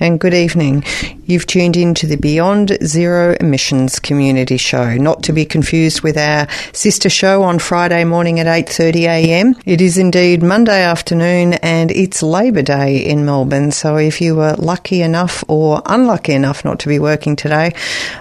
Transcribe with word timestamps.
and 0.00 0.20
good 0.20 0.34
evening. 0.34 0.84
You've 1.24 1.46
tuned 1.46 1.76
in 1.76 1.94
to 1.94 2.06
the 2.06 2.16
Beyond 2.16 2.78
Zero 2.84 3.36
Emissions 3.40 3.98
Community 3.98 4.56
Show, 4.56 4.96
not 4.96 5.22
to 5.24 5.32
be 5.32 5.44
confused 5.44 6.02
with 6.02 6.16
our 6.16 6.48
sister 6.72 7.08
show 7.08 7.42
on 7.42 7.58
Friday 7.58 8.04
morning 8.04 8.40
at 8.40 8.46
8.30am. 8.46 9.60
It 9.64 9.80
is 9.80 9.98
indeed 9.98 10.42
Monday 10.42 10.82
afternoon 10.82 11.54
and 11.54 11.90
it's 11.90 12.22
Labor 12.22 12.62
Day 12.62 12.98
in 12.98 13.24
Melbourne, 13.24 13.72
so 13.72 13.96
if 13.96 14.20
you 14.20 14.36
were 14.36 14.54
lucky 14.56 15.02
enough 15.02 15.44
or 15.48 15.82
unlucky 15.86 16.32
enough 16.32 16.64
not 16.64 16.78
to 16.80 16.88
be 16.88 16.98
working 16.98 17.36
today, 17.36 17.74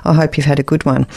I 0.04 0.14
hope 0.14 0.38
you've 0.38 0.46
had 0.46 0.60
a 0.60 0.64
good 0.64 0.86
one. 0.86 1.08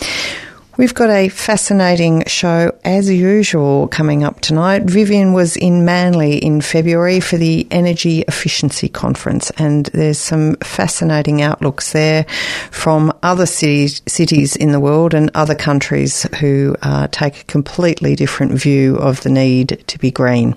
We've 0.77 0.95
got 0.95 1.11
a 1.11 1.29
fascinating 1.29 2.25
show 2.27 2.75
as 2.85 3.11
usual 3.11 3.89
coming 3.89 4.25
up 4.25 4.41
tonight. 4.41 4.85
Vivian 4.85 5.33
was 5.33 5.57
in 5.57 5.85
Manly 5.85 6.39
in 6.39 6.61
February 6.61 7.21
for 7.21 7.37
the 7.37 7.67
Energy 7.71 8.23
Efficiency 8.23 8.89
Conference, 8.89 9.51
and 9.59 9.87
there's 9.87 10.19
some 10.19 10.55
fascinating 10.57 11.43
outlooks 11.43 11.93
there 11.93 12.25
from 12.71 13.13
other 13.23 13.47
cities, 13.47 14.01
cities 14.07 14.57
in 14.57 14.73
the 14.73 14.81
world 14.81 15.13
and 15.13 15.31
other 15.35 15.55
countries 15.55 16.23
who 16.39 16.77
uh, 16.83 17.09
take 17.09 17.41
a 17.41 17.45
completely 17.45 18.15
different 18.15 18.53
view 18.53 18.97
of 18.97 19.21
the 19.23 19.31
need 19.31 19.83
to 19.89 19.99
be 19.99 20.11
green. 20.11 20.55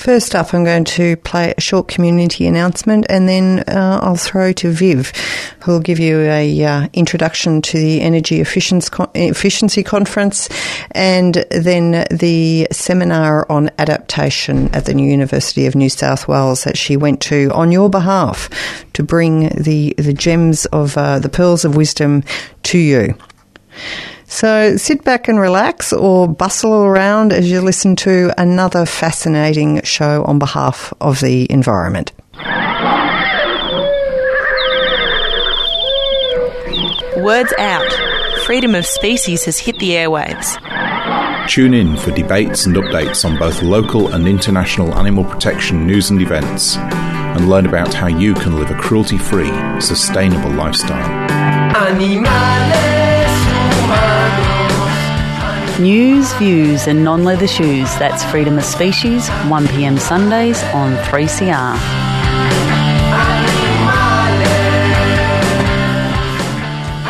First 0.00 0.34
up, 0.34 0.54
I'm 0.54 0.64
going 0.64 0.86
to 0.86 1.18
play 1.18 1.52
a 1.58 1.60
short 1.60 1.86
community 1.86 2.46
announcement, 2.46 3.04
and 3.10 3.28
then 3.28 3.64
uh, 3.68 4.00
I'll 4.02 4.16
throw 4.16 4.50
to 4.54 4.70
Viv, 4.70 5.12
who 5.60 5.72
will 5.72 5.80
give 5.80 5.98
you 5.98 6.20
a 6.20 6.64
uh, 6.64 6.88
introduction 6.94 7.60
to 7.60 7.78
the 7.78 8.00
Energy 8.00 8.40
Efficiency 8.40 9.82
Conference, 9.82 10.48
and 10.92 11.34
then 11.50 12.06
the 12.10 12.66
seminar 12.72 13.44
on 13.52 13.68
adaptation 13.76 14.74
at 14.74 14.86
the 14.86 14.98
University 14.98 15.66
of 15.66 15.74
New 15.74 15.90
South 15.90 16.26
Wales 16.26 16.64
that 16.64 16.78
she 16.78 16.96
went 16.96 17.20
to 17.20 17.50
on 17.52 17.70
your 17.70 17.90
behalf 17.90 18.48
to 18.94 19.02
bring 19.02 19.50
the 19.50 19.94
the 19.98 20.14
gems 20.14 20.64
of 20.64 20.96
uh, 20.96 21.18
the 21.18 21.28
pearls 21.28 21.66
of 21.66 21.76
wisdom 21.76 22.24
to 22.62 22.78
you. 22.78 23.18
So 24.30 24.76
sit 24.76 25.02
back 25.02 25.26
and 25.26 25.40
relax 25.40 25.92
or 25.92 26.28
bustle 26.28 26.72
around 26.84 27.32
as 27.32 27.50
you 27.50 27.60
listen 27.60 27.96
to 27.96 28.32
another 28.40 28.86
fascinating 28.86 29.82
show 29.82 30.22
on 30.22 30.38
behalf 30.38 30.94
of 31.00 31.18
the 31.20 31.50
environment. 31.50 32.12
Words 37.16 37.52
out. 37.58 37.92
Freedom 38.46 38.76
of 38.76 38.86
species 38.86 39.44
has 39.46 39.58
hit 39.58 39.78
the 39.80 39.90
airwaves. 39.90 40.56
Tune 41.48 41.74
in 41.74 41.96
for 41.96 42.12
debates 42.12 42.66
and 42.66 42.76
updates 42.76 43.24
on 43.24 43.36
both 43.36 43.62
local 43.62 44.14
and 44.14 44.28
international 44.28 44.94
animal 44.94 45.24
protection 45.24 45.88
news 45.88 46.10
and 46.10 46.22
events, 46.22 46.76
and 46.76 47.48
learn 47.48 47.66
about 47.66 47.92
how 47.92 48.06
you 48.06 48.34
can 48.34 48.56
live 48.56 48.70
a 48.70 48.76
cruelty 48.76 49.18
free, 49.18 49.50
sustainable 49.80 50.50
lifestyle. 50.52 51.28
Animales. 51.76 52.99
News, 55.80 56.30
views, 56.34 56.88
and 56.88 57.02
non 57.02 57.24
leather 57.24 57.46
shoes. 57.48 57.88
That's 57.96 58.22
Freedom 58.24 58.58
of 58.58 58.64
Species, 58.64 59.26
1pm 59.48 59.98
Sundays 59.98 60.62
on 60.74 60.94
3CR. 61.04 61.74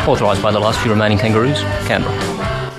Authorised 0.07 0.41
by 0.41 0.51
the 0.51 0.59
last 0.59 0.79
few 0.79 0.89
remaining 0.89 1.17
kangaroos, 1.17 1.59
Canberra. 1.85 2.71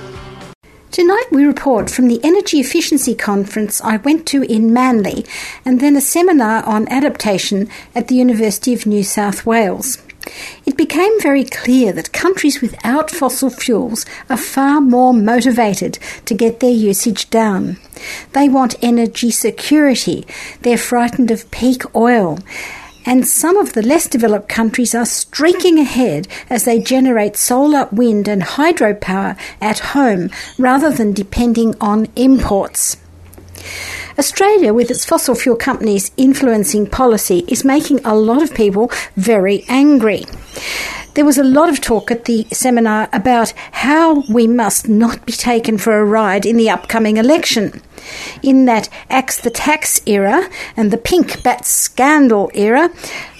Tonight 0.90 1.26
we 1.30 1.44
report 1.44 1.90
from 1.90 2.08
the 2.08 2.20
Energy 2.24 2.58
Efficiency 2.58 3.14
Conference 3.14 3.82
I 3.82 3.98
went 3.98 4.26
to 4.28 4.44
in 4.44 4.72
Manly 4.72 5.26
and 5.62 5.78
then 5.78 5.94
a 5.94 6.00
seminar 6.00 6.64
on 6.64 6.88
adaptation 6.88 7.68
at 7.94 8.08
the 8.08 8.14
University 8.14 8.72
of 8.72 8.86
New 8.86 9.04
South 9.04 9.44
Wales. 9.44 9.98
It 10.64 10.76
became 10.76 11.20
very 11.20 11.44
clear 11.44 11.92
that 11.92 12.12
countries 12.12 12.60
without 12.60 13.10
fossil 13.10 13.50
fuels 13.50 14.06
are 14.30 14.36
far 14.36 14.80
more 14.80 15.12
motivated 15.12 15.98
to 16.26 16.34
get 16.34 16.60
their 16.60 16.70
usage 16.70 17.30
down. 17.30 17.78
They 18.32 18.48
want 18.48 18.76
energy 18.82 19.30
security, 19.30 20.26
they're 20.62 20.78
frightened 20.78 21.30
of 21.30 21.50
peak 21.50 21.82
oil. 21.94 22.38
And 23.04 23.26
some 23.26 23.56
of 23.56 23.72
the 23.72 23.82
less 23.82 24.06
developed 24.06 24.48
countries 24.48 24.94
are 24.94 25.04
streaking 25.04 25.78
ahead 25.78 26.28
as 26.48 26.64
they 26.64 26.78
generate 26.78 27.36
solar, 27.36 27.88
wind, 27.90 28.28
and 28.28 28.42
hydropower 28.42 29.36
at 29.60 29.80
home 29.80 30.30
rather 30.56 30.90
than 30.90 31.12
depending 31.12 31.74
on 31.80 32.06
imports. 32.14 32.96
Australia, 34.18 34.74
with 34.74 34.90
its 34.90 35.04
fossil 35.04 35.34
fuel 35.34 35.56
companies 35.56 36.10
influencing 36.16 36.86
policy, 36.86 37.44
is 37.48 37.64
making 37.64 38.04
a 38.04 38.14
lot 38.14 38.42
of 38.42 38.54
people 38.54 38.90
very 39.16 39.64
angry. 39.68 40.24
There 41.14 41.24
was 41.24 41.36
a 41.36 41.44
lot 41.44 41.68
of 41.68 41.80
talk 41.80 42.10
at 42.10 42.24
the 42.24 42.46
seminar 42.52 43.08
about 43.12 43.52
how 43.72 44.22
we 44.32 44.46
must 44.46 44.88
not 44.88 45.26
be 45.26 45.32
taken 45.32 45.76
for 45.76 45.98
a 45.98 46.04
ride 46.04 46.46
in 46.46 46.56
the 46.56 46.70
upcoming 46.70 47.18
election. 47.18 47.82
In 48.42 48.64
that 48.64 48.88
axe 49.10 49.36
the 49.38 49.50
tax 49.50 50.00
era 50.06 50.48
and 50.76 50.90
the 50.90 50.96
pink 50.98 51.42
bat 51.42 51.66
scandal 51.66 52.50
era, 52.54 52.90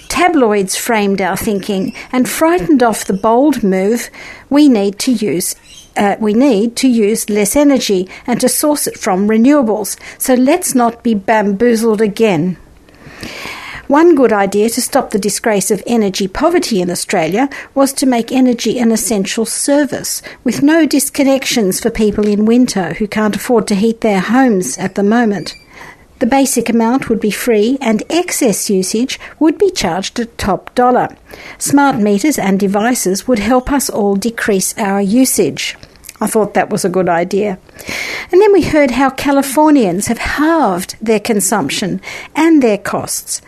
tabloids 0.07 0.75
framed 0.75 1.19
our 1.19 1.35
thinking 1.35 1.95
and 2.11 2.29
frightened 2.29 2.83
off 2.83 3.05
the 3.05 3.13
bold 3.13 3.63
move 3.63 4.11
we 4.51 4.69
need 4.69 4.99
to 4.99 5.11
use 5.11 5.55
uh, 5.95 6.15
we 6.19 6.33
need 6.33 6.75
to 6.77 6.87
use 6.87 7.29
less 7.29 7.55
energy 7.55 8.09
and 8.25 8.39
to 8.41 8.49
source 8.49 8.87
it 8.87 8.97
from 8.97 9.27
renewables. 9.27 9.97
So 10.17 10.33
let's 10.33 10.73
not 10.75 11.03
be 11.03 11.13
bamboozled 11.13 12.01
again. 12.01 12.57
One 13.87 14.15
good 14.15 14.31
idea 14.31 14.69
to 14.69 14.81
stop 14.81 15.11
the 15.11 15.19
disgrace 15.19 15.69
of 15.69 15.83
energy 15.85 16.27
poverty 16.27 16.81
in 16.81 16.89
Australia 16.89 17.49
was 17.75 17.91
to 17.93 18.05
make 18.05 18.31
energy 18.31 18.79
an 18.79 18.91
essential 18.91 19.45
service, 19.45 20.21
with 20.43 20.63
no 20.63 20.87
disconnections 20.87 21.81
for 21.81 21.89
people 21.89 22.25
in 22.25 22.45
winter 22.45 22.93
who 22.93 23.07
can't 23.07 23.35
afford 23.35 23.67
to 23.67 23.75
heat 23.75 24.01
their 24.01 24.21
homes 24.21 24.77
at 24.77 24.95
the 24.95 25.03
moment. 25.03 25.55
The 26.19 26.25
basic 26.25 26.69
amount 26.69 27.09
would 27.09 27.19
be 27.19 27.31
free 27.31 27.77
and 27.81 28.03
excess 28.09 28.69
usage 28.69 29.19
would 29.39 29.57
be 29.57 29.71
charged 29.71 30.19
at 30.19 30.37
top 30.37 30.73
dollar. 30.75 31.09
Smart 31.57 31.97
meters 31.97 32.39
and 32.39 32.59
devices 32.59 33.27
would 33.27 33.39
help 33.39 33.71
us 33.71 33.89
all 33.89 34.15
decrease 34.15 34.77
our 34.77 35.01
usage. 35.01 35.75
I 36.21 36.27
thought 36.27 36.53
that 36.53 36.69
was 36.69 36.85
a 36.85 36.89
good 36.89 37.09
idea. 37.09 37.59
And 38.31 38.41
then 38.41 38.51
we 38.51 38.63
heard 38.63 38.91
how 38.91 39.09
Californians 39.09 40.07
have 40.07 40.17
halved 40.17 40.95
their 40.99 41.19
consumption 41.19 42.01
and 42.35 42.63
their 42.63 42.77
costs, 42.77 43.41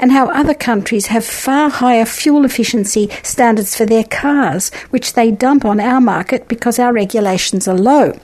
and 0.00 0.10
how 0.10 0.28
other 0.30 0.54
countries 0.54 1.06
have 1.06 1.24
far 1.24 1.70
higher 1.70 2.04
fuel 2.04 2.44
efficiency 2.44 3.08
standards 3.22 3.76
for 3.76 3.86
their 3.86 4.04
cars, 4.04 4.72
which 4.90 5.12
they 5.12 5.30
dump 5.30 5.64
on 5.64 5.78
our 5.78 6.00
market 6.00 6.48
because 6.48 6.78
our 6.78 6.92
regulations 6.92 7.68
are 7.68 7.78
low. 7.78 8.18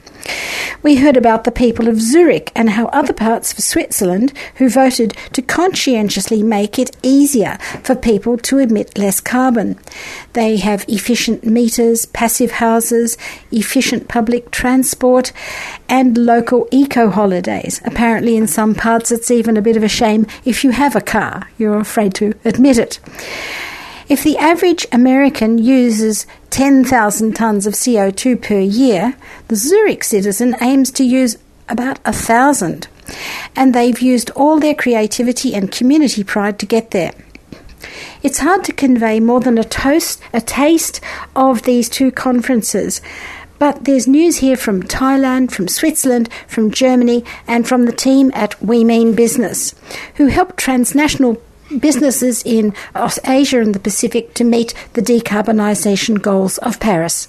We 0.83 0.97
heard 0.97 1.17
about 1.17 1.43
the 1.43 1.51
people 1.51 1.87
of 1.87 2.01
Zurich 2.01 2.51
and 2.55 2.71
how 2.71 2.87
other 2.87 3.13
parts 3.13 3.53
of 3.53 3.63
Switzerland 3.63 4.33
who 4.55 4.69
voted 4.69 5.15
to 5.33 5.41
conscientiously 5.41 6.43
make 6.43 6.77
it 6.77 6.95
easier 7.03 7.57
for 7.83 7.95
people 7.95 8.37
to 8.37 8.59
emit 8.59 8.97
less 8.97 9.19
carbon. 9.19 9.77
They 10.33 10.57
have 10.57 10.85
efficient 10.87 11.45
meters, 11.45 12.05
passive 12.05 12.51
houses, 12.51 13.17
efficient 13.51 14.07
public 14.07 14.51
transport, 14.51 15.31
and 15.87 16.17
local 16.17 16.67
eco 16.71 17.09
holidays. 17.09 17.81
Apparently, 17.85 18.35
in 18.35 18.47
some 18.47 18.75
parts, 18.75 19.11
it's 19.11 19.31
even 19.31 19.57
a 19.57 19.61
bit 19.61 19.77
of 19.77 19.83
a 19.83 19.87
shame 19.87 20.25
if 20.45 20.63
you 20.63 20.71
have 20.71 20.95
a 20.95 21.01
car. 21.01 21.49
You're 21.57 21.79
afraid 21.79 22.13
to 22.15 22.33
admit 22.45 22.77
it. 22.77 22.99
If 24.09 24.23
the 24.23 24.37
average 24.37 24.87
American 24.91 25.59
uses 25.59 26.25
10,000 26.49 27.35
tonnes 27.35 27.67
of 27.67 27.73
CO2 27.73 28.41
per 28.41 28.59
year, 28.59 29.15
the 29.49 29.55
Zurich 29.55 30.03
citizen 30.03 30.55
aims 30.61 30.89
to 30.91 31.03
use 31.03 31.37
about 31.67 31.99
a 32.03 32.11
thousand. 32.11 32.87
And 33.55 33.73
they've 33.73 34.01
used 34.01 34.31
all 34.31 34.59
their 34.59 34.73
creativity 34.73 35.53
and 35.53 35.71
community 35.71 36.23
pride 36.23 36.57
to 36.59 36.65
get 36.65 36.91
there. 36.91 37.13
It's 38.21 38.39
hard 38.39 38.63
to 38.65 38.73
convey 38.73 39.19
more 39.19 39.39
than 39.39 39.57
a 39.57 39.63
toast, 39.63 40.21
a 40.33 40.41
taste 40.41 40.99
of 41.35 41.63
these 41.63 41.87
two 41.87 42.11
conferences. 42.11 43.01
But 43.59 43.83
there's 43.83 44.07
news 44.07 44.37
here 44.37 44.55
from 44.55 44.83
Thailand, 44.83 45.51
from 45.51 45.67
Switzerland, 45.67 46.29
from 46.47 46.71
Germany, 46.71 47.25
and 47.45 47.67
from 47.67 47.85
the 47.85 47.91
team 47.91 48.31
at 48.33 48.61
We 48.61 48.85
Mean 48.85 49.13
Business, 49.13 49.75
who 50.15 50.27
help 50.27 50.55
transnational 50.55 51.41
businesses 51.77 52.41
in 52.45 52.73
Asia 53.25 53.61
and 53.61 53.75
the 53.75 53.79
Pacific 53.79 54.33
to 54.35 54.43
meet 54.43 54.73
the 54.93 55.01
decarbonisation 55.01 56.21
goals 56.21 56.57
of 56.59 56.79
Paris. 56.79 57.27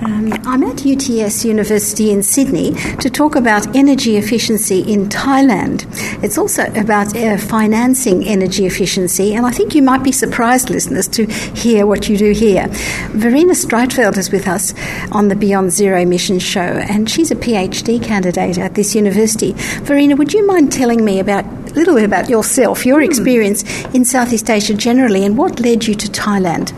Um, 0.00 0.32
I'm 0.44 0.62
at 0.64 0.84
UTS 0.84 1.44
University 1.44 2.10
in 2.10 2.22
Sydney 2.22 2.72
to 3.00 3.10
talk 3.10 3.36
about 3.36 3.76
energy 3.76 4.16
efficiency 4.16 4.80
in 4.80 5.08
Thailand. 5.08 5.86
It's 6.24 6.38
also 6.38 6.64
about 6.74 7.16
uh, 7.16 7.36
financing 7.36 8.24
energy 8.26 8.66
efficiency, 8.66 9.34
and 9.34 9.46
I 9.46 9.50
think 9.50 9.74
you 9.74 9.82
might 9.82 10.02
be 10.02 10.12
surprised, 10.12 10.70
listeners, 10.70 11.06
to 11.08 11.26
hear 11.26 11.86
what 11.86 12.08
you 12.08 12.16
do 12.16 12.32
here. 12.32 12.66
Verena 13.10 13.52
Streitfeld 13.52 14.16
is 14.16 14.30
with 14.30 14.48
us 14.48 14.74
on 15.12 15.28
the 15.28 15.36
Beyond 15.36 15.70
Zero 15.72 16.00
Emissions 16.00 16.42
show, 16.42 16.60
and 16.60 17.10
she's 17.10 17.30
a 17.30 17.36
PhD 17.36 18.02
candidate 18.02 18.58
at 18.58 18.74
this 18.74 18.94
university. 18.94 19.52
Verena, 19.82 20.16
would 20.16 20.32
you 20.32 20.46
mind 20.46 20.72
telling 20.72 21.04
me 21.04 21.20
about 21.20 21.44
a 21.44 21.74
little 21.74 21.94
bit 21.94 22.04
about 22.04 22.28
yourself, 22.28 22.84
your 22.84 23.02
experience 23.02 23.62
in 23.94 24.04
Southeast 24.04 24.50
Asia 24.50 24.74
generally, 24.74 25.24
and 25.24 25.38
what 25.38 25.60
led 25.60 25.86
you 25.86 25.94
to 25.94 26.08
Thailand. 26.08 26.72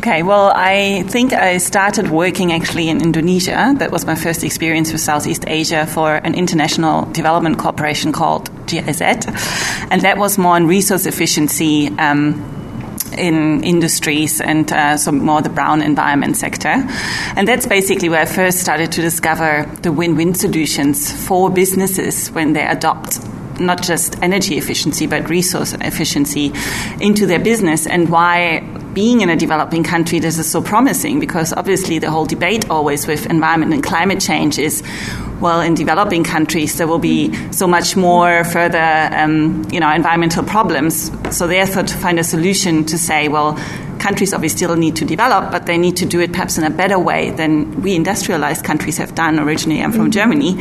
Okay, 0.00 0.22
well, 0.22 0.50
I 0.56 1.02
think 1.08 1.34
I 1.34 1.58
started 1.58 2.10
working 2.10 2.54
actually 2.54 2.88
in 2.88 3.02
Indonesia. 3.02 3.74
That 3.76 3.90
was 3.90 4.06
my 4.06 4.14
first 4.14 4.42
experience 4.42 4.92
with 4.92 5.02
Southeast 5.02 5.44
Asia 5.46 5.86
for 5.86 6.14
an 6.14 6.34
international 6.34 7.04
development 7.12 7.58
corporation 7.58 8.10
called 8.10 8.48
GIZ. 8.66 9.02
And 9.02 10.00
that 10.00 10.16
was 10.16 10.38
more 10.38 10.54
on 10.54 10.66
resource 10.66 11.04
efficiency. 11.04 11.88
Um, 11.98 12.56
in 13.18 13.64
industries 13.64 14.40
and 14.40 14.72
uh, 14.72 14.96
so 14.96 15.10
more 15.10 15.42
the 15.42 15.48
brown 15.48 15.82
environment 15.82 16.36
sector. 16.36 16.68
And 17.36 17.46
that's 17.46 17.66
basically 17.66 18.08
where 18.08 18.20
I 18.20 18.24
first 18.24 18.60
started 18.60 18.92
to 18.92 19.02
discover 19.02 19.68
the 19.82 19.90
win 19.90 20.14
win 20.14 20.32
solutions 20.34 21.10
for 21.26 21.50
businesses 21.50 22.28
when 22.28 22.52
they 22.52 22.64
adopt 22.64 23.18
not 23.58 23.82
just 23.82 24.22
energy 24.22 24.56
efficiency 24.56 25.08
but 25.08 25.28
resource 25.28 25.72
efficiency 25.80 26.52
into 27.00 27.26
their 27.26 27.40
business 27.40 27.84
and 27.86 28.08
why 28.08 28.62
being 28.94 29.20
in 29.20 29.30
a 29.30 29.36
developing 29.36 29.84
country, 29.84 30.18
this 30.18 30.38
is 30.38 30.50
so 30.50 30.60
promising 30.60 31.20
because 31.20 31.52
obviously 31.52 31.98
the 31.98 32.10
whole 32.10 32.26
debate 32.26 32.68
always 32.70 33.06
with 33.06 33.26
environment 33.26 33.72
and 33.72 33.82
climate 33.82 34.20
change 34.20 34.58
is 34.58 34.82
well, 35.40 35.62
in 35.62 35.74
developing 35.74 36.22
countries, 36.22 36.76
there 36.76 36.86
will 36.86 36.98
be 36.98 37.32
so 37.50 37.66
much 37.66 37.96
more 37.96 38.44
further, 38.44 39.08
um, 39.12 39.66
you 39.72 39.80
know, 39.80 39.90
environmental 39.90 40.44
problems. 40.44 41.10
So 41.34 41.46
therefore, 41.46 41.84
to 41.84 41.96
find 41.96 42.18
a 42.18 42.24
solution 42.24 42.84
to 42.84 42.98
say, 42.98 43.28
well, 43.28 43.58
countries 44.00 44.34
obviously 44.34 44.58
still 44.58 44.76
need 44.76 44.96
to 44.96 45.04
develop, 45.04 45.50
but 45.50 45.66
they 45.66 45.78
need 45.78 45.96
to 45.98 46.06
do 46.06 46.20
it 46.20 46.32
perhaps 46.32 46.58
in 46.58 46.64
a 46.64 46.70
better 46.70 46.98
way 46.98 47.30
than 47.30 47.80
we 47.82 47.94
industrialized 47.94 48.64
countries 48.64 48.98
have 48.98 49.14
done. 49.14 49.38
Originally, 49.38 49.82
I'm 49.82 49.92
from 49.92 50.10
mm-hmm. 50.10 50.10
Germany. 50.10 50.56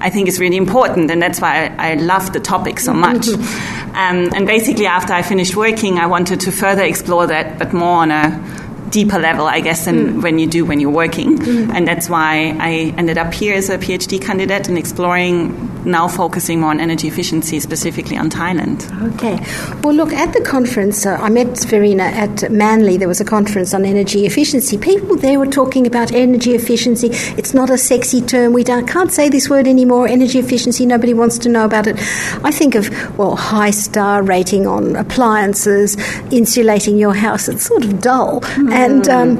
I 0.00 0.10
think 0.10 0.28
it's 0.28 0.38
really 0.38 0.56
important, 0.56 1.10
and 1.10 1.22
that's 1.22 1.40
why 1.40 1.66
I, 1.78 1.92
I 1.92 1.94
love 1.94 2.32
the 2.32 2.40
topic 2.40 2.80
so 2.80 2.92
much. 2.92 3.26
Mm-hmm. 3.26 3.88
Um, 3.96 4.30
and 4.34 4.46
basically, 4.46 4.86
after 4.86 5.12
I 5.12 5.22
finished 5.22 5.56
working, 5.56 5.98
I 5.98 6.06
wanted 6.06 6.40
to 6.40 6.52
further 6.52 6.82
explore 6.82 7.26
that, 7.28 7.58
but 7.58 7.72
more 7.72 7.98
on 7.98 8.10
a 8.10 8.57
deeper 8.90 9.18
level, 9.18 9.46
I 9.46 9.60
guess, 9.60 9.84
than 9.84 9.96
mm. 9.96 10.22
when 10.22 10.38
you 10.38 10.46
do 10.46 10.64
when 10.64 10.80
you're 10.80 10.90
working. 10.90 11.38
Mm. 11.38 11.74
And 11.74 11.86
that's 11.86 12.08
why 12.08 12.56
I 12.58 12.94
ended 12.96 13.18
up 13.18 13.32
here 13.32 13.54
as 13.54 13.70
a 13.70 13.78
PhD 13.78 14.20
candidate 14.20 14.68
and 14.68 14.78
exploring, 14.78 15.84
now 15.84 16.08
focusing 16.08 16.60
more 16.60 16.70
on 16.70 16.80
energy 16.80 17.08
efficiency, 17.08 17.60
specifically 17.60 18.16
on 18.16 18.30
Thailand. 18.30 18.78
Okay. 19.14 19.38
Well, 19.82 19.94
look, 19.94 20.12
at 20.12 20.32
the 20.32 20.42
conference, 20.42 21.06
uh, 21.06 21.16
I 21.20 21.28
met 21.28 21.58
Verena 21.64 22.04
at 22.04 22.50
Manly. 22.50 22.96
There 22.96 23.08
was 23.08 23.20
a 23.20 23.24
conference 23.24 23.74
on 23.74 23.84
energy 23.84 24.26
efficiency. 24.26 24.78
People 24.78 25.16
there 25.16 25.38
were 25.38 25.46
talking 25.46 25.86
about 25.86 26.12
energy 26.12 26.54
efficiency. 26.54 27.08
It's 27.36 27.54
not 27.54 27.70
a 27.70 27.78
sexy 27.78 28.20
term. 28.20 28.52
We 28.52 28.64
can't 28.64 29.12
say 29.12 29.28
this 29.28 29.48
word 29.48 29.66
anymore. 29.66 30.08
Energy 30.08 30.38
efficiency, 30.38 30.86
nobody 30.86 31.14
wants 31.14 31.38
to 31.38 31.48
know 31.48 31.64
about 31.64 31.86
it. 31.86 31.96
I 32.44 32.50
think 32.50 32.74
of, 32.74 33.18
well, 33.18 33.36
high 33.36 33.70
star 33.70 34.22
rating 34.22 34.66
on 34.66 34.96
appliances, 34.96 35.96
insulating 36.30 36.98
your 36.98 37.14
house. 37.14 37.48
It's 37.48 37.64
sort 37.64 37.84
of 37.84 38.00
dull. 38.00 38.40
Mm. 38.40 38.72
And 38.78 39.08
um, 39.08 39.36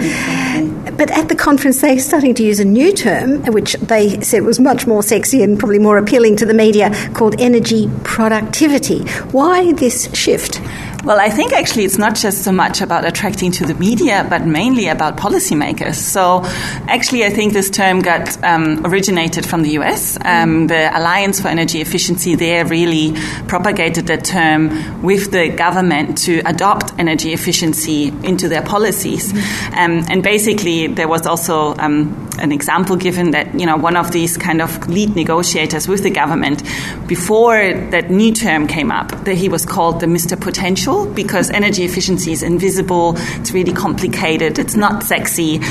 but 0.97 1.11
at 1.13 1.29
the 1.29 1.37
conference, 1.37 1.81
they're 1.81 1.99
starting 2.01 2.35
to 2.35 2.43
use 2.43 2.59
a 2.59 2.65
new 2.65 2.93
term, 2.93 3.45
which 3.53 3.75
they 3.75 4.21
said 4.21 4.43
was 4.43 4.59
much 4.59 4.87
more 4.87 5.03
sexy 5.03 5.43
and 5.43 5.59
probably 5.59 5.79
more 5.79 5.97
appealing 5.97 6.37
to 6.37 6.47
the 6.47 6.55
media, 6.55 6.91
called 7.15 7.41
energy 7.41 7.89
productivity. 8.03 9.05
Why 9.31 9.73
this 9.75 10.13
shift? 10.13 10.61
Well, 11.09 11.21
I 11.21 11.31
think 11.31 11.55
actually 11.55 11.87
it's 11.87 11.97
not 11.97 12.17
just 12.17 12.45
so 12.45 12.53
much 12.53 12.83
about 12.83 13.07
attracting 13.07 13.51
to 13.53 13.65
the 13.65 13.73
media, 13.73 14.27
but 14.29 14.45
mainly 14.45 14.89
about 14.89 15.17
policymakers. 15.17 15.95
So, 15.95 16.43
actually, 16.87 17.25
I 17.25 17.31
think 17.31 17.55
this 17.55 17.71
term 17.71 18.03
got 18.03 18.37
um, 18.45 18.85
originated 18.85 19.47
from 19.47 19.63
the 19.63 19.71
US. 19.79 20.19
Um, 20.23 20.67
the 20.67 20.95
Alliance 20.95 21.41
for 21.41 21.49
Energy 21.49 21.81
Efficiency 21.81 22.35
there 22.35 22.67
really 22.67 23.15
propagated 23.47 24.09
that 24.09 24.27
term 24.27 24.69
with 25.03 25.31
the 25.31 25.49
government 25.49 26.19
to 26.27 26.43
adopt 26.45 26.93
energy 26.99 27.33
efficiency 27.33 28.09
into 28.23 28.47
their 28.47 28.61
policies. 28.61 29.33
Um, 29.73 30.05
and 30.11 30.23
basically, 30.23 30.89
there 30.89 31.09
was 31.09 31.27
also 31.27 31.75
um, 31.79 32.29
an 32.39 32.53
example 32.53 32.97
given 32.97 33.31
that 33.31 33.59
you 33.59 33.65
know 33.65 33.79
one 33.79 33.97
of 33.97 34.13
these 34.13 34.37
kind 34.37 34.61
of 34.61 34.87
lead 34.91 35.17
negotiators 35.17 35.89
with 35.89 36.03
the 36.03 36.11
government 36.11 36.63
before 37.07 37.57
that 37.93 38.11
new 38.11 38.31
term 38.31 38.67
came 38.67 38.91
up, 38.91 39.09
that 39.25 39.37
he 39.39 39.49
was 39.49 39.65
called 39.65 40.01
the 40.01 40.07
Mr. 40.07 40.39
Potential 40.39 40.98
because 41.07 41.51
energy 41.51 41.85
efficiency 41.85 42.33
is 42.33 42.43
invisible, 42.43 43.15
it's 43.41 43.53
really 43.53 43.73
complicated, 43.73 44.59
it's 44.59 44.77
not 44.77 45.03
sexy. 45.03 45.61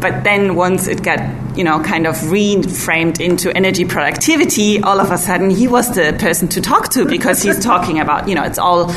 But 0.00 0.24
then 0.24 0.54
once 0.54 0.88
it 0.88 1.02
got, 1.02 1.20
you 1.58 1.62
know, 1.62 1.78
kind 1.80 2.06
of 2.06 2.16
reframed 2.16 3.20
into 3.20 3.54
energy 3.54 3.84
productivity, 3.84 4.80
all 4.80 4.98
of 4.98 5.10
a 5.10 5.18
sudden 5.18 5.50
he 5.50 5.68
was 5.68 5.94
the 5.94 6.16
person 6.18 6.48
to 6.48 6.62
talk 6.62 6.88
to 6.92 7.04
because 7.04 7.42
he's 7.42 7.62
talking 7.72 8.00
about, 8.00 8.26
you 8.26 8.34
know, 8.34 8.42
it's 8.42 8.58
all 8.58 8.90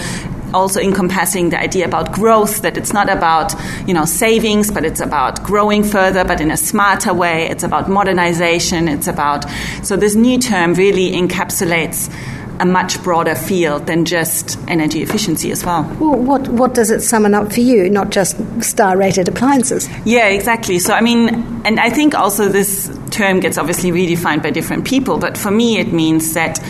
also 0.53 0.79
encompassing 0.79 1.49
the 1.49 1.59
idea 1.59 1.85
about 1.85 2.11
growth 2.11 2.61
that 2.61 2.77
it's 2.77 2.93
not 2.93 3.09
about 3.09 3.53
you 3.87 3.93
know 3.93 4.05
savings 4.05 4.69
but 4.69 4.85
it's 4.85 4.99
about 4.99 5.43
growing 5.43 5.83
further 5.83 6.23
but 6.23 6.39
in 6.39 6.51
a 6.51 6.57
smarter 6.57 7.13
way. 7.13 7.49
It's 7.49 7.63
about 7.63 7.89
modernization. 7.89 8.87
It's 8.87 9.07
about 9.07 9.45
so 9.81 9.95
this 9.95 10.15
new 10.15 10.37
term 10.37 10.73
really 10.75 11.11
encapsulates 11.11 12.13
a 12.59 12.65
much 12.65 13.01
broader 13.03 13.35
field 13.35 13.87
than 13.87 14.05
just 14.05 14.57
energy 14.67 15.01
efficiency 15.01 15.51
as 15.51 15.65
well. 15.65 15.83
Well, 15.99 16.15
what, 16.15 16.47
what 16.49 16.73
does 16.73 16.91
it 16.91 17.01
summon 17.01 17.33
up 17.33 17.51
for 17.51 17.61
you, 17.61 17.89
not 17.89 18.09
just 18.09 18.37
star 18.63 18.97
rated 18.97 19.27
appliances? 19.27 19.89
Yeah, 20.05 20.27
exactly. 20.27 20.79
So, 20.79 20.93
I 20.93 21.01
mean, 21.01 21.29
and 21.65 21.79
I 21.79 21.89
think 21.89 22.15
also 22.15 22.49
this 22.49 22.95
term 23.11 23.39
gets 23.39 23.57
obviously 23.57 23.91
redefined 23.91 24.43
by 24.43 24.51
different 24.51 24.85
people, 24.85 25.17
but 25.17 25.37
for 25.37 25.51
me, 25.51 25.79
it 25.79 25.91
means 25.91 26.33
that 26.33 26.63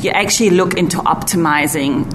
you 0.00 0.10
actually 0.10 0.50
look 0.50 0.74
into 0.74 0.98
optimizing. 0.98 2.06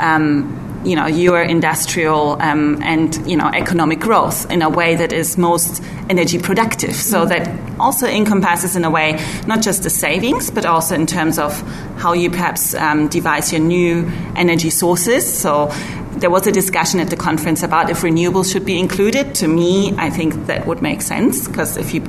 Um, 0.00 0.58
you 0.84 0.96
know 0.96 1.06
your 1.06 1.42
industrial 1.42 2.40
um, 2.40 2.82
and 2.82 3.14
you 3.28 3.36
know 3.36 3.46
economic 3.46 4.00
growth 4.00 4.50
in 4.50 4.62
a 4.62 4.68
way 4.68 4.96
that 4.96 5.12
is 5.12 5.38
most 5.38 5.82
energy 6.08 6.38
productive. 6.38 6.94
So 6.94 7.24
mm-hmm. 7.24 7.28
that 7.28 7.80
also 7.80 8.06
encompasses 8.06 8.76
in 8.76 8.84
a 8.84 8.90
way 8.90 9.22
not 9.46 9.62
just 9.62 9.82
the 9.82 9.90
savings, 9.90 10.50
but 10.50 10.66
also 10.66 10.94
in 10.94 11.06
terms 11.06 11.38
of 11.38 11.60
how 11.98 12.12
you 12.12 12.30
perhaps 12.30 12.74
um, 12.74 13.08
devise 13.08 13.52
your 13.52 13.60
new 13.60 14.10
energy 14.36 14.70
sources. 14.70 15.30
So 15.32 15.70
there 16.12 16.30
was 16.30 16.46
a 16.46 16.52
discussion 16.52 17.00
at 17.00 17.10
the 17.10 17.16
conference 17.16 17.62
about 17.62 17.90
if 17.90 18.00
renewables 18.02 18.52
should 18.52 18.64
be 18.64 18.78
included. 18.78 19.34
To 19.36 19.48
me, 19.48 19.94
I 19.96 20.10
think 20.10 20.46
that 20.46 20.66
would 20.66 20.82
make 20.82 21.02
sense 21.02 21.48
because 21.48 21.76
if 21.76 21.94
you 21.94 22.02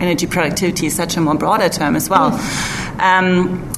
energy 0.00 0.26
productivity 0.26 0.86
is 0.86 0.94
such 0.94 1.16
a 1.16 1.20
more 1.20 1.34
broader 1.34 1.68
term 1.68 1.96
as 1.96 2.08
well. 2.08 2.30
Mm. 2.30 3.00
Um, 3.00 3.72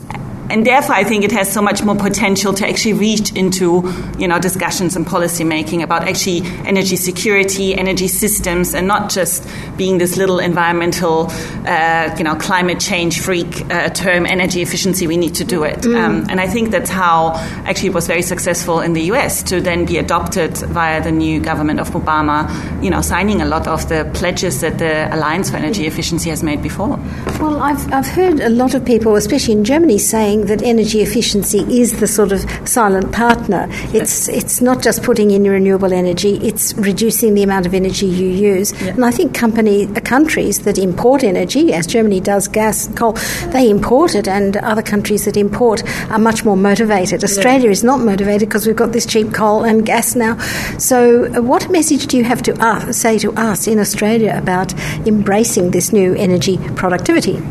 and 0.55 0.65
therefore, 0.65 0.95
I 0.95 1.03
think 1.03 1.25
it 1.25 1.33
has 1.33 1.53
so 1.53 1.61
much 1.61 1.83
more 1.83 1.97
potential 1.97 2.53
to 2.55 2.69
actually 2.69 2.93
reach 2.93 3.33
into, 3.33 3.83
you 4.21 4.29
know, 4.29 4.39
discussions 4.39 4.95
and 4.95 5.05
policy 5.05 5.43
making 5.43 5.83
about 5.83 6.07
actually 6.07 6.43
energy 6.65 6.95
security, 6.95 7.75
energy 7.75 8.07
systems, 8.07 8.73
and 8.73 8.87
not 8.87 9.11
just 9.11 9.45
being 9.77 9.99
this 9.99 10.17
little 10.17 10.39
environmental, 10.39 11.27
uh, 11.67 12.15
you 12.17 12.23
know, 12.23 12.37
climate 12.37 12.79
change 12.79 13.21
freak 13.21 13.69
uh, 13.69 13.89
term, 13.89 14.27
energy 14.27 14.63
efficiency. 14.63 15.09
We 15.09 15.17
need 15.17 15.35
to 15.35 15.45
do 15.45 15.65
it, 15.65 15.81
mm. 15.81 15.97
um, 15.97 16.25
and 16.31 16.41
I 16.41 16.47
think 16.47 16.71
that's 16.71 16.89
how 16.89 17.33
actually 17.67 17.89
it 17.89 17.95
was 17.95 18.07
very 18.07 18.23
successful 18.23 18.79
in 18.79 18.93
the 18.93 19.03
U.S. 19.11 19.43
to 19.51 19.61
then 19.61 19.87
be 19.87 19.99
adopted 19.99 20.57
via 20.57 21.03
the 21.03 21.11
new 21.11 21.41
government 21.41 21.81
of 21.81 21.91
Obama, 21.91 22.47
you 22.81 22.91
know, 22.91 23.01
signing 23.01 23.41
a 23.41 23.45
lot 23.45 23.67
of 23.67 23.89
the 23.89 24.09
pledges 24.15 24.61
that 24.61 24.79
the 24.79 25.13
Alliance 25.13 25.51
for 25.51 25.57
Energy 25.57 25.89
Efficiency 25.89 26.31
has 26.31 26.45
made 26.45 26.63
before. 26.63 26.97
Well, 27.41 27.61
I've 27.61 27.93
I've 27.93 28.07
heard 28.07 28.39
a 28.39 28.51
lot 28.51 28.75
of 28.75 28.85
people, 28.85 29.17
especially 29.17 29.55
in 29.55 29.65
Germany, 29.65 29.99
saying 29.99 30.44
that 30.45 30.63
energy 30.63 31.01
efficiency 31.01 31.61
is 31.81 32.01
the 32.01 32.07
sort 32.07 32.33
of 32.33 32.41
silent 32.69 33.13
partner. 33.13 33.67
It's 33.93 34.29
it's 34.29 34.61
not 34.61 34.83
just 34.83 35.03
putting 35.03 35.31
in 35.31 35.45
renewable 35.45 35.93
energy; 35.93 36.37
it's 36.47 36.75
reducing 36.75 37.35
the 37.35 37.43
amount 37.43 37.67
of 37.67 37.75
energy 37.75 38.07
you 38.07 38.29
use. 38.29 38.73
And 38.83 39.05
I 39.05 39.11
think 39.11 39.35
company 39.35 39.87
countries 40.05 40.61
that 40.61 40.79
import 40.79 41.25
energy, 41.25 41.73
as 41.73 41.87
Germany 41.87 42.21
does 42.21 42.49
gas, 42.49 42.89
coal, 42.95 43.13
they 43.49 43.69
import 43.69 44.15
it, 44.15 44.29
and 44.29 44.57
other 44.59 44.83
countries 44.83 45.25
that 45.25 45.37
import 45.37 45.83
are 46.11 46.19
much 46.19 46.45
more 46.45 46.57
motivated. 46.57 47.25
Australia 47.25 47.71
is 47.71 47.83
not 47.83 48.01
motivated 48.01 48.49
because 48.49 48.67
we've 48.67 48.77
got 48.77 48.93
this 48.93 49.07
cheap 49.07 49.33
coal 49.33 49.65
and 49.65 49.85
gas 49.85 50.15
now. 50.15 50.39
So, 50.79 51.25
uh, 51.35 51.43
what 51.43 51.71
message 51.71 52.07
do 52.07 52.17
you 52.17 52.25
have 52.25 52.43
to 52.43 52.53
uh, 52.63 52.93
say 52.93 53.19
to 53.19 53.33
us 53.35 53.67
in 53.67 53.79
Australia 53.79 54.37
about 54.37 54.73
embracing 55.07 55.71
this 55.71 55.93
new 55.93 56.15
energy 56.15 56.59
productivity? 56.77 57.43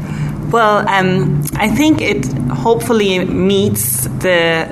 Well, 0.53 0.87
um, 0.87 1.43
I 1.55 1.67
think 1.67 1.99
it 1.99 2.31
hopefully 2.47 3.25
meets 3.25 4.03
the 4.03 4.69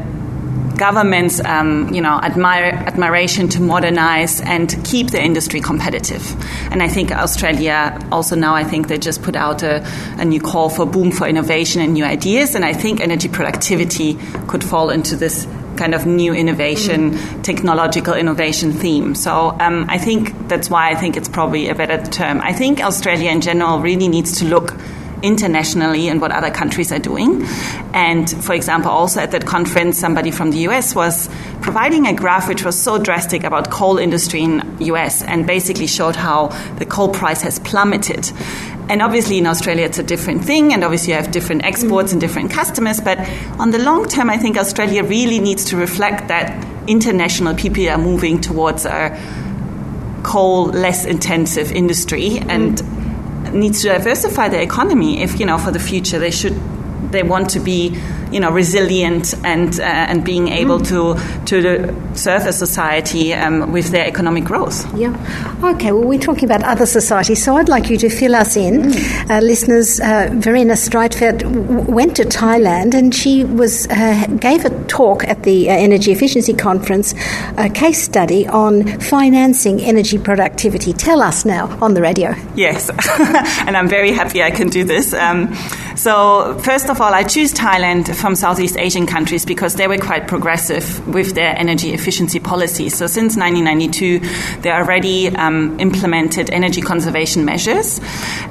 government's, 0.77 1.43
um, 1.43 1.91
you 1.91 2.01
know, 2.01 2.19
admire, 2.21 2.65
admiration 2.65 3.49
to 3.49 3.61
modernize 3.63 4.41
and 4.41 4.69
keep 4.85 5.09
the 5.09 5.19
industry 5.19 5.59
competitive. 5.59 6.35
And 6.71 6.83
I 6.83 6.87
think 6.87 7.11
Australia 7.11 7.99
also 8.11 8.35
now, 8.35 8.53
I 8.53 8.63
think 8.63 8.89
they 8.89 8.99
just 8.99 9.23
put 9.23 9.35
out 9.35 9.63
a, 9.63 9.83
a 10.19 10.23
new 10.23 10.39
call 10.39 10.69
for 10.69 10.85
boom 10.85 11.11
for 11.11 11.27
innovation 11.27 11.81
and 11.81 11.93
new 11.93 12.05
ideas. 12.05 12.53
And 12.53 12.63
I 12.63 12.73
think 12.73 13.01
energy 13.01 13.27
productivity 13.27 14.19
could 14.47 14.63
fall 14.63 14.91
into 14.91 15.15
this 15.15 15.47
kind 15.77 15.95
of 15.95 16.05
new 16.05 16.31
innovation, 16.31 17.13
mm-hmm. 17.13 17.41
technological 17.41 18.13
innovation 18.13 18.71
theme. 18.71 19.15
So 19.15 19.57
um, 19.59 19.87
I 19.89 19.97
think 19.97 20.47
that's 20.47 20.69
why 20.69 20.91
I 20.91 20.95
think 20.95 21.17
it's 21.17 21.29
probably 21.29 21.69
a 21.69 21.73
better 21.73 22.07
term. 22.11 22.39
I 22.39 22.53
think 22.53 22.83
Australia 22.83 23.31
in 23.31 23.41
general 23.41 23.79
really 23.79 24.07
needs 24.07 24.37
to 24.41 24.45
look 24.45 24.75
internationally 25.23 26.07
and 26.07 26.21
what 26.21 26.31
other 26.31 26.51
countries 26.51 26.91
are 26.91 26.99
doing. 26.99 27.43
And 27.93 28.29
for 28.43 28.53
example, 28.53 28.91
also 28.91 29.21
at 29.21 29.31
that 29.31 29.45
conference, 29.45 29.97
somebody 29.97 30.31
from 30.31 30.51
the 30.51 30.59
US 30.69 30.95
was 30.95 31.29
providing 31.61 32.07
a 32.07 32.13
graph 32.13 32.47
which 32.47 32.63
was 32.63 32.79
so 32.81 32.97
drastic 32.97 33.43
about 33.43 33.69
coal 33.69 33.97
industry 33.97 34.41
in 34.41 34.77
US 34.79 35.21
and 35.23 35.45
basically 35.45 35.87
showed 35.87 36.15
how 36.15 36.47
the 36.77 36.85
coal 36.85 37.09
price 37.09 37.41
has 37.41 37.59
plummeted. 37.59 38.31
And 38.89 39.01
obviously 39.01 39.37
in 39.37 39.47
Australia 39.47 39.85
it's 39.85 39.99
a 39.99 40.03
different 40.03 40.43
thing 40.43 40.73
and 40.73 40.83
obviously 40.83 41.13
you 41.13 41.19
have 41.19 41.31
different 41.31 41.63
exports 41.63 42.11
and 42.11 42.19
different 42.19 42.51
customers, 42.51 42.99
but 42.99 43.19
on 43.59 43.71
the 43.71 43.79
long 43.79 44.07
term 44.07 44.29
I 44.29 44.37
think 44.37 44.57
Australia 44.57 45.03
really 45.03 45.39
needs 45.39 45.65
to 45.65 45.77
reflect 45.77 46.27
that 46.27 46.67
international 46.87 47.55
people 47.55 47.87
are 47.87 47.97
moving 47.97 48.41
towards 48.41 48.85
a 48.85 49.17
coal 50.23 50.65
less 50.67 51.05
intensive 51.05 51.71
industry 51.71 52.39
and. 52.39 52.81
Needs 53.53 53.81
to 53.81 53.89
diversify 53.89 54.49
their 54.49 54.61
economy 54.61 55.21
if 55.21 55.39
you 55.39 55.45
know 55.45 55.57
for 55.57 55.71
the 55.71 55.79
future 55.79 56.19
they 56.19 56.31
should 56.31 56.53
they 57.11 57.23
want 57.23 57.49
to 57.49 57.59
be 57.59 57.97
you 58.31 58.39
know, 58.39 58.51
resilient 58.51 59.33
and 59.43 59.79
uh, 59.79 59.83
and 59.83 60.23
being 60.23 60.47
able 60.47 60.79
mm. 60.79 60.87
to 61.45 61.55
to 61.59 62.17
serve 62.17 62.45
a 62.45 62.53
society 62.53 63.33
um, 63.33 63.71
with 63.71 63.89
their 63.89 64.05
economic 64.05 64.43
growth. 64.43 64.85
Yeah. 64.97 65.15
Okay. 65.63 65.91
Well, 65.91 66.03
we're 66.03 66.19
talking 66.19 66.45
about 66.45 66.63
other 66.63 66.85
societies, 66.85 67.43
so 67.43 67.57
I'd 67.57 67.69
like 67.69 67.89
you 67.89 67.97
to 67.97 68.09
fill 68.09 68.35
us 68.35 68.55
in, 68.55 68.83
mm. 68.83 69.29
uh, 69.29 69.39
listeners. 69.41 69.99
Uh, 69.99 70.29
Verena 70.33 70.73
Streitfeld 70.73 71.39
w- 71.39 71.91
went 71.91 72.15
to 72.17 72.23
Thailand 72.23 72.93
and 72.93 73.13
she 73.13 73.43
was 73.43 73.87
uh, 73.89 74.27
gave 74.39 74.65
a 74.65 74.69
talk 74.85 75.23
at 75.25 75.43
the 75.43 75.69
uh, 75.69 75.73
Energy 75.73 76.11
Efficiency 76.11 76.53
Conference, 76.53 77.13
a 77.57 77.69
case 77.69 78.01
study 78.01 78.47
on 78.47 78.99
financing 78.99 79.81
energy 79.81 80.17
productivity. 80.17 80.93
Tell 80.93 81.21
us 81.21 81.45
now 81.45 81.77
on 81.81 81.93
the 81.93 82.01
radio. 82.01 82.33
Yes, 82.55 82.89
and 83.67 83.75
I'm 83.77 83.87
very 83.87 84.11
happy 84.11 84.41
I 84.43 84.51
can 84.51 84.69
do 84.69 84.83
this. 84.83 85.13
Um, 85.13 85.53
so 85.95 86.57
first 86.63 86.89
of 86.89 87.01
all, 87.01 87.13
I 87.13 87.23
choose 87.23 87.53
Thailand 87.53 88.13
from 88.21 88.35
Southeast 88.35 88.77
Asian 88.77 89.07
countries 89.07 89.45
because 89.45 89.75
they 89.75 89.87
were 89.87 89.97
quite 89.97 90.27
progressive 90.27 90.85
with 91.07 91.33
their 91.33 91.57
energy 91.57 91.91
efficiency 91.91 92.39
policies. 92.39 92.95
So 92.95 93.07
since 93.07 93.35
1992, 93.35 94.61
they 94.61 94.71
already 94.71 95.29
um, 95.35 95.79
implemented 95.79 96.51
energy 96.51 96.81
conservation 96.81 97.43
measures. 97.45 97.99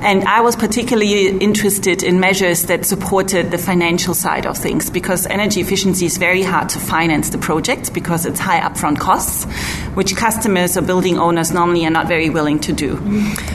And 0.00 0.24
I 0.24 0.40
was 0.40 0.56
particularly 0.56 1.28
interested 1.38 2.02
in 2.02 2.18
measures 2.18 2.64
that 2.64 2.84
supported 2.84 3.52
the 3.52 3.58
financial 3.58 4.12
side 4.12 4.44
of 4.44 4.58
things 4.58 4.90
because 4.90 5.26
energy 5.26 5.60
efficiency 5.60 6.04
is 6.04 6.18
very 6.18 6.42
hard 6.42 6.68
to 6.70 6.80
finance 6.80 7.30
the 7.30 7.38
project 7.38 7.94
because 7.94 8.26
it's 8.26 8.40
high 8.40 8.60
upfront 8.60 8.98
costs, 8.98 9.44
which 9.94 10.16
customers 10.16 10.76
or 10.76 10.82
building 10.82 11.16
owners 11.16 11.52
normally 11.52 11.86
are 11.86 11.90
not 11.90 12.08
very 12.08 12.28
willing 12.28 12.58
to 12.58 12.72
do. 12.72 12.96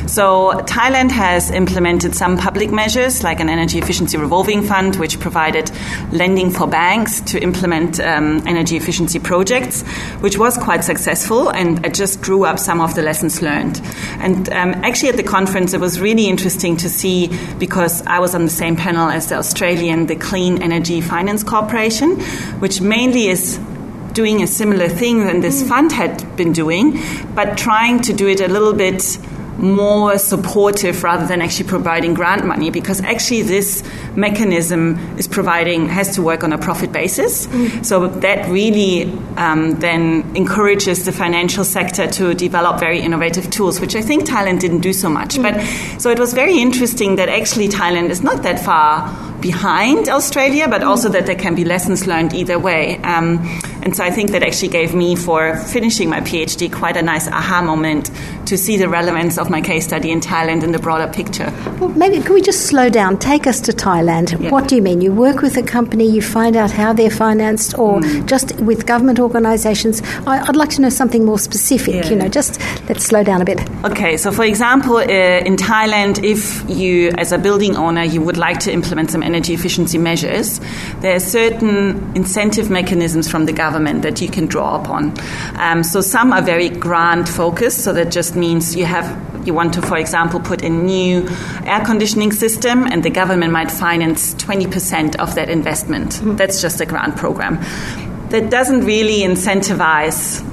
So 0.08 0.54
Thailand 0.66 1.12
has 1.12 1.52
implemented 1.52 2.16
some 2.16 2.38
public 2.38 2.72
measures 2.72 3.22
like 3.22 3.42
an 3.42 3.50
energy 3.50 3.80
efficiency 3.80 4.18
revolving 4.18 4.64
fund, 4.64 4.96
which 4.96 5.20
provided 5.20 5.70
lending 6.12 6.52
for 6.52 6.68
banks 6.68 7.22
to 7.22 7.40
implement 7.42 8.00
um, 8.00 8.42
energy 8.48 8.78
efficiency 8.78 9.20
projects, 9.20 9.82
which 10.22 10.38
was 10.38 10.58
quite 10.58 10.84
successful, 10.84 11.50
and 11.50 11.86
it 11.86 11.94
just 11.94 12.22
drew 12.22 12.46
up 12.46 12.60
some 12.60 12.82
of 12.82 12.96
the 12.96 13.02
lessons 13.02 13.42
learned. 13.42 13.82
And 14.20 14.50
um, 14.50 14.74
actually, 14.84 15.10
at 15.10 15.18
the 15.18 15.24
conference, 15.24 15.74
it 15.74 15.80
was 15.80 16.00
really 16.00 16.28
interesting 16.28 16.78
to 16.78 16.90
see 16.90 17.30
because 17.60 18.02
I 18.06 18.20
was 18.20 18.36
on 18.36 18.44
the 18.44 18.52
same 18.52 18.76
panel 18.76 19.10
as 19.10 19.28
the 19.30 19.36
Australian, 19.36 20.08
the 20.08 20.16
Clean 20.16 20.62
Energy 20.62 21.02
Finance 21.02 21.44
Corporation, 21.44 22.20
which 22.60 22.82
mainly 22.82 23.28
is 23.28 23.60
doing 24.14 24.42
a 24.42 24.48
similar 24.48 24.88
thing 24.88 25.26
than 25.26 25.42
this 25.42 25.68
fund 25.68 25.92
had 25.92 26.36
been 26.38 26.54
doing, 26.54 26.98
but 27.36 27.58
trying 27.58 28.02
to 28.02 28.14
do 28.14 28.28
it 28.28 28.40
a 28.40 28.48
little 28.48 28.74
bit 28.74 29.20
more 29.58 30.18
supportive 30.18 31.04
rather 31.04 31.26
than 31.26 31.42
actually 31.42 31.68
providing 31.68 32.14
grant 32.14 32.46
money 32.46 32.70
because 32.70 33.02
actually 33.02 33.42
this 33.42 33.84
mechanism 34.16 34.98
is 35.18 35.28
providing 35.28 35.88
has 35.88 36.14
to 36.16 36.22
work 36.22 36.44
on 36.44 36.52
a 36.52 36.58
profit 36.58 36.92
basis 36.92 37.48
mm. 37.48 37.86
so 37.86 38.08
that 38.08 38.48
really 38.50 39.12
um, 39.38 39.72
then 39.80 40.30
encourages 40.36 41.06
the 41.06 41.12
financial 41.12 41.64
sector 41.64 42.08
to 42.08 42.34
develop 42.34 42.80
very 42.80 43.00
innovative 43.00 43.50
tools 43.50 43.80
which 43.80 43.96
i 43.96 44.02
think 44.02 44.26
thailand 44.26 44.60
didn't 44.60 44.82
do 44.82 44.92
so 44.92 45.10
much 45.10 45.36
mm. 45.36 45.44
but 45.44 46.02
so 46.02 46.10
it 46.10 46.20
was 46.20 46.34
very 46.34 46.60
interesting 46.60 47.16
that 47.16 47.30
actually 47.30 47.68
thailand 47.68 48.10
is 48.10 48.22
not 48.22 48.44
that 48.44 48.60
far 48.60 49.08
behind 49.40 50.10
australia 50.10 50.68
but 50.68 50.82
mm. 50.82 50.88
also 50.88 51.08
that 51.08 51.26
there 51.26 51.36
can 51.36 51.56
be 51.56 51.64
lessons 51.64 52.08
learned 52.08 52.34
either 52.34 52.60
way 52.60 52.98
um, 53.04 53.40
and 53.86 53.96
so 53.96 54.04
I 54.04 54.10
think 54.10 54.32
that 54.32 54.42
actually 54.42 54.70
gave 54.70 54.96
me, 54.96 55.16
for 55.16 55.56
finishing 55.58 56.10
my 56.10 56.20
PhD, 56.20 56.74
quite 56.74 56.98
a 56.98 57.04
nice 57.04 57.28
aha 57.28 57.62
moment 57.62 58.10
to 58.46 58.58
see 58.58 58.78
the 58.78 58.90
relevance 58.90 59.38
of 59.38 59.50
my 59.50 59.62
case 59.62 59.86
study 59.86 60.12
in 60.12 60.20
Thailand 60.20 60.64
in 60.64 60.72
the 60.72 60.80
broader 60.80 61.12
picture. 61.12 61.52
Well, 61.80 61.90
maybe 61.90 62.22
can 62.22 62.34
we 62.34 62.42
just 62.42 62.68
slow 62.68 62.90
down? 62.90 63.18
Take 63.18 63.48
us 63.48 63.60
to 63.62 63.72
Thailand. 63.72 64.40
Yeah. 64.42 64.52
What 64.52 64.68
do 64.68 64.76
you 64.76 64.82
mean? 64.82 65.02
You 65.02 65.12
work 65.12 65.42
with 65.42 65.58
a 65.58 65.64
company, 65.64 66.10
you 66.10 66.22
find 66.22 66.56
out 66.56 66.72
how 66.72 66.94
they're 66.94 67.10
financed, 67.10 67.78
or 67.78 68.00
mm. 68.00 68.26
just 68.26 68.56
with 68.62 68.86
government 68.86 69.20
organisations? 69.20 70.02
I'd 70.28 70.56
like 70.56 70.70
to 70.72 70.82
know 70.82 70.90
something 70.90 71.26
more 71.26 71.40
specific. 71.40 71.96
Yeah. 71.96 72.10
You 72.10 72.16
know, 72.16 72.28
just 72.28 72.60
let's 72.88 73.04
slow 73.04 73.24
down 73.24 73.42
a 73.42 73.46
bit. 73.46 73.60
Okay, 73.84 74.18
so 74.18 74.32
for 74.32 74.44
example, 74.44 74.98
uh, 74.98 75.04
in 75.04 75.56
Thailand, 75.56 76.24
if 76.24 76.68
you, 76.70 77.12
as 77.18 77.32
a 77.32 77.38
building 77.38 77.76
owner, 77.76 78.04
you 78.04 78.22
would 78.22 78.38
like 78.38 78.60
to 78.62 78.72
implement 78.72 79.12
some 79.12 79.24
energy 79.24 79.54
efficiency 79.54 79.98
measures, 79.98 80.60
there 81.02 81.16
are 81.16 81.20
certain 81.20 82.16
incentive 82.16 82.70
mechanisms 82.70 83.30
from 83.30 83.46
the 83.46 83.54
government 83.54 84.02
that 84.04 84.22
you 84.22 84.28
can 84.28 84.46
draw 84.46 84.82
upon. 84.82 85.14
Um, 85.58 85.84
so 85.84 86.02
some 86.02 86.34
are 86.34 86.42
very 86.42 86.70
grant 86.70 87.28
focused, 87.28 87.84
so 87.84 87.94
that 87.94 88.12
just 88.12 88.35
means 88.36 88.76
you 88.76 88.86
have 88.86 89.26
you 89.46 89.54
want 89.54 89.74
to, 89.76 89.82
for 89.82 89.98
example, 89.98 90.40
put 90.40 90.64
a 90.64 90.70
new 90.70 91.28
air 91.66 91.84
conditioning 91.86 92.32
system, 92.32 92.86
and 92.86 93.04
the 93.04 93.10
government 93.10 93.52
might 93.52 93.70
finance 93.70 94.34
20% 94.36 95.18
of 95.18 95.36
that 95.36 95.50
investment. 95.50 96.14
Mm-hmm. 96.14 96.36
That's 96.36 96.62
just 96.62 96.82
a 96.82 96.86
grant 96.86 97.16
program. 97.16 97.60
That 98.30 98.50
doesn't 98.50 98.86
really 98.86 99.20
incentivize 99.20 100.44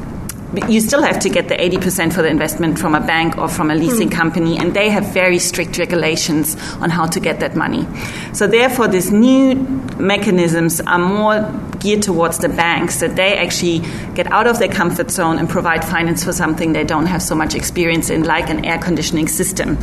you 0.69 0.81
still 0.81 1.03
have 1.03 1.19
to 1.21 1.29
get 1.29 1.49
the 1.49 1.55
80% 1.55 2.13
for 2.13 2.23
the 2.23 2.29
investment 2.29 2.79
from 2.79 2.95
a 2.95 3.01
bank 3.01 3.39
or 3.39 3.49
from 3.49 3.71
a 3.71 3.75
leasing 3.75 4.11
mm. 4.11 4.13
company, 4.13 4.59
and 4.59 4.75
they 4.75 4.91
have 4.91 5.07
very 5.13 5.39
strict 5.39 5.79
regulations 5.79 6.57
on 6.81 6.91
how 6.91 7.07
to 7.07 7.21
get 7.21 7.41
that 7.41 7.57
money. 7.57 7.87
So, 8.33 8.47
therefore, 8.47 8.89
these 8.89 9.11
new 9.11 9.55
mechanisms 9.99 10.81
are 10.83 10.99
more 10.99 11.41
geared 11.81 12.03
towards 12.03 12.39
the 12.39 12.49
banks 12.49 13.01
that 13.01 13.17
they 13.17 13.37
actually 13.39 13.81
get 14.15 14.31
out 14.31 14.47
of 14.47 14.59
their 14.59 14.69
comfort 14.69 15.11
zone 15.11 15.39
and 15.39 15.49
provide 15.49 15.85
finance 15.85 16.23
for 16.23 16.33
something 16.33 16.73
they 16.73 16.85
don't 16.85 17.07
have 17.07 17.23
so 17.23 17.35
much 17.35 17.55
experience 17.55 18.11
in, 18.11 18.25
like 18.25 18.51
an 18.51 18.65
air 18.65 18.79
conditioning 18.79 19.29
system. 19.29 19.79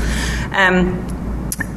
Um, 0.51 1.05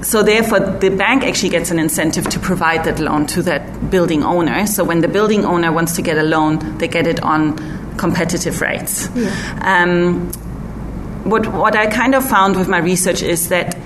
so 0.02 0.22
therefore 0.22 0.60
the 0.60 0.90
bank 0.90 1.22
actually 1.22 1.48
gets 1.48 1.70
an 1.70 1.78
incentive 1.78 2.28
to 2.28 2.38
provide 2.40 2.84
that 2.84 2.98
loan 2.98 3.26
to 3.26 3.42
that 3.42 3.90
building 3.90 4.24
owner 4.24 4.66
so 4.66 4.82
when 4.82 5.00
the 5.00 5.06
building 5.06 5.44
owner 5.44 5.72
wants 5.72 5.94
to 5.94 6.02
get 6.02 6.18
a 6.18 6.22
loan 6.22 6.78
they 6.78 6.88
get 6.88 7.06
it 7.06 7.22
on 7.22 7.56
competitive 7.96 8.60
rates. 8.60 9.08
Yeah. 9.14 9.30
Um, 9.62 10.32
what, 11.24 11.46
what 11.52 11.76
I 11.76 11.86
kind 11.86 12.14
of 12.14 12.28
found 12.28 12.56
with 12.56 12.68
my 12.68 12.78
research 12.78 13.22
is 13.22 13.48
that 13.48 13.76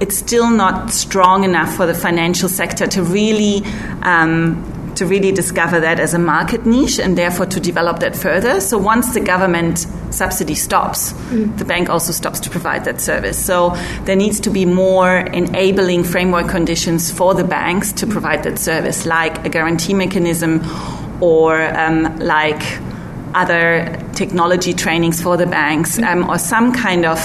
it's 0.00 0.16
still 0.16 0.50
not 0.50 0.90
strong 0.90 1.44
enough 1.44 1.74
for 1.74 1.86
the 1.86 1.94
financial 1.94 2.48
sector 2.48 2.86
to 2.86 3.02
really 3.02 3.62
um, 4.02 4.70
to 4.96 5.06
really 5.06 5.32
discover 5.32 5.80
that 5.80 5.98
as 5.98 6.14
a 6.14 6.18
market 6.18 6.66
niche 6.66 6.98
and 6.98 7.18
therefore 7.18 7.46
to 7.46 7.60
develop 7.60 8.00
that 8.00 8.16
further. 8.16 8.60
So 8.60 8.78
once 8.78 9.12
the 9.12 9.20
government 9.20 9.86
subsidy 10.10 10.54
stops, 10.54 11.12
mm. 11.12 11.56
the 11.58 11.64
bank 11.64 11.90
also 11.90 12.12
stops 12.12 12.40
to 12.40 12.50
provide 12.50 12.84
that 12.84 13.00
service. 13.00 13.44
So 13.44 13.70
there 14.04 14.16
needs 14.16 14.40
to 14.40 14.50
be 14.50 14.64
more 14.64 15.16
enabling 15.16 16.04
framework 16.04 16.48
conditions 16.48 17.10
for 17.10 17.34
the 17.34 17.44
banks 17.44 17.92
to 17.94 18.06
provide 18.06 18.44
that 18.44 18.58
service, 18.58 19.06
like 19.06 19.44
a 19.44 19.48
guarantee 19.48 19.94
mechanism 19.94 20.62
or 21.20 21.60
um, 21.76 22.18
like 22.18 22.62
other 23.34 24.00
technology 24.14 24.72
trainings 24.72 25.20
for 25.20 25.36
the 25.36 25.46
banks 25.46 25.98
um, 25.98 26.28
or 26.28 26.38
some 26.38 26.72
kind 26.72 27.04
of 27.04 27.18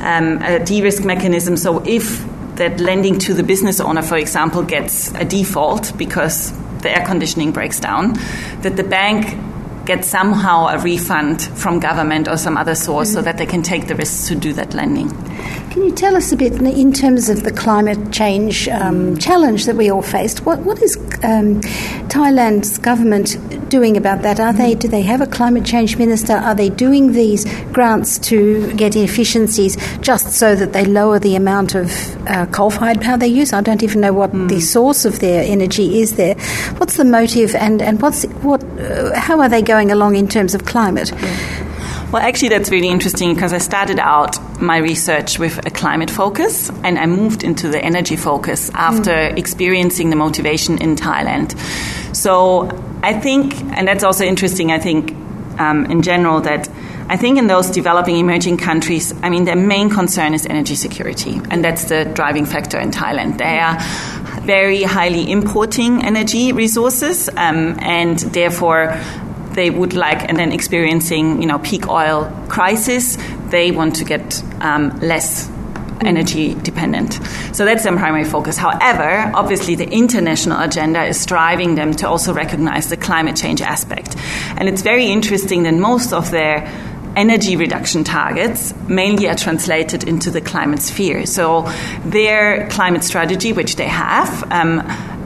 um, 0.00 0.38
de-risk 0.64 1.04
mechanism. 1.04 1.56
So 1.56 1.82
if 1.86 2.24
that 2.56 2.80
lending 2.80 3.18
to 3.20 3.34
the 3.34 3.42
business 3.42 3.80
owner, 3.80 4.02
for 4.02 4.18
example, 4.18 4.62
gets 4.62 5.12
a 5.14 5.24
default 5.24 5.96
because 5.96 6.52
the 6.82 6.90
air 6.90 7.06
conditioning 7.06 7.52
breaks 7.52 7.80
down, 7.80 8.14
that 8.62 8.76
the 8.76 8.84
bank 8.84 9.38
get 9.84 10.04
somehow 10.04 10.66
a 10.66 10.78
refund 10.78 11.42
from 11.42 11.80
government 11.80 12.28
or 12.28 12.36
some 12.36 12.56
other 12.56 12.74
source 12.74 13.08
mm-hmm. 13.08 13.16
so 13.16 13.22
that 13.22 13.38
they 13.38 13.46
can 13.46 13.62
take 13.62 13.88
the 13.88 13.94
risks 13.94 14.28
to 14.28 14.34
do 14.34 14.52
that 14.52 14.74
lending. 14.74 15.08
Can 15.72 15.84
you 15.84 15.92
tell 15.92 16.16
us 16.16 16.32
a 16.32 16.36
bit 16.36 16.52
in 16.60 16.92
terms 16.92 17.30
of 17.30 17.44
the 17.44 17.50
climate 17.50 18.12
change 18.12 18.68
um, 18.68 19.16
challenge 19.16 19.64
that 19.64 19.74
we 19.74 19.90
all 19.90 20.02
faced? 20.02 20.44
What, 20.44 20.60
what 20.60 20.82
is 20.82 20.96
um, 21.22 21.62
Thailand's 22.08 22.76
government 22.78 23.38
doing 23.70 23.96
about 23.96 24.20
that? 24.20 24.38
Are 24.38 24.52
they 24.52 24.74
do 24.74 24.86
they 24.86 25.00
have 25.00 25.22
a 25.22 25.26
climate 25.26 25.64
change 25.64 25.96
minister? 25.96 26.34
Are 26.34 26.54
they 26.54 26.68
doing 26.68 27.12
these 27.12 27.46
grants 27.72 28.18
to 28.18 28.72
get 28.74 28.94
efficiencies 28.96 29.78
just 30.00 30.32
so 30.32 30.54
that 30.54 30.74
they 30.74 30.84
lower 30.84 31.18
the 31.18 31.36
amount 31.36 31.74
of 31.74 31.90
uh, 32.26 32.44
coal-fired 32.46 33.00
power 33.00 33.16
they 33.16 33.28
use? 33.28 33.54
I 33.54 33.62
don't 33.62 33.82
even 33.82 34.02
know 34.02 34.12
what 34.12 34.32
mm. 34.32 34.50
the 34.50 34.60
source 34.60 35.06
of 35.06 35.20
their 35.20 35.42
energy 35.42 36.00
is 36.02 36.16
there. 36.16 36.34
What's 36.76 36.98
the 36.98 37.06
motive 37.06 37.54
and 37.54 37.80
and 37.80 38.00
what's 38.02 38.24
what? 38.42 38.62
Uh, 38.78 39.18
how 39.18 39.40
are 39.40 39.48
they 39.48 39.62
going 39.62 39.71
along 39.72 40.16
in 40.16 40.28
terms 40.28 40.54
of 40.54 40.64
climate? 40.64 41.12
Well, 42.12 42.20
actually, 42.20 42.50
that's 42.50 42.70
really 42.70 42.88
interesting 42.88 43.34
because 43.34 43.54
I 43.54 43.58
started 43.58 43.98
out 43.98 44.36
my 44.60 44.76
research 44.76 45.38
with 45.38 45.64
a 45.64 45.70
climate 45.70 46.10
focus 46.10 46.70
and 46.84 46.98
I 46.98 47.06
moved 47.06 47.42
into 47.42 47.68
the 47.68 47.82
energy 47.82 48.16
focus 48.16 48.70
after 48.74 49.10
mm. 49.10 49.38
experiencing 49.38 50.10
the 50.10 50.16
motivation 50.16 50.76
in 50.76 50.94
Thailand. 50.94 51.58
So 52.14 52.68
I 53.02 53.18
think, 53.18 53.58
and 53.76 53.88
that's 53.88 54.04
also 54.04 54.24
interesting, 54.24 54.70
I 54.72 54.78
think, 54.78 55.14
um, 55.58 55.86
in 55.86 56.02
general, 56.02 56.42
that 56.42 56.68
I 57.08 57.16
think 57.16 57.38
in 57.38 57.46
those 57.46 57.70
developing 57.70 58.16
emerging 58.18 58.58
countries, 58.58 59.14
I 59.22 59.30
mean, 59.30 59.44
their 59.44 59.56
main 59.56 59.88
concern 59.88 60.34
is 60.34 60.46
energy 60.46 60.74
security, 60.74 61.40
and 61.50 61.64
that's 61.64 61.84
the 61.84 62.04
driving 62.04 62.46
factor 62.46 62.78
in 62.78 62.90
Thailand. 62.90 63.38
They 63.38 63.58
are 63.58 63.78
very 64.42 64.82
highly 64.82 65.30
importing 65.30 66.02
energy 66.04 66.52
resources, 66.52 67.28
um, 67.30 67.78
and 67.80 68.18
therefore 68.18 68.98
they 69.54 69.70
would 69.70 69.94
like, 69.94 70.28
and 70.28 70.38
then 70.38 70.52
experiencing, 70.52 71.40
you 71.40 71.46
know, 71.46 71.58
peak 71.58 71.88
oil 71.88 72.30
crisis, 72.48 73.16
they 73.50 73.70
want 73.70 73.96
to 73.96 74.04
get 74.04 74.42
um, 74.60 74.98
less 75.00 75.50
energy 76.04 76.54
dependent. 76.54 77.14
So 77.52 77.64
that's 77.64 77.84
their 77.84 77.96
primary 77.96 78.24
focus. 78.24 78.56
However, 78.56 79.30
obviously, 79.34 79.74
the 79.74 79.88
international 79.88 80.60
agenda 80.60 81.04
is 81.04 81.24
driving 81.26 81.74
them 81.74 81.94
to 81.94 82.08
also 82.08 82.32
recognize 82.32 82.88
the 82.88 82.96
climate 82.96 83.36
change 83.36 83.62
aspect. 83.62 84.16
And 84.56 84.68
it's 84.68 84.82
very 84.82 85.06
interesting 85.06 85.62
that 85.64 85.74
most 85.74 86.12
of 86.12 86.30
their 86.30 86.66
energy 87.14 87.56
reduction 87.56 88.04
targets 88.04 88.74
mainly 88.88 89.28
are 89.28 89.34
translated 89.34 90.04
into 90.04 90.30
the 90.30 90.40
climate 90.40 90.80
sphere. 90.80 91.26
So 91.26 91.70
their 92.04 92.68
climate 92.70 93.04
strategy, 93.04 93.52
which 93.52 93.76
they 93.76 93.86
have, 93.86 94.50
um, 94.50 94.80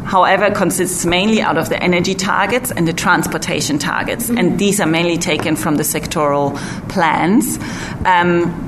however, 0.06 0.50
consists 0.50 1.04
mainly 1.04 1.42
out 1.42 1.58
of 1.58 1.68
the 1.68 1.82
energy 1.82 2.14
targets 2.14 2.70
and 2.70 2.86
the 2.86 2.92
transportation 2.92 3.78
targets. 3.78 4.28
Mm-hmm. 4.28 4.38
And 4.38 4.58
these 4.58 4.80
are 4.80 4.86
mainly 4.86 5.18
taken 5.18 5.56
from 5.56 5.76
the 5.76 5.82
sectoral 5.82 6.56
plans. 6.88 7.58
Um, 8.04 8.62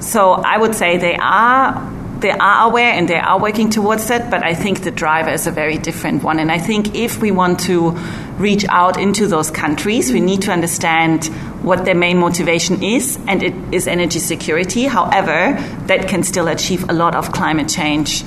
so 0.00 0.32
I 0.32 0.56
would 0.56 0.74
say 0.74 0.96
they 0.98 1.16
are 1.16 1.92
they 2.20 2.30
are 2.30 2.68
aware 2.68 2.92
and 2.92 3.06
they 3.06 3.18
are 3.18 3.38
working 3.38 3.68
towards 3.68 4.08
that, 4.08 4.30
but 4.30 4.42
I 4.42 4.54
think 4.54 4.82
the 4.82 4.90
driver 4.90 5.28
is 5.28 5.46
a 5.46 5.50
very 5.50 5.76
different 5.76 6.22
one. 6.22 6.38
And 6.38 6.50
I 6.50 6.58
think 6.58 6.94
if 6.94 7.20
we 7.20 7.30
want 7.30 7.60
to 7.60 7.90
reach 8.38 8.64
out 8.70 8.98
into 8.98 9.26
those 9.26 9.50
countries, 9.50 10.10
we 10.10 10.20
need 10.20 10.40
to 10.42 10.50
understand 10.50 11.26
what 11.62 11.84
their 11.84 11.94
main 11.94 12.18
motivation 12.18 12.82
is, 12.82 13.18
and 13.26 13.42
it 13.42 13.54
is 13.72 13.86
energy 13.86 14.20
security. 14.20 14.84
However, 14.84 15.52
that 15.86 16.08
can 16.08 16.22
still 16.22 16.48
achieve 16.48 16.88
a 16.88 16.94
lot 16.94 17.14
of 17.14 17.32
climate 17.32 17.68
change 17.68 18.24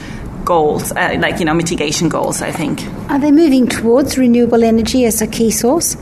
goals, 0.47 0.91
uh, 0.93 1.17
like 1.19 1.39
you 1.39 1.45
know 1.45 1.53
mitigation 1.53 2.09
goals. 2.09 2.41
I 2.41 2.51
think. 2.51 2.81
Are 3.11 3.19
they 3.19 3.31
moving 3.31 3.67
towards 3.67 4.17
renewable 4.17 4.63
energy 4.63 5.05
as 5.05 5.21
a 5.21 5.27
key 5.27 5.51
source? 5.51 5.97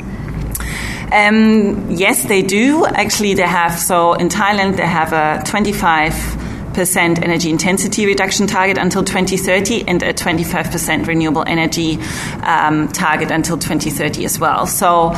Um, 1.12 1.90
yes, 1.90 2.26
they 2.26 2.42
do. 2.42 2.86
Actually, 2.86 3.34
they 3.34 3.48
have. 3.48 3.78
So 3.78 4.14
in 4.14 4.30
Thailand, 4.30 4.78
they 4.78 4.88
have 4.88 5.14
a 5.14 5.44
25 5.46 6.14
percent 6.76 7.24
energy 7.24 7.50
intensity 7.50 8.06
reduction 8.06 8.48
target 8.48 8.78
until 8.78 9.02
2030 9.02 9.88
and 9.88 10.04
a 10.04 10.14
25% 10.14 11.08
renewable 11.08 11.44
energy 11.48 11.98
um, 12.44 12.90
target 12.90 13.32
until 13.32 13.58
2030 13.58 14.26
as 14.26 14.38
well. 14.40 14.68
So, 14.68 15.14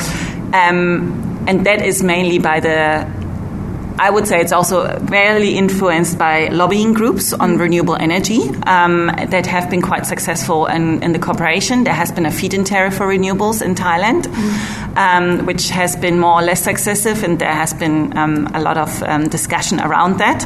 um, 0.53 1.43
and 1.47 1.65
that 1.65 1.81
is 1.83 2.03
mainly 2.03 2.37
by 2.37 2.59
the 2.59 3.26
I 3.99 4.09
would 4.09 4.27
say 4.27 4.41
it's 4.41 4.51
also 4.51 4.99
rarely 5.05 5.57
influenced 5.57 6.17
by 6.17 6.49
lobbying 6.49 6.93
groups 6.93 7.33
on 7.33 7.57
renewable 7.57 7.95
energy 7.95 8.41
um, 8.67 9.07
that 9.07 9.47
have 9.47 9.69
been 9.69 9.81
quite 9.81 10.05
successful 10.05 10.67
in, 10.67 11.01
in, 11.01 11.13
the 11.13 11.19
cooperation. 11.19 11.83
There 11.83 11.93
has 11.93 12.11
been 12.11 12.25
a 12.25 12.31
feed-in 12.31 12.63
tariff 12.63 12.95
for 12.95 13.07
renewables 13.07 13.63
in 13.63 13.73
Thailand, 13.73 14.23
mm. 14.23 14.97
um, 14.97 15.45
which 15.47 15.69
has 15.69 15.95
been 15.95 16.19
more 16.19 16.39
or 16.39 16.43
less 16.43 16.63
successive, 16.63 17.23
and 17.23 17.39
there 17.39 17.53
has 17.53 17.73
been 17.73 18.15
um, 18.15 18.47
a 18.53 18.61
lot 18.61 18.77
of 18.77 19.01
um, 19.03 19.29
discussion 19.29 19.79
around 19.79 20.19
that. 20.19 20.45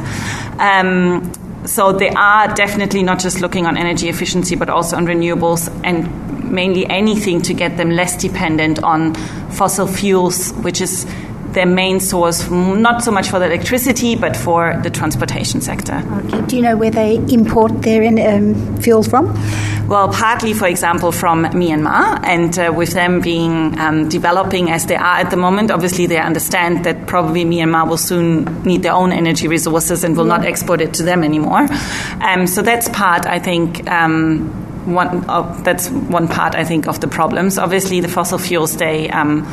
Um, 0.58 1.30
so 1.66 1.92
they 1.92 2.10
are 2.10 2.52
definitely 2.54 3.02
not 3.02 3.20
just 3.20 3.40
looking 3.40 3.66
on 3.66 3.76
energy 3.76 4.08
efficiency, 4.08 4.56
but 4.56 4.70
also 4.70 4.96
on 4.96 5.06
renewables 5.06 5.68
and 5.84 6.50
mainly 6.50 6.86
anything 6.86 7.40
to 7.42 7.54
get 7.54 7.76
them 7.76 7.90
less 7.90 8.16
dependent 8.16 8.82
on 8.82 9.14
fossil 9.50 9.86
fuels, 9.86 10.52
which 10.54 10.80
is 10.80 11.06
their 11.52 11.66
main 11.66 12.00
source, 12.00 12.50
not 12.50 13.02
so 13.02 13.10
much 13.10 13.28
for 13.28 13.38
the 13.38 13.46
electricity, 13.46 14.16
but 14.16 14.36
for 14.36 14.78
the 14.82 14.90
transportation 14.90 15.60
sector. 15.60 16.02
Okay. 16.24 16.40
Do 16.46 16.56
you 16.56 16.62
know 16.62 16.76
where 16.76 16.90
they 16.90 17.16
import 17.16 17.82
their 17.82 18.02
um, 18.04 18.76
fuel 18.78 19.02
from? 19.02 19.26
Well, 19.88 20.08
partly, 20.08 20.54
for 20.54 20.66
example, 20.66 21.12
from 21.12 21.44
Myanmar, 21.44 22.24
and 22.24 22.58
uh, 22.58 22.72
with 22.74 22.92
them 22.92 23.20
being 23.20 23.78
um, 23.78 24.08
developing 24.08 24.70
as 24.70 24.86
they 24.86 24.96
are 24.96 25.16
at 25.18 25.30
the 25.30 25.36
moment, 25.36 25.70
obviously 25.70 26.06
they 26.06 26.18
understand 26.18 26.84
that 26.84 27.06
probably 27.06 27.44
Myanmar 27.44 27.88
will 27.88 27.98
soon 27.98 28.62
need 28.62 28.82
their 28.82 28.94
own 28.94 29.12
energy 29.12 29.48
resources 29.48 30.04
and 30.04 30.16
will 30.16 30.26
yeah. 30.26 30.36
not 30.36 30.46
export 30.46 30.80
it 30.80 30.94
to 30.94 31.02
them 31.02 31.22
anymore. 31.22 31.66
Um, 32.20 32.46
so 32.46 32.62
that's 32.62 32.88
part, 32.88 33.26
I 33.26 33.38
think. 33.38 33.88
Um, 33.90 34.58
one, 34.86 35.20
that's 35.62 35.90
one 35.90 36.26
part, 36.26 36.54
I 36.54 36.64
think, 36.64 36.88
of 36.88 37.00
the 37.00 37.06
problems. 37.06 37.58
Obviously, 37.58 38.00
the 38.00 38.08
fossil 38.08 38.38
fuels 38.38 38.76
they 38.76 39.08
um, 39.10 39.46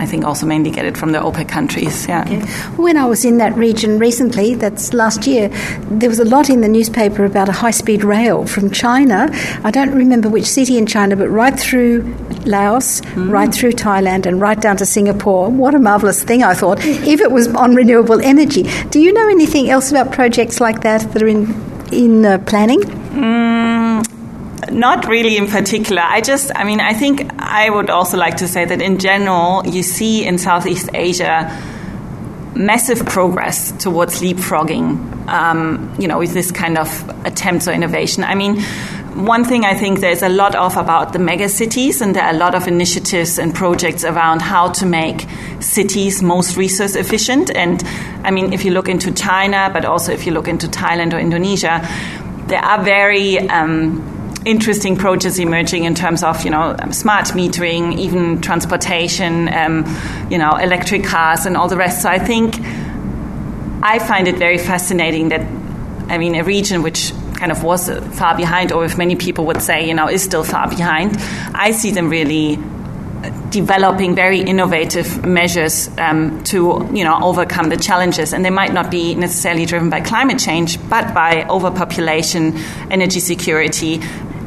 I 0.00 0.06
think 0.06 0.24
also 0.24 0.46
mainly 0.46 0.70
get 0.70 0.86
it 0.86 0.96
from 0.96 1.12
the 1.12 1.18
OPEC 1.18 1.46
countries. 1.46 2.08
Yeah. 2.08 2.22
Okay. 2.22 2.40
When 2.82 2.96
I 2.96 3.04
was 3.04 3.26
in 3.26 3.36
that 3.36 3.54
region 3.54 3.98
recently, 3.98 4.54
that's 4.54 4.94
last 4.94 5.26
year, 5.26 5.50
there 5.90 6.08
was 6.08 6.18
a 6.18 6.24
lot 6.24 6.48
in 6.48 6.62
the 6.62 6.68
newspaper 6.68 7.26
about 7.26 7.50
a 7.50 7.52
high-speed 7.52 8.02
rail 8.02 8.46
from 8.46 8.70
China. 8.70 9.28
I 9.62 9.70
don't 9.70 9.94
remember 9.94 10.30
which 10.30 10.46
city 10.46 10.78
in 10.78 10.86
China, 10.86 11.16
but 11.16 11.28
right 11.28 11.58
through 11.58 12.02
Laos, 12.46 13.02
mm. 13.02 13.30
right 13.30 13.52
through 13.52 13.72
Thailand, 13.72 14.24
and 14.24 14.40
right 14.40 14.58
down 14.58 14.78
to 14.78 14.86
Singapore. 14.86 15.50
What 15.50 15.74
a 15.74 15.78
marvelous 15.78 16.24
thing! 16.24 16.42
I 16.42 16.54
thought 16.54 16.78
if 16.82 17.20
it 17.20 17.30
was 17.30 17.48
on 17.48 17.74
renewable 17.74 18.20
energy. 18.22 18.62
Do 18.88 19.00
you 19.00 19.12
know 19.12 19.28
anything 19.28 19.68
else 19.68 19.90
about 19.90 20.12
projects 20.12 20.60
like 20.60 20.80
that 20.80 21.12
that 21.12 21.22
are 21.22 21.28
in 21.28 21.42
in 21.92 22.24
uh, 22.24 22.38
planning? 22.46 22.80
Mm, 22.80 23.69
not 24.70 25.06
really 25.06 25.36
in 25.36 25.46
particular. 25.46 26.02
I 26.02 26.20
just, 26.20 26.50
I 26.54 26.64
mean, 26.64 26.80
I 26.80 26.92
think 26.92 27.30
I 27.38 27.70
would 27.70 27.90
also 27.90 28.16
like 28.16 28.36
to 28.38 28.48
say 28.48 28.64
that 28.64 28.80
in 28.82 28.98
general, 28.98 29.66
you 29.66 29.82
see 29.82 30.26
in 30.26 30.38
Southeast 30.38 30.90
Asia 30.94 31.48
massive 32.54 33.06
progress 33.06 33.72
towards 33.72 34.20
leapfrogging, 34.20 35.28
um, 35.28 35.94
you 35.98 36.08
know, 36.08 36.18
with 36.18 36.32
this 36.32 36.50
kind 36.50 36.76
of 36.78 37.08
attempts 37.24 37.68
or 37.68 37.72
innovation. 37.72 38.24
I 38.24 38.34
mean, 38.34 38.60
one 39.14 39.44
thing 39.44 39.64
I 39.64 39.74
think 39.74 40.00
there's 40.00 40.22
a 40.22 40.28
lot 40.28 40.54
of 40.54 40.76
about 40.76 41.12
the 41.12 41.18
mega 41.18 41.48
cities, 41.48 42.00
and 42.00 42.14
there 42.14 42.24
are 42.24 42.30
a 42.30 42.36
lot 42.36 42.54
of 42.54 42.68
initiatives 42.68 43.38
and 43.38 43.54
projects 43.54 44.04
around 44.04 44.42
how 44.42 44.68
to 44.72 44.86
make 44.86 45.26
cities 45.60 46.22
most 46.22 46.56
resource 46.56 46.94
efficient. 46.94 47.54
And 47.54 47.82
I 48.24 48.30
mean, 48.30 48.52
if 48.52 48.64
you 48.64 48.72
look 48.72 48.88
into 48.88 49.12
China, 49.12 49.70
but 49.72 49.84
also 49.84 50.12
if 50.12 50.26
you 50.26 50.32
look 50.32 50.48
into 50.48 50.68
Thailand 50.68 51.12
or 51.12 51.18
Indonesia, 51.18 51.86
there 52.46 52.60
are 52.60 52.82
very 52.82 53.38
um, 53.48 54.09
interesting 54.44 54.96
projects 54.96 55.38
emerging 55.38 55.84
in 55.84 55.94
terms 55.94 56.22
of 56.22 56.44
you 56.44 56.50
know 56.50 56.76
smart 56.90 57.26
metering, 57.26 57.98
even 57.98 58.40
transportation, 58.40 59.52
um, 59.52 59.84
you 60.30 60.38
know 60.38 60.56
electric 60.56 61.04
cars 61.04 61.46
and 61.46 61.56
all 61.56 61.68
the 61.68 61.76
rest. 61.76 62.02
So 62.02 62.08
I 62.08 62.18
think 62.18 62.58
I 63.82 63.98
find 63.98 64.28
it 64.28 64.36
very 64.36 64.58
fascinating 64.58 65.28
that 65.30 65.42
I 66.10 66.18
mean 66.18 66.34
a 66.34 66.44
region 66.44 66.82
which 66.82 67.12
kind 67.34 67.52
of 67.52 67.62
was 67.62 67.88
far 68.18 68.36
behind, 68.36 68.72
or 68.72 68.84
if 68.84 68.98
many 68.98 69.16
people 69.16 69.46
would 69.46 69.62
say 69.62 69.86
you 69.86 69.94
know 69.94 70.08
is 70.08 70.22
still 70.22 70.44
far 70.44 70.68
behind, 70.68 71.16
I 71.54 71.72
see 71.72 71.90
them 71.90 72.08
really 72.08 72.58
developing 73.50 74.14
very 74.14 74.40
innovative 74.40 75.26
measures 75.26 75.90
um, 75.98 76.42
to 76.44 76.88
you 76.92 77.04
know 77.04 77.18
overcome 77.22 77.68
the 77.68 77.76
challenges 77.76 78.32
and 78.32 78.44
they 78.44 78.50
might 78.50 78.72
not 78.72 78.90
be 78.90 79.14
necessarily 79.14 79.66
driven 79.66 79.90
by 79.90 80.00
climate 80.00 80.38
change 80.38 80.78
but 80.88 81.12
by 81.12 81.44
overpopulation 81.48 82.56
energy 82.90 83.20
security 83.20 84.00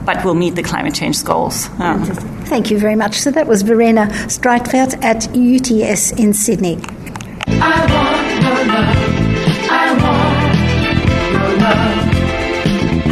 but 0.06 0.24
will 0.24 0.36
meet 0.36 0.56
the 0.56 0.64
climate 0.64 0.94
change 0.94 1.24
goals. 1.24 1.70
Um, 1.80 2.04
Thank 2.46 2.70
you 2.70 2.78
very 2.78 2.96
much. 2.96 3.20
So 3.20 3.32
that 3.32 3.48
was 3.48 3.62
Verena 3.62 4.08
Streitfeld 4.28 5.02
at 5.04 5.28
UTS 5.30 6.12
in 6.12 6.34
Sydney. 6.34 6.78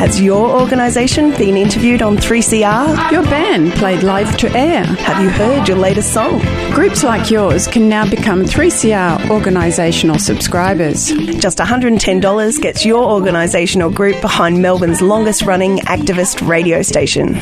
Has 0.02 0.20
your 0.20 0.60
organisation 0.60 1.30
been 1.38 1.56
interviewed 1.56 2.02
on 2.02 2.18
3CR? 2.18 3.12
Your 3.12 3.22
band 3.22 3.74
played 3.74 4.02
live 4.02 4.36
to 4.38 4.50
air. 4.58 4.84
Have 4.84 5.22
you 5.22 5.30
heard 5.30 5.68
your 5.68 5.78
latest 5.78 6.12
song? 6.12 6.40
Groups 6.72 7.04
like 7.04 7.30
yours 7.30 7.68
can 7.68 7.88
now 7.88 8.10
become 8.10 8.44
3CR 8.44 9.20
organisational 9.28 10.20
subscribers. 10.20 11.10
Just 11.40 11.60
$110 11.60 12.62
gets 12.62 12.84
your 12.84 13.04
organisation 13.04 13.84
or 13.84 13.92
group 13.92 14.20
behind 14.22 14.60
Melbourne's 14.60 15.04
longest 15.04 15.44
running 15.44 15.78
activist 15.82 16.48
radio 16.48 16.82
station. 16.82 17.36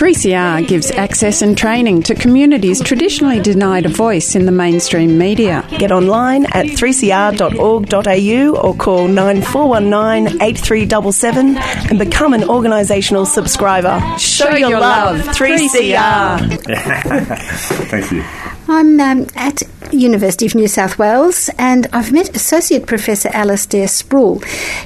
3CR 0.00 0.66
gives 0.66 0.90
access 0.92 1.42
and 1.42 1.58
training 1.58 2.02
to 2.02 2.14
communities 2.14 2.80
traditionally 2.82 3.38
denied 3.38 3.84
a 3.84 3.90
voice 3.90 4.34
in 4.34 4.46
the 4.46 4.52
mainstream 4.52 5.18
media. 5.18 5.62
Get 5.76 5.92
online 5.92 6.46
at 6.46 6.64
3cr.org.au 6.64 8.60
or 8.66 8.74
call 8.74 9.08
9419 9.08 10.40
8377 10.40 11.58
and 11.58 11.99
become 12.00 12.32
an 12.32 12.40
organisational 12.40 13.26
subscriber. 13.26 14.00
Show, 14.18 14.46
Show 14.46 14.56
your, 14.56 14.70
your, 14.70 14.80
love, 14.80 15.20
3CR. 15.20 16.38
3CR. 16.38 17.36
Thank 17.90 18.10
you. 18.10 18.24
I'm 18.68 18.98
um, 19.00 19.26
at 19.34 19.62
University 19.92 20.46
of 20.46 20.54
New 20.54 20.66
South 20.66 20.98
Wales, 20.98 21.50
and 21.58 21.86
I've 21.92 22.10
met 22.10 22.34
Associate 22.34 22.86
Professor 22.86 23.28
Alistair 23.32 23.86
Sproul. 23.86 24.38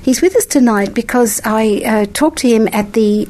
He's 0.02 0.22
with 0.22 0.34
us 0.34 0.44
tonight 0.44 0.92
because 0.92 1.40
I 1.44 1.82
uh, 1.84 2.06
talked 2.12 2.38
to 2.38 2.48
him 2.48 2.68
at 2.72 2.94
the 2.94 3.28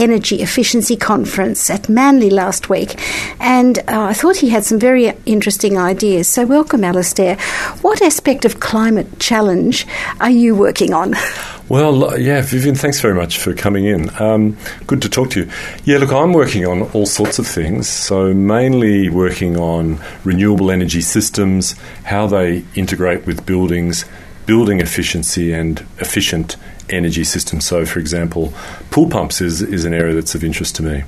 Energy 0.00 0.40
Efficiency 0.40 0.96
Conference 0.96 1.68
at 1.68 1.90
Manly 1.90 2.30
last 2.30 2.70
week, 2.70 2.98
and 3.38 3.78
uh, 3.80 4.04
I 4.04 4.14
thought 4.14 4.36
he 4.36 4.48
had 4.48 4.64
some 4.64 4.78
very 4.78 5.12
interesting 5.26 5.76
ideas. 5.76 6.26
So, 6.26 6.46
welcome, 6.46 6.84
Alistair. 6.84 7.36
What 7.82 8.00
aspect 8.00 8.46
of 8.46 8.60
climate 8.60 9.18
challenge 9.18 9.86
are 10.18 10.30
you 10.30 10.56
working 10.56 10.94
on? 10.94 11.14
Well, 11.70 12.18
yeah, 12.18 12.42
Vivian, 12.42 12.74
thanks 12.74 13.00
very 13.00 13.14
much 13.14 13.38
for 13.38 13.54
coming 13.54 13.84
in. 13.84 14.10
Um, 14.20 14.56
good 14.88 15.00
to 15.02 15.08
talk 15.08 15.30
to 15.30 15.44
you. 15.44 15.50
Yeah, 15.84 15.98
look, 15.98 16.10
I'm 16.10 16.32
working 16.32 16.66
on 16.66 16.82
all 16.90 17.06
sorts 17.06 17.38
of 17.38 17.46
things. 17.46 17.88
So, 17.88 18.34
mainly 18.34 19.08
working 19.08 19.56
on 19.56 20.00
renewable 20.24 20.72
energy 20.72 21.00
systems, 21.00 21.76
how 22.02 22.26
they 22.26 22.64
integrate 22.74 23.24
with 23.24 23.46
buildings, 23.46 24.04
building 24.46 24.80
efficiency 24.80 25.52
and 25.52 25.78
efficient 25.98 26.56
energy 26.90 27.24
systems. 27.24 27.66
So, 27.66 27.86
for 27.86 27.98
example, 27.98 28.52
pool 28.90 29.08
pumps 29.08 29.40
is, 29.40 29.62
is 29.62 29.84
an 29.84 29.94
area 29.94 30.14
that's 30.14 30.34
of 30.34 30.44
interest 30.44 30.76
to 30.76 30.82
me. 30.82 31.04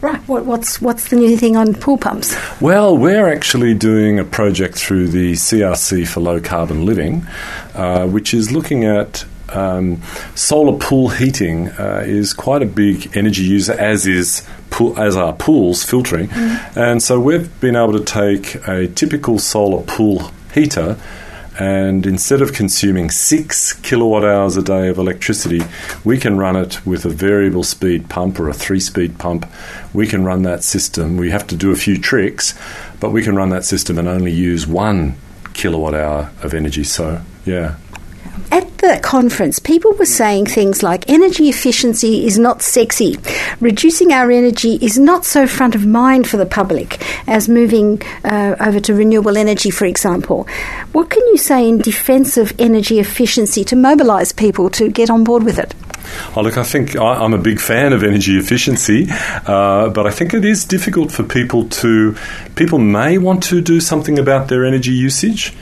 Right. 0.00 0.20
What, 0.26 0.46
what's 0.46 0.80
what's 0.80 1.10
the 1.10 1.16
new 1.16 1.36
thing 1.36 1.56
on 1.56 1.74
pool 1.74 1.98
pumps? 1.98 2.34
Well, 2.58 2.96
we're 2.96 3.30
actually 3.30 3.74
doing 3.74 4.18
a 4.18 4.24
project 4.24 4.76
through 4.76 5.08
the 5.08 5.32
CRC 5.34 6.08
for 6.08 6.20
Low 6.20 6.40
Carbon 6.40 6.86
Living, 6.86 7.26
uh, 7.74 8.06
which 8.06 8.32
is 8.32 8.50
looking 8.50 8.84
at 8.84 9.26
um, 9.50 10.00
solar 10.34 10.78
pool 10.78 11.08
heating 11.08 11.68
uh, 11.70 12.02
is 12.06 12.32
quite 12.32 12.62
a 12.62 12.66
big 12.66 13.14
energy 13.14 13.42
user, 13.42 13.74
as 13.74 14.06
is 14.06 14.46
pool, 14.70 14.98
as 14.98 15.16
are 15.16 15.34
pools 15.34 15.84
filtering, 15.84 16.28
mm. 16.28 16.76
and 16.76 17.02
so 17.02 17.20
we've 17.20 17.60
been 17.60 17.76
able 17.76 17.92
to 17.92 18.04
take 18.04 18.54
a 18.66 18.86
typical 18.86 19.38
solar 19.38 19.82
pool 19.82 20.30
heater 20.54 20.96
and 21.60 22.06
instead 22.06 22.40
of 22.40 22.54
consuming 22.54 23.10
six 23.10 23.74
kilowatt 23.74 24.24
hours 24.24 24.56
a 24.56 24.62
day 24.62 24.88
of 24.88 24.96
electricity, 24.96 25.60
we 26.04 26.16
can 26.16 26.38
run 26.38 26.56
it 26.56 26.84
with 26.86 27.04
a 27.04 27.10
variable 27.10 27.62
speed 27.62 28.08
pump 28.08 28.40
or 28.40 28.48
a 28.48 28.54
three 28.54 28.80
speed 28.80 29.18
pump. 29.18 29.44
We 29.92 30.06
can 30.06 30.24
run 30.24 30.40
that 30.44 30.64
system. 30.64 31.18
We 31.18 31.28
have 31.30 31.46
to 31.48 31.56
do 31.56 31.70
a 31.70 31.76
few 31.76 31.98
tricks, 31.98 32.58
but 32.98 33.10
we 33.10 33.22
can 33.22 33.36
run 33.36 33.50
that 33.50 33.66
system 33.66 33.98
and 33.98 34.08
only 34.08 34.32
use 34.32 34.66
one 34.66 35.16
kilowatt 35.52 35.94
hour 35.94 36.30
of 36.42 36.54
energy. 36.54 36.82
So, 36.82 37.20
yeah. 37.44 37.76
At 38.52 38.78
the 38.78 38.98
conference, 39.02 39.58
people 39.58 39.92
were 39.92 40.06
saying 40.06 40.46
things 40.46 40.82
like 40.82 41.08
energy 41.08 41.48
efficiency 41.48 42.26
is 42.26 42.38
not 42.38 42.62
sexy, 42.62 43.16
reducing 43.60 44.12
our 44.12 44.30
energy 44.30 44.78
is 44.80 44.98
not 44.98 45.24
so 45.24 45.46
front 45.46 45.74
of 45.74 45.86
mind 45.86 46.28
for 46.28 46.36
the 46.36 46.46
public 46.46 47.00
as 47.28 47.48
moving 47.48 48.02
uh, 48.24 48.56
over 48.60 48.80
to 48.80 48.94
renewable 48.94 49.36
energy, 49.36 49.70
for 49.70 49.84
example. 49.84 50.48
What 50.92 51.10
can 51.10 51.26
you 51.28 51.36
say 51.36 51.68
in 51.68 51.78
defence 51.78 52.36
of 52.36 52.52
energy 52.58 52.98
efficiency 52.98 53.64
to 53.64 53.76
mobilise 53.76 54.32
people 54.32 54.70
to 54.70 54.90
get 54.90 55.10
on 55.10 55.24
board 55.24 55.44
with 55.44 55.58
it? 55.58 55.74
Oh, 56.36 56.42
look, 56.42 56.56
I 56.56 56.64
think 56.64 56.96
I, 56.96 57.24
am 57.24 57.34
a 57.34 57.38
big 57.38 57.60
fan 57.60 57.92
of 57.92 58.02
energy 58.02 58.36
efficiency, 58.36 59.06
uh, 59.10 59.90
but 59.90 60.06
I 60.06 60.10
think 60.10 60.34
it 60.34 60.44
is 60.44 60.64
difficult 60.64 61.12
for 61.12 61.22
people 61.22 61.68
to. 61.68 62.16
People 62.56 62.78
may 62.78 63.18
want 63.18 63.42
to 63.44 63.60
do 63.60 63.80
something 63.80 64.18
about 64.18 64.48
their 64.48 64.64
energy 64.64 64.92
usage 64.92 65.54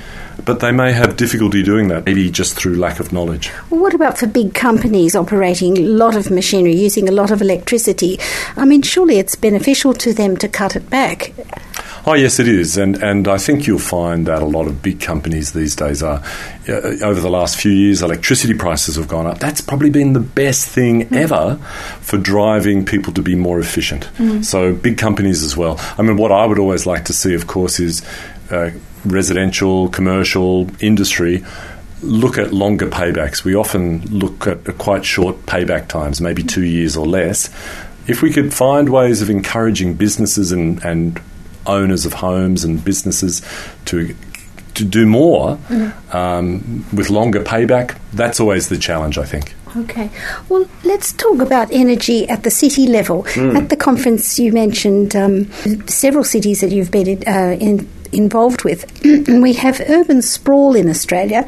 but 0.44 0.60
they 0.60 0.72
may 0.72 0.92
have 0.92 1.16
difficulty 1.16 1.62
doing 1.62 1.88
that, 1.88 2.06
maybe 2.06 2.30
just 2.30 2.56
through 2.56 2.76
lack 2.76 3.00
of 3.00 3.12
knowledge. 3.12 3.50
Well, 3.70 3.80
what 3.80 3.94
about 3.94 4.18
for 4.18 4.26
big 4.26 4.54
companies 4.54 5.14
operating 5.16 5.78
a 5.78 5.82
lot 5.82 6.16
of 6.16 6.30
machinery, 6.30 6.74
using 6.74 7.08
a 7.08 7.12
lot 7.12 7.30
of 7.30 7.42
electricity? 7.42 8.18
I 8.56 8.64
mean, 8.64 8.82
surely 8.82 9.18
it's 9.18 9.34
beneficial 9.34 9.94
to 9.94 10.12
them 10.12 10.36
to 10.38 10.48
cut 10.48 10.76
it 10.76 10.88
back. 10.90 11.32
Oh 12.06 12.14
yes, 12.14 12.38
it 12.38 12.48
is, 12.48 12.78
and 12.78 13.02
and 13.02 13.28
I 13.28 13.36
think 13.36 13.66
you'll 13.66 13.78
find 13.78 14.26
that 14.26 14.40
a 14.40 14.46
lot 14.46 14.66
of 14.66 14.80
big 14.80 15.00
companies 15.00 15.52
these 15.52 15.76
days 15.76 16.02
are. 16.02 16.22
Uh, 16.66 16.96
over 17.02 17.20
the 17.20 17.30
last 17.30 17.60
few 17.60 17.72
years, 17.72 18.02
electricity 18.02 18.54
prices 18.54 18.96
have 18.96 19.08
gone 19.08 19.26
up. 19.26 19.38
That's 19.40 19.60
probably 19.60 19.90
been 19.90 20.12
the 20.12 20.20
best 20.20 20.68
thing 20.68 21.06
mm. 21.06 21.16
ever 21.16 21.56
for 22.00 22.16
driving 22.16 22.84
people 22.84 23.12
to 23.14 23.22
be 23.22 23.34
more 23.34 23.58
efficient. 23.58 24.08
Mm. 24.16 24.44
So 24.44 24.74
big 24.74 24.96
companies 24.96 25.42
as 25.42 25.56
well. 25.56 25.78
I 25.98 26.02
mean, 26.02 26.16
what 26.16 26.32
I 26.32 26.46
would 26.46 26.58
always 26.58 26.86
like 26.86 27.04
to 27.06 27.12
see, 27.12 27.34
of 27.34 27.46
course, 27.46 27.80
is 27.80 28.02
uh, 28.50 28.70
residential, 29.08 29.88
commercial, 29.88 30.68
industry 30.80 31.44
look 32.02 32.38
at 32.38 32.52
longer 32.52 32.86
paybacks. 32.86 33.44
We 33.44 33.54
often 33.54 34.02
look 34.06 34.46
at 34.46 34.64
quite 34.78 35.04
short 35.04 35.46
payback 35.46 35.88
times, 35.88 36.20
maybe 36.20 36.42
two 36.42 36.64
years 36.64 36.96
or 36.96 37.06
less. 37.06 37.48
If 38.06 38.22
we 38.22 38.32
could 38.32 38.54
find 38.54 38.88
ways 38.88 39.20
of 39.20 39.28
encouraging 39.28 39.94
businesses 39.94 40.52
and, 40.52 40.82
and 40.84 41.20
owners 41.66 42.06
of 42.06 42.14
homes 42.14 42.64
and 42.64 42.82
businesses 42.82 43.42
to 43.86 44.14
to 44.74 44.84
do 44.84 45.06
more 45.06 45.56
mm. 45.68 46.14
um, 46.14 46.86
with 46.92 47.10
longer 47.10 47.42
payback, 47.42 47.98
that's 48.12 48.38
always 48.38 48.68
the 48.68 48.78
challenge, 48.78 49.18
I 49.18 49.24
think. 49.24 49.56
Okay. 49.76 50.08
Well, 50.48 50.66
let's 50.84 51.12
talk 51.12 51.40
about 51.40 51.68
energy 51.72 52.28
at 52.28 52.44
the 52.44 52.50
city 52.50 52.86
level. 52.86 53.24
Mm. 53.24 53.56
At 53.56 53.68
the 53.70 53.76
conference, 53.76 54.38
you 54.38 54.52
mentioned 54.52 55.16
um, 55.16 55.50
several 55.88 56.22
cities 56.22 56.60
that 56.60 56.70
you've 56.70 56.92
been 56.92 57.22
uh, 57.26 57.56
in, 57.60 57.88
involved 58.12 58.64
with. 58.64 58.84
we 59.28 59.52
have 59.54 59.80
urban 59.88 60.22
sprawl 60.22 60.74
in 60.74 60.88
Australia. 60.88 61.46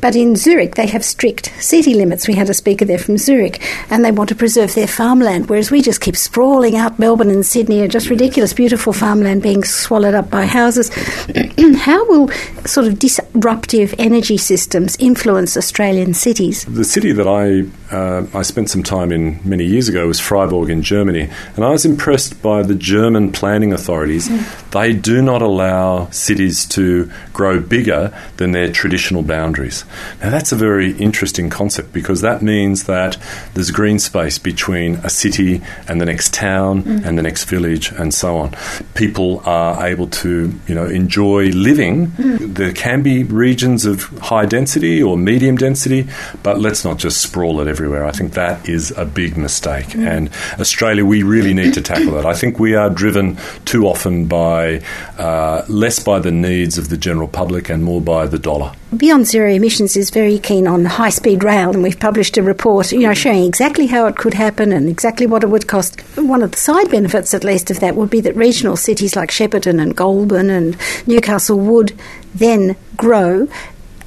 But 0.00 0.16
in 0.16 0.36
Zurich, 0.36 0.74
they 0.74 0.86
have 0.86 1.04
strict 1.04 1.52
city 1.60 1.94
limits. 1.94 2.28
We 2.28 2.34
had 2.34 2.50
a 2.50 2.54
speaker 2.54 2.84
there 2.84 2.98
from 2.98 3.18
Zurich, 3.18 3.62
and 3.90 4.04
they 4.04 4.12
want 4.12 4.28
to 4.28 4.34
preserve 4.34 4.74
their 4.74 4.86
farmland, 4.86 5.48
whereas 5.48 5.70
we 5.70 5.82
just 5.82 6.00
keep 6.00 6.16
sprawling 6.16 6.76
out 6.76 6.98
Melbourne 6.98 7.30
and 7.30 7.44
Sydney, 7.44 7.80
are 7.80 7.88
just 7.88 8.10
ridiculous, 8.10 8.52
beautiful 8.52 8.92
farmland 8.92 9.42
being 9.42 9.64
swallowed 9.64 10.14
up 10.14 10.30
by 10.30 10.46
houses. 10.46 10.90
How 11.76 12.04
will 12.06 12.28
sort 12.66 12.86
of 12.86 12.98
disruptive 12.98 13.94
energy 13.98 14.36
systems 14.36 14.96
influence 14.98 15.56
Australian 15.56 16.14
cities? 16.14 16.64
The 16.64 16.84
city 16.84 17.12
that 17.12 17.26
I 17.26 17.66
uh, 17.90 18.26
I 18.34 18.42
spent 18.42 18.70
some 18.70 18.82
time 18.82 19.12
in 19.12 19.40
many 19.48 19.64
years 19.64 19.88
ago 19.88 20.06
was 20.08 20.18
Freiburg 20.18 20.70
in 20.70 20.82
Germany, 20.82 21.30
and 21.54 21.64
I 21.64 21.70
was 21.70 21.84
impressed 21.84 22.42
by 22.42 22.62
the 22.62 22.74
German 22.74 23.32
planning 23.32 23.72
authorities. 23.72 24.28
Mm. 24.28 24.70
They 24.70 24.92
do 24.92 25.22
not 25.22 25.42
allow 25.42 26.10
cities 26.10 26.66
to 26.66 27.10
grow 27.32 27.60
bigger 27.60 28.16
than 28.36 28.52
their 28.52 28.70
traditional 28.70 29.22
boundaries. 29.22 29.84
Now, 30.22 30.30
that's 30.30 30.52
a 30.52 30.56
very 30.56 30.92
interesting 30.96 31.50
concept 31.50 31.92
because 31.92 32.20
that 32.20 32.42
means 32.42 32.84
that 32.84 33.16
there's 33.54 33.70
green 33.70 33.98
space 33.98 34.38
between 34.38 34.96
a 34.96 35.10
city 35.10 35.62
and 35.88 36.00
the 36.00 36.06
next 36.06 36.34
town 36.34 36.82
mm. 36.82 37.04
and 37.04 37.18
the 37.18 37.22
next 37.22 37.44
village 37.44 37.92
and 37.92 38.12
so 38.12 38.36
on. 38.36 38.54
People 38.94 39.42
are 39.44 39.86
able 39.86 40.08
to, 40.08 40.52
you 40.66 40.74
know, 40.74 40.86
enjoy 40.86 41.46
living. 41.50 42.08
Mm. 42.08 42.54
There 42.54 42.72
can 42.72 43.02
be 43.02 43.24
regions 43.24 43.86
of 43.86 44.04
high 44.18 44.46
density 44.46 45.02
or 45.02 45.16
medium 45.16 45.56
density, 45.56 46.08
but 46.42 46.60
let's 46.60 46.84
not 46.84 46.98
just 46.98 47.20
sprawl 47.20 47.60
it 47.60 47.68
everywhere. 47.68 48.04
I 48.04 48.12
think 48.12 48.32
that 48.32 48.68
is 48.68 48.90
a 48.92 49.04
big 49.04 49.36
mistake. 49.36 49.86
Mm. 49.86 50.06
And 50.06 50.30
Australia, 50.60 51.04
we 51.04 51.22
really 51.22 51.54
need 51.54 51.74
to 51.74 51.80
tackle 51.80 52.12
that. 52.12 52.26
I 52.26 52.34
think 52.34 52.58
we 52.58 52.74
are 52.74 52.90
driven 52.90 53.38
too 53.64 53.86
often 53.86 54.26
by 54.26 54.82
uh, 55.18 55.64
less 55.68 55.98
by 56.02 56.18
the 56.18 56.30
needs 56.30 56.78
of 56.78 56.88
the 56.88 56.96
general 56.96 57.28
public 57.28 57.68
and 57.68 57.84
more 57.84 58.00
by 58.00 58.26
the 58.26 58.38
dollar. 58.38 58.72
Beyond 58.96 59.26
Zero 59.26 59.50
Emissions 59.50 59.96
is 59.96 60.10
very 60.10 60.38
keen 60.38 60.66
on 60.66 60.84
high 60.84 61.10
speed 61.10 61.42
rail, 61.42 61.70
and 61.70 61.82
we've 61.82 61.98
published 61.98 62.38
a 62.38 62.42
report, 62.42 62.92
you 62.92 63.00
know, 63.00 63.14
showing 63.14 63.44
exactly 63.44 63.86
how 63.86 64.06
it 64.06 64.16
could 64.16 64.32
happen 64.32 64.72
and 64.72 64.88
exactly 64.88 65.26
what 65.26 65.42
it 65.42 65.48
would 65.48 65.66
cost. 65.66 66.00
One 66.16 66.42
of 66.42 66.52
the 66.52 66.56
side 66.56 66.90
benefits, 66.90 67.34
at 67.34 67.44
least, 67.44 67.70
of 67.70 67.80
that 67.80 67.96
would 67.96 68.10
be 68.10 68.20
that 68.20 68.36
regional 68.36 68.76
cities 68.76 69.16
like 69.16 69.30
Shepparton 69.30 69.82
and 69.82 69.96
Goulburn 69.96 70.48
and 70.50 70.76
Newcastle 71.06 71.58
would 71.58 71.98
then 72.34 72.76
grow, 72.96 73.48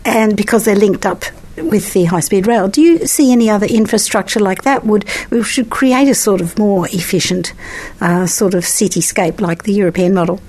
and 0.06 0.36
because 0.36 0.65
they're 0.65 0.75
linked 0.75 1.06
up 1.06 1.25
with 1.58 1.93
the 1.93 2.06
high 2.06 2.21
speed 2.21 2.47
rail. 2.47 2.67
Do 2.67 2.82
you 2.82 3.06
see 3.06 3.32
any 3.32 3.49
other 3.49 3.67
infrastructure 3.67 4.39
like 4.39 4.63
that? 4.63 4.86
Would 4.86 5.06
we 5.30 5.43
should 5.43 5.69
create 5.69 6.08
a 6.08 6.15
sort 6.15 6.41
of 6.41 6.58
more 6.58 6.88
efficient 6.88 7.54
uh, 7.99 8.25
sort 8.25 8.54
of 8.54 8.63
cityscape 8.63 9.41
like 9.41 9.63
the 9.63 9.73
European 9.73 10.13
model? 10.13 10.39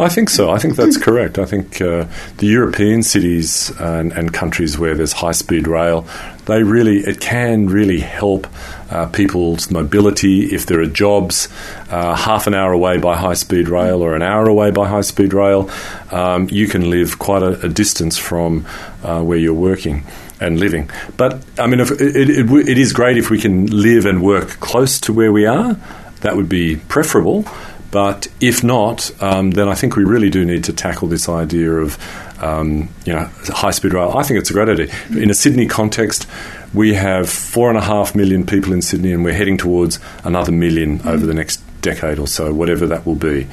I 0.00 0.08
think 0.08 0.30
so. 0.30 0.50
I 0.50 0.58
think 0.58 0.76
that's 0.76 0.96
correct. 0.96 1.38
I 1.38 1.44
think 1.44 1.80
uh, 1.82 2.06
the 2.38 2.46
European 2.46 3.02
cities 3.02 3.70
and, 3.78 4.12
and, 4.12 4.32
countries 4.32 4.78
where 4.78 4.94
there's 4.94 5.12
high 5.12 5.32
speed 5.32 5.68
rail, 5.68 6.06
they 6.46 6.62
really, 6.62 7.00
it 7.00 7.20
can 7.20 7.66
really 7.66 8.00
help 8.00 8.46
uh, 8.90 9.06
people's 9.06 9.70
mobility. 9.70 10.54
If 10.54 10.64
there 10.64 10.80
are 10.80 10.86
jobs 10.86 11.48
uh, 11.90 12.14
half 12.14 12.46
an 12.46 12.54
hour 12.54 12.72
away 12.72 12.96
by 12.96 13.16
high 13.16 13.34
speed 13.34 13.68
rail 13.68 14.02
or 14.02 14.16
an 14.16 14.22
hour 14.22 14.48
away 14.48 14.70
by 14.70 14.88
high 14.88 15.02
speed 15.02 15.34
rail, 15.34 15.70
um, 16.10 16.48
you 16.50 16.66
can 16.66 16.88
live 16.88 17.18
quite 17.18 17.42
a, 17.42 17.66
a 17.66 17.68
distance 17.68 18.16
from 18.16 18.64
uh, 19.02 19.22
where 19.22 19.38
you're 19.38 19.52
working 19.52 20.06
and 20.40 20.58
living. 20.58 20.90
But 21.18 21.44
I 21.58 21.66
mean, 21.66 21.80
if, 21.80 21.90
it, 21.90 22.30
it, 22.30 22.50
it 22.50 22.78
is 22.78 22.94
great 22.94 23.18
if 23.18 23.28
we 23.28 23.38
can 23.38 23.66
live 23.66 24.06
and 24.06 24.22
work 24.22 24.48
close 24.60 24.98
to 25.00 25.12
where 25.12 25.30
we 25.32 25.44
are. 25.44 25.76
That 26.20 26.36
would 26.36 26.50
be 26.50 26.76
preferable. 26.76 27.46
But 27.90 28.28
if 28.40 28.62
not, 28.62 29.10
um, 29.22 29.50
then 29.50 29.68
I 29.68 29.74
think 29.74 29.96
we 29.96 30.04
really 30.04 30.30
do 30.30 30.44
need 30.44 30.64
to 30.64 30.72
tackle 30.72 31.08
this 31.08 31.28
idea 31.28 31.72
of 31.72 31.98
um, 32.42 32.88
you 33.04 33.12
know 33.12 33.28
high 33.48 33.72
speed 33.72 33.94
rail. 33.94 34.12
I 34.16 34.22
think 34.22 34.40
it's 34.40 34.50
a 34.50 34.52
great 34.52 34.68
idea. 34.68 34.94
In 35.10 35.30
a 35.30 35.34
Sydney 35.34 35.66
context, 35.66 36.26
we 36.72 36.94
have 36.94 37.28
four 37.28 37.68
and 37.68 37.78
a 37.78 37.82
half 37.82 38.14
million 38.14 38.46
people 38.46 38.72
in 38.72 38.82
Sydney, 38.82 39.12
and 39.12 39.24
we're 39.24 39.34
heading 39.34 39.56
towards 39.56 39.98
another 40.24 40.52
million 40.52 41.00
mm. 41.00 41.06
over 41.06 41.26
the 41.26 41.34
next 41.34 41.60
decade 41.80 42.18
or 42.18 42.26
so, 42.26 42.52
whatever 42.52 42.86
that 42.86 43.06
will 43.06 43.14
be. 43.14 43.46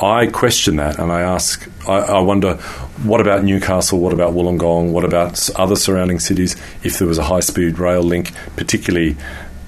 I 0.00 0.26
question 0.26 0.76
that 0.76 0.98
and 0.98 1.12
I 1.12 1.20
ask, 1.20 1.68
I, 1.88 1.98
I 1.98 2.20
wonder, 2.20 2.54
what 3.04 3.20
about 3.20 3.44
Newcastle? 3.44 4.00
What 4.00 4.12
about 4.12 4.32
Wollongong? 4.32 4.90
What 4.90 5.04
about 5.04 5.50
other 5.56 5.76
surrounding 5.76 6.18
cities? 6.18 6.56
If 6.82 6.98
there 6.98 7.08
was 7.08 7.18
a 7.18 7.24
high 7.24 7.40
speed 7.40 7.78
rail 7.78 8.02
link, 8.02 8.32
particularly 8.56 9.16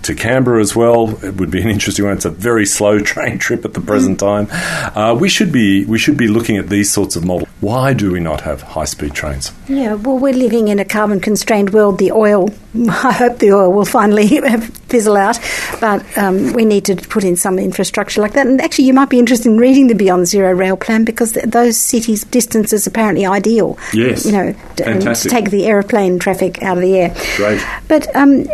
to 0.07 0.15
Canberra 0.15 0.61
as 0.61 0.75
well, 0.75 1.23
it 1.25 1.35
would 1.37 1.51
be 1.51 1.61
an 1.61 1.69
interesting 1.69 2.05
one. 2.05 2.15
It's 2.15 2.25
a 2.25 2.31
very 2.31 2.67
slow 2.67 2.99
train 3.13 3.39
trip 3.39 3.65
at 3.65 3.75
the 3.75 3.81
present 3.81 4.19
time. 4.21 4.49
Uh, 4.51 5.15
we 5.15 5.29
should 5.29 5.53
be 5.53 5.85
we 5.85 5.99
should 5.99 6.17
be 6.17 6.29
looking 6.29 6.57
at 6.57 6.69
these 6.69 6.91
sorts 6.91 7.17
of 7.17 7.25
models. 7.25 7.49
Why 7.61 7.93
do 7.95 8.13
we 8.13 8.21
not 8.21 8.43
have 8.43 8.63
high 8.63 8.85
speed 8.85 9.15
trains? 9.15 9.53
Yeah, 9.69 9.95
well, 9.95 10.19
we're 10.19 10.35
living 10.35 10.69
in 10.69 10.79
a 10.79 10.85
carbon 10.85 11.21
constrained 11.21 11.71
world. 11.73 11.99
The 11.99 12.13
oil, 12.13 12.51
I 12.89 13.13
hope 13.13 13.39
the 13.39 13.53
oil 13.53 13.73
will 13.73 13.85
finally 13.85 14.29
fizzle 14.89 15.17
out, 15.17 15.39
but 15.81 16.05
um, 16.17 16.53
we 16.53 16.65
need 16.65 16.85
to 16.85 16.97
put 16.97 17.25
in 17.25 17.35
some 17.37 17.59
infrastructure 17.59 18.21
like 18.21 18.35
that. 18.35 18.47
And 18.47 18.61
actually, 18.61 18.85
you 18.85 18.95
might 18.95 19.09
be 19.11 19.19
interested 19.19 19.49
in 19.51 19.59
reading 19.59 19.89
the 19.89 19.95
Beyond 19.95 20.27
Zero 20.27 20.53
rail 20.53 20.77
plan 20.77 21.05
because 21.05 21.33
th- 21.33 21.47
those 21.47 21.77
cities' 21.77 22.25
distances 22.25 22.87
apparently 22.87 23.27
ideal. 23.27 23.79
Yes. 23.93 24.25
You 24.25 24.33
know, 24.33 24.55
d- 24.77 24.85
and 24.85 25.03
to 25.03 25.29
take 25.29 25.51
the 25.51 25.67
aeroplane 25.67 26.19
traffic 26.19 26.63
out 26.63 26.77
of 26.77 26.83
the 26.83 26.97
air. 26.97 27.15
Great. 27.37 27.61
But 27.89 28.15
um, 28.15 28.45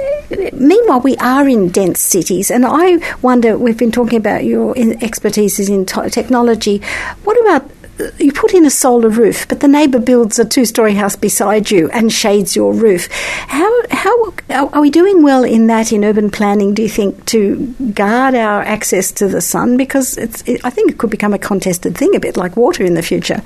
meanwhile, 0.53 1.01
we 1.01 1.17
are 1.17 1.49
in 1.49 1.69
dense 1.69 2.01
cities, 2.01 2.51
and 2.51 2.65
I 2.67 2.99
wonder. 3.23 3.59
We've 3.59 3.77
been 3.77 3.93
talking 3.93 4.19
about 4.19 4.45
your 4.45 4.75
expertise 4.77 5.59
is 5.59 5.69
in 5.69 5.87
technology. 5.87 6.81
What 7.25 7.41
about 7.41 7.71
you 8.19 8.33
put 8.33 8.55
in 8.55 8.65
a 8.65 8.71
solar 8.71 9.09
roof, 9.09 9.47
but 9.49 9.61
the 9.61 9.69
neighbour 9.69 9.99
builds 9.99 10.39
a 10.39 10.45
two-story 10.45 10.95
house 10.95 11.15
beside 11.15 11.71
you 11.71 11.91
and 11.91 12.13
shades 12.13 12.57
your 12.57 12.73
roof? 12.73 13.09
How 13.13 13.71
how 13.91 14.33
are 14.51 14.81
we 14.81 14.91
doing 14.91 15.23
well 15.23 15.45
in 15.45 15.67
that 15.69 15.93
in 15.93 16.05
urban 16.05 16.31
planning? 16.31 16.75
Do 16.75 16.83
you 16.83 16.89
think 16.89 17.27
to 17.27 17.67
guard 17.95 18.35
our 18.35 18.63
access 18.63 19.11
to 19.13 19.29
the 19.29 19.41
sun 19.41 19.77
because 19.77 20.17
it's 20.17 20.43
it, 20.47 20.61
I 20.65 20.71
think 20.71 20.91
it 20.91 20.99
could 20.99 21.11
become 21.11 21.35
a 21.35 21.39
contested 21.39 21.97
thing, 21.97 22.15
a 22.17 22.21
bit 22.21 22.37
like 22.37 22.57
water 22.57 22.85
in 22.85 22.95
the 22.95 23.03
future. 23.03 23.43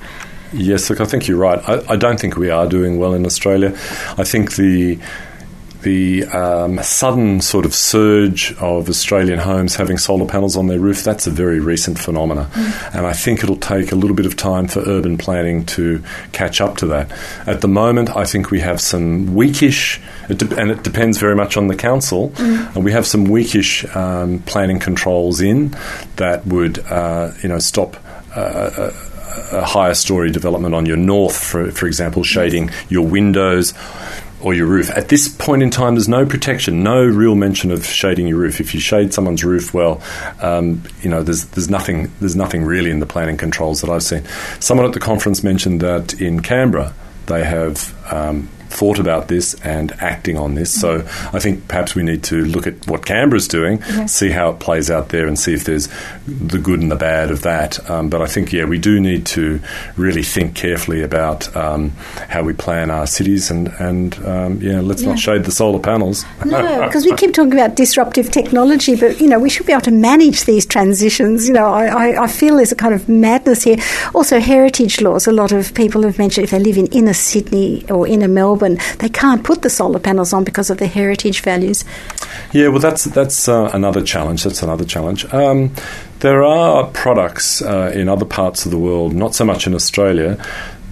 Yes, 0.53 0.89
look, 0.89 1.01
I 1.01 1.05
think 1.05 1.27
you're 1.27 1.37
right. 1.37 1.59
I, 1.67 1.93
I 1.93 1.95
don't 1.97 2.19
think 2.19 2.37
we 2.37 2.49
are 2.49 2.67
doing 2.67 2.97
well 2.97 3.13
in 3.13 3.25
Australia. 3.25 3.73
I 4.17 4.23
think 4.23 4.55
the 4.55 4.97
the 5.87 6.25
um, 6.25 6.83
sudden 6.83 7.39
sort 7.39 7.65
of 7.65 7.73
surge 7.73 8.53
of 8.59 8.89
Australian 8.89 9.39
homes 9.39 9.75
having 9.75 9.97
solar 9.97 10.25
panels 10.25 10.57
on 10.57 10.67
their 10.67 10.79
roof, 10.79 11.01
that's 11.01 11.27
a 11.27 11.31
very 11.31 11.61
recent 11.61 11.97
phenomena. 11.97 12.49
And 12.93 13.05
I 13.05 13.13
think 13.13 13.41
it'll 13.41 13.55
take 13.55 13.93
a 13.93 13.95
little 13.95 14.15
bit 14.15 14.25
of 14.25 14.35
time 14.35 14.67
for 14.67 14.81
urban 14.81 15.17
planning 15.17 15.65
to 15.77 16.03
catch 16.33 16.59
up 16.59 16.75
to 16.77 16.87
that. 16.87 17.09
At 17.47 17.61
the 17.61 17.69
moment, 17.69 18.17
I 18.17 18.25
think 18.25 18.51
we 18.51 18.59
have 18.59 18.81
some 18.81 19.33
weakish, 19.33 20.01
it 20.27 20.39
de- 20.39 20.59
and 20.59 20.71
it 20.71 20.83
depends 20.83 21.19
very 21.19 21.35
much 21.35 21.55
on 21.55 21.67
the 21.67 21.75
council, 21.75 22.33
and 22.75 22.83
we 22.83 22.91
have 22.91 23.07
some 23.07 23.23
weakish 23.23 23.85
um, 23.95 24.39
planning 24.39 24.79
controls 24.79 25.39
in 25.39 25.73
that 26.17 26.45
would, 26.45 26.79
uh, 26.79 27.31
you 27.41 27.47
know, 27.47 27.59
stop 27.59 27.95
uh, 28.35 28.91
a 29.51 29.65
higher 29.65 29.93
story 29.93 30.31
development 30.31 30.75
on 30.75 30.85
your 30.85 30.97
north, 30.97 31.37
for, 31.37 31.71
for 31.71 31.87
example, 31.87 32.23
shading 32.23 32.71
your 32.89 33.05
windows 33.07 33.73
or 34.41 34.53
your 34.53 34.67
roof. 34.67 34.89
At 34.91 35.09
this 35.09 35.27
point 35.27 35.63
in 35.63 35.69
time, 35.69 35.95
there's 35.95 36.07
no 36.07 36.25
protection, 36.25 36.83
no 36.83 37.03
real 37.03 37.35
mention 37.35 37.71
of 37.71 37.85
shading 37.85 38.27
your 38.27 38.37
roof. 38.37 38.59
If 38.59 38.73
you 38.73 38.79
shade 38.79 39.13
someone's 39.13 39.43
roof, 39.43 39.73
well, 39.73 40.01
um, 40.41 40.83
you 41.01 41.09
know, 41.09 41.23
there's 41.23 41.45
there's 41.45 41.69
nothing 41.69 42.11
there's 42.19 42.35
nothing 42.35 42.63
really 42.63 42.91
in 42.91 42.99
the 42.99 43.05
planning 43.05 43.37
controls 43.37 43.81
that 43.81 43.89
I've 43.89 44.03
seen. 44.03 44.23
Someone 44.59 44.85
at 44.85 44.93
the 44.93 44.99
conference 44.99 45.43
mentioned 45.43 45.81
that 45.81 46.21
in 46.21 46.41
Canberra 46.41 46.93
they 47.25 47.43
have. 47.43 47.93
Um, 48.13 48.49
Thought 48.69 48.99
about 48.99 49.27
this 49.27 49.53
and 49.63 49.91
acting 50.01 50.37
on 50.37 50.55
this. 50.55 50.69
So 50.79 50.97
I 51.33 51.39
think 51.39 51.67
perhaps 51.67 51.95
we 51.95 52.03
need 52.03 52.23
to 52.25 52.45
look 52.45 52.67
at 52.67 52.85
what 52.87 53.05
Canberra's 53.05 53.47
doing, 53.47 53.81
see 54.07 54.29
how 54.29 54.49
it 54.51 54.59
plays 54.59 54.91
out 54.91 55.09
there, 55.09 55.25
and 55.27 55.37
see 55.39 55.53
if 55.53 55.63
there's 55.63 55.87
the 56.27 56.59
good 56.59 56.81
and 56.81 56.91
the 56.91 56.95
bad 56.95 57.31
of 57.31 57.41
that. 57.43 57.89
Um, 57.89 58.09
but 58.09 58.21
I 58.21 58.27
think, 58.27 58.51
yeah, 58.53 58.65
we 58.65 58.77
do 58.77 58.99
need 58.99 59.25
to 59.27 59.59
really 59.95 60.23
think 60.23 60.55
carefully 60.55 61.01
about 61.01 61.55
um, 61.55 61.91
how 62.29 62.43
we 62.43 62.53
plan 62.53 62.91
our 62.91 63.07
cities 63.07 63.49
and, 63.49 63.69
and 63.79 64.15
um, 64.25 64.61
yeah, 64.61 64.81
let's 64.81 65.01
Yeah. 65.01 65.09
not 65.09 65.19
shade 65.19 65.43
the 65.45 65.51
solar 65.51 65.79
panels. 65.79 66.25
No, 66.45 66.81
because 66.85 67.05
we 67.05 67.15
keep 67.15 67.33
talking 67.33 67.53
about 67.53 67.75
disruptive 67.75 68.31
technology, 68.31 68.95
but 68.95 69.19
you 69.21 69.27
know 69.27 69.39
we 69.39 69.49
should 69.49 69.65
be 69.65 69.71
able 69.73 69.81
to 69.81 69.91
manage 69.91 70.45
these 70.45 70.65
transitions. 70.65 71.47
You 71.47 71.53
know, 71.53 71.65
I, 71.73 71.85
I, 71.85 72.23
I 72.23 72.27
feel 72.27 72.57
there's 72.57 72.71
a 72.71 72.75
kind 72.75 72.93
of 72.93 73.07
madness 73.09 73.63
here. 73.63 73.77
Also, 74.13 74.39
heritage 74.39 75.01
laws. 75.01 75.25
A 75.27 75.31
lot 75.31 75.51
of 75.51 75.73
people 75.73 76.03
have 76.03 76.17
mentioned 76.17 76.43
if 76.43 76.51
they 76.51 76.59
live 76.59 76.77
in 76.77 76.87
inner 76.87 77.13
Sydney 77.13 77.85
or 77.89 78.07
inner 78.07 78.27
Melbourne, 78.27 78.56
they 78.57 79.09
can't 79.09 79.43
put 79.43 79.61
the 79.61 79.69
solar 79.69 79.99
panels 79.99 80.33
on 80.33 80.43
because 80.43 80.69
of 80.69 80.77
the 80.77 80.87
heritage 80.87 81.41
values. 81.41 81.85
Yeah, 82.53 82.69
well, 82.69 82.79
that's 82.79 83.05
that's 83.05 83.47
uh, 83.47 83.69
another 83.73 84.03
challenge. 84.03 84.43
That's 84.43 84.63
another 84.63 84.85
challenge. 84.85 85.25
Um, 85.33 85.73
there 86.19 86.43
are 86.43 86.87
products 86.87 87.61
uh, 87.61 87.91
in 87.93 88.09
other 88.09 88.25
parts 88.25 88.65
of 88.65 88.71
the 88.71 88.77
world, 88.77 89.13
not 89.13 89.35
so 89.35 89.45
much 89.45 89.67
in 89.67 89.73
Australia, 89.73 90.43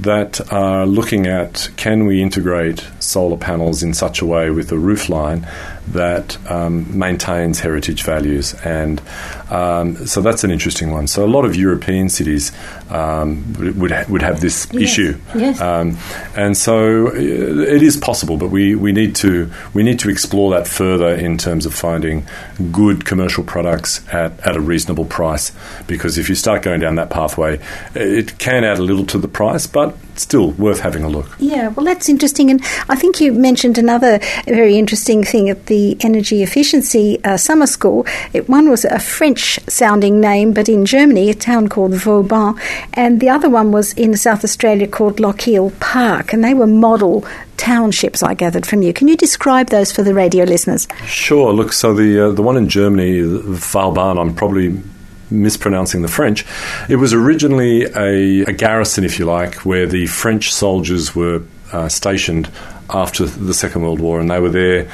that 0.01 0.51
are 0.51 0.85
looking 0.85 1.25
at 1.25 1.69
can 1.77 2.05
we 2.05 2.21
integrate 2.21 2.85
solar 2.99 3.37
panels 3.37 3.81
in 3.81 3.93
such 3.93 4.21
a 4.21 4.25
way 4.25 4.49
with 4.49 4.71
a 4.71 4.77
roof 4.77 5.09
line 5.09 5.47
that 5.89 6.37
um, 6.49 6.97
maintains 6.97 7.59
heritage 7.59 8.03
values, 8.03 8.53
and 8.65 9.01
um, 9.49 9.95
so 10.07 10.21
that's 10.21 10.43
an 10.43 10.51
interesting 10.51 10.91
one. 10.91 11.07
So 11.07 11.25
a 11.25 11.27
lot 11.27 11.45
of 11.45 11.55
European 11.55 12.09
cities 12.09 12.51
um, 12.89 13.53
would 13.77 14.09
would, 14.09 14.21
have 14.21 14.41
this 14.41 14.67
Yes, 14.71 14.81
issue, 14.81 15.17
yes. 15.35 15.61
um, 15.61 15.97
and 16.35 16.57
so 16.57 17.07
uh, 17.07 17.11
it 17.13 17.81
is 17.81 17.97
possible, 17.97 18.37
but 18.37 18.49
we, 18.49 18.75
we 18.75 18.91
need 18.91 19.15
to 19.17 19.51
we 19.73 19.83
need 19.83 19.99
to 19.99 20.09
explore 20.09 20.51
that 20.51 20.67
further 20.67 21.09
in 21.09 21.37
terms 21.37 21.65
of 21.65 21.73
finding 21.73 22.25
good 22.71 23.05
commercial 23.05 23.43
products 23.43 24.01
at, 24.13 24.39
at 24.45 24.55
a 24.55 24.61
reasonable 24.61 25.05
price. 25.05 25.51
Because 25.87 26.17
if 26.17 26.29
you 26.29 26.35
start 26.35 26.63
going 26.63 26.79
down 26.79 26.95
that 26.95 27.09
pathway, 27.09 27.59
it 27.93 28.37
can 28.39 28.63
add 28.63 28.79
a 28.79 28.83
little 28.83 29.05
to 29.07 29.17
the 29.17 29.27
price, 29.27 29.67
but 29.67 29.95
still 30.19 30.51
worth 30.51 30.79
having 30.79 31.03
a 31.03 31.09
look. 31.09 31.35
Yeah, 31.39 31.69
well, 31.69 31.85
that's 31.85 32.09
interesting. 32.09 32.49
And 32.49 32.61
I 32.89 32.95
think 32.95 33.19
you 33.19 33.33
mentioned 33.33 33.77
another 33.77 34.19
very 34.45 34.77
interesting 34.77 35.23
thing 35.23 35.49
at 35.49 35.67
the 35.67 35.97
Energy 36.01 36.43
Efficiency 36.43 37.23
uh, 37.23 37.37
Summer 37.37 37.67
School. 37.67 38.05
It, 38.33 38.49
one 38.49 38.69
was 38.69 38.85
a 38.85 38.99
French 38.99 39.59
sounding 39.67 40.19
name, 40.19 40.53
but 40.53 40.69
in 40.69 40.85
Germany, 40.85 41.29
a 41.29 41.33
town 41.33 41.67
called 41.67 41.93
Vauban. 41.93 42.55
And 42.93 43.19
the 43.19 43.29
other 43.29 43.49
one 43.49 43.71
was 43.71 43.93
in 43.93 44.15
South 44.15 44.43
Australia 44.43 44.87
called 44.87 45.17
Lochiel 45.17 45.77
Park. 45.79 46.33
And 46.33 46.43
they 46.43 46.53
were 46.53 46.67
model 46.67 47.25
townships, 47.57 48.21
I 48.21 48.33
gathered 48.33 48.65
from 48.65 48.81
you. 48.81 48.93
Can 48.93 49.07
you 49.07 49.17
describe 49.17 49.69
those 49.69 49.91
for 49.91 50.03
the 50.03 50.13
radio 50.13 50.43
listeners? 50.43 50.87
Sure. 51.05 51.53
Look, 51.53 51.73
so 51.73 51.93
the 51.93 52.27
uh, 52.27 52.31
the 52.31 52.41
one 52.41 52.57
in 52.57 52.69
Germany, 52.69 53.21
Vauban, 53.21 54.17
I'm 54.17 54.35
probably 54.35 54.81
mispronouncing 55.29 56.01
the 56.01 56.07
French. 56.07 56.45
It 56.89 56.97
was 56.97 57.13
originally 57.13 57.83
a, 57.83 58.41
a 58.49 58.53
garrison, 58.53 59.03
if 59.03 59.19
you 59.19 59.25
like, 59.25 59.65
where 59.65 59.85
the 59.87 60.07
French 60.07 60.53
soldiers 60.53 61.15
were 61.15 61.43
uh, 61.71 61.89
stationed 61.89 62.49
after 62.89 63.25
the 63.25 63.53
Second 63.53 63.81
World 63.81 63.99
War, 63.99 64.19
and 64.19 64.29
they 64.29 64.39
were 64.39 64.49
there 64.49 64.89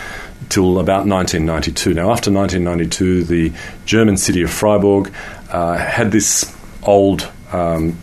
till 0.50 0.80
about 0.80 1.06
1992. 1.06 1.94
Now, 1.94 2.12
after 2.12 2.32
1992, 2.32 3.24
the 3.24 3.54
German 3.86 4.18
city 4.18 4.42
of 4.42 4.50
Freiburg 4.50 5.14
uh, 5.50 5.78
had 5.78 6.12
this 6.12 6.56
old 6.84 7.30
um, 7.52 7.94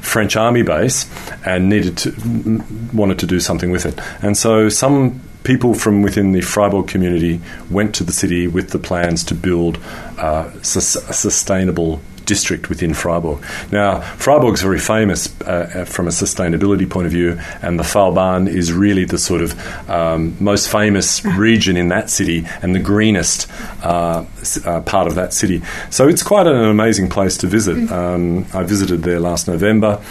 French 0.00 0.36
army 0.36 0.62
base 0.62 1.08
and 1.44 1.68
needed 1.68 1.96
to 1.98 2.62
wanted 2.92 3.20
to 3.20 3.26
do 3.26 3.38
something 3.38 3.70
with 3.70 3.86
it, 3.86 3.98
and 4.22 4.36
so 4.36 4.68
some 4.68 5.20
people 5.46 5.74
from 5.74 6.02
within 6.02 6.32
the 6.32 6.40
Freiburg 6.40 6.88
community 6.88 7.40
went 7.70 7.94
to 7.94 8.04
the 8.04 8.12
city 8.12 8.48
with 8.48 8.70
the 8.70 8.78
plans 8.78 9.22
to 9.24 9.34
build 9.34 9.78
uh, 10.18 10.50
sus- 10.62 10.96
a 10.96 11.12
sustainable 11.12 12.00
district 12.26 12.68
within 12.68 12.92
Freiburg. 12.92 13.38
Now, 13.70 14.00
Freiburg's 14.00 14.60
very 14.60 14.80
famous 14.80 15.28
uh, 15.42 15.70
uh, 15.72 15.84
from 15.84 16.08
a 16.08 16.10
sustainability 16.10 16.90
point 16.90 17.06
of 17.06 17.12
view, 17.12 17.38
and 17.62 17.78
the 17.78 17.84
Vauban 17.84 18.48
is 18.48 18.72
really 18.72 19.04
the 19.04 19.18
sort 19.18 19.40
of 19.40 19.88
um, 19.88 20.36
most 20.40 20.70
famous 20.70 21.24
region 21.38 21.76
in 21.76 21.88
that 21.88 22.10
city 22.10 22.44
and 22.62 22.74
the 22.74 22.80
greenest 22.80 23.48
uh, 23.84 24.24
uh, 24.64 24.80
part 24.80 25.06
of 25.06 25.14
that 25.14 25.32
city. 25.32 25.62
So 25.90 26.08
it's 26.08 26.24
quite 26.24 26.48
an 26.48 26.56
amazing 26.56 27.08
place 27.08 27.36
to 27.38 27.46
visit. 27.46 27.90
Um, 27.90 28.46
I 28.52 28.64
visited 28.64 29.02
there 29.02 29.20
last 29.20 29.46
November, 29.46 30.02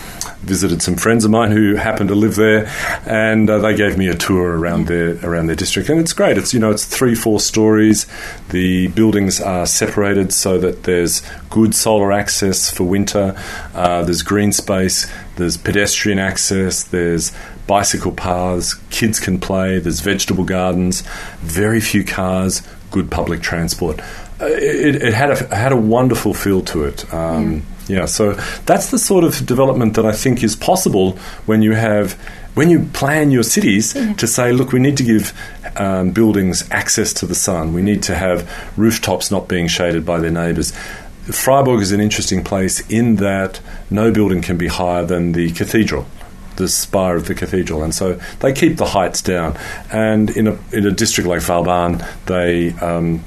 visited 0.46 0.82
some 0.82 0.96
friends 0.96 1.26
of 1.26 1.32
mine 1.32 1.52
who 1.52 1.76
happen 1.76 2.08
to 2.08 2.16
live 2.16 2.36
there, 2.36 2.72
and 3.06 3.50
uh, 3.50 3.60
they 3.60 3.76
gave 3.76 3.98
me 3.98 4.08
a 4.08 4.16
tour 4.16 4.58
around 4.58 4.88
their 4.88 5.18
around 5.26 5.48
their 5.48 5.56
district, 5.56 5.90
and 5.90 6.00
it's 6.00 6.14
great. 6.14 6.38
It's 6.38 6.54
you 6.54 6.60
know 6.60 6.72
it's 6.72 6.86
three 6.86 7.16
four 7.16 7.40
stories. 7.40 8.06
The 8.50 8.88
buildings 8.90 9.42
are 9.42 9.66
separated 9.66 10.32
so 10.32 10.58
that 10.60 10.84
there's 10.84 11.22
good 11.50 11.76
solar 11.76 12.12
access 12.12 12.70
for 12.70 12.84
winter. 12.84 13.36
Uh, 13.74 14.04
there's 14.04 14.22
green 14.22 14.52
space. 14.52 15.12
There's 15.36 15.58
pedestrian 15.58 16.20
access. 16.20 16.84
There's 16.84 17.32
bicycle 17.68 18.12
paths. 18.12 18.76
Kids 18.90 19.20
can 19.20 19.40
play. 19.40 19.80
There's 19.80 20.00
vegetable 20.02 20.44
gardens. 20.44 21.02
Very 21.40 21.82
few 21.82 22.04
cars. 22.04 22.62
Good 22.92 23.12
public 23.12 23.42
transport. 23.42 24.00
Uh, 24.40 24.46
it, 24.48 25.02
it 25.02 25.14
had 25.14 25.32
a 25.32 25.56
had 25.56 25.72
a 25.72 25.78
wonderful 25.78 26.34
feel 26.34 26.62
to 26.62 26.84
it. 26.84 27.14
Um, 27.14 27.66
yeah, 27.88 28.06
so 28.06 28.34
that's 28.66 28.90
the 28.92 28.98
sort 28.98 29.24
of 29.24 29.46
development 29.46 29.96
that 29.96 30.06
I 30.06 30.12
think 30.12 30.44
is 30.44 30.56
possible 30.56 31.12
when 31.46 31.62
you 31.62 31.74
have 31.74 32.14
when 32.56 32.70
you 32.70 32.86
plan 32.94 33.32
your 33.32 33.44
cities 33.44 33.94
to 33.94 34.26
say, 34.26 34.54
look, 34.54 34.72
we 34.72 34.80
need 34.80 34.96
to 34.98 35.04
give 35.04 35.34
um, 35.76 36.12
buildings 36.12 36.70
access 36.72 37.12
to 37.12 37.26
the 37.26 37.36
sun. 37.36 37.74
We 37.74 37.82
need 37.82 38.02
to 38.04 38.16
have 38.16 38.50
rooftops 38.78 39.30
not 39.30 39.50
being 39.50 39.68
shaded 39.68 40.06
by 40.06 40.20
their 40.20 40.32
neighbours. 40.32 40.72
Freiburg 41.26 41.82
is 41.82 41.92
an 41.92 42.00
interesting 42.00 42.46
place 42.46 42.80
in 42.90 43.18
that 43.18 43.60
no 43.90 44.10
building 44.12 44.42
can 44.42 44.58
be 44.58 44.68
higher 44.68 45.06
than 45.06 45.34
the 45.34 45.52
cathedral 45.52 46.06
the 46.56 46.70
spire 46.70 47.18
of 47.18 47.28
the 47.28 47.36
cathedral, 47.36 47.84
and 47.84 47.94
so 47.94 48.14
they 48.40 48.54
keep 48.54 48.78
the 48.78 48.86
heights 48.86 49.22
down. 49.22 49.58
And 49.92 50.30
in 50.30 50.48
a 50.48 50.58
in 50.72 50.86
a 50.86 50.92
district 50.92 51.28
like 51.28 51.42
Vauban, 51.42 52.02
they 52.28 52.72
um, 52.76 53.24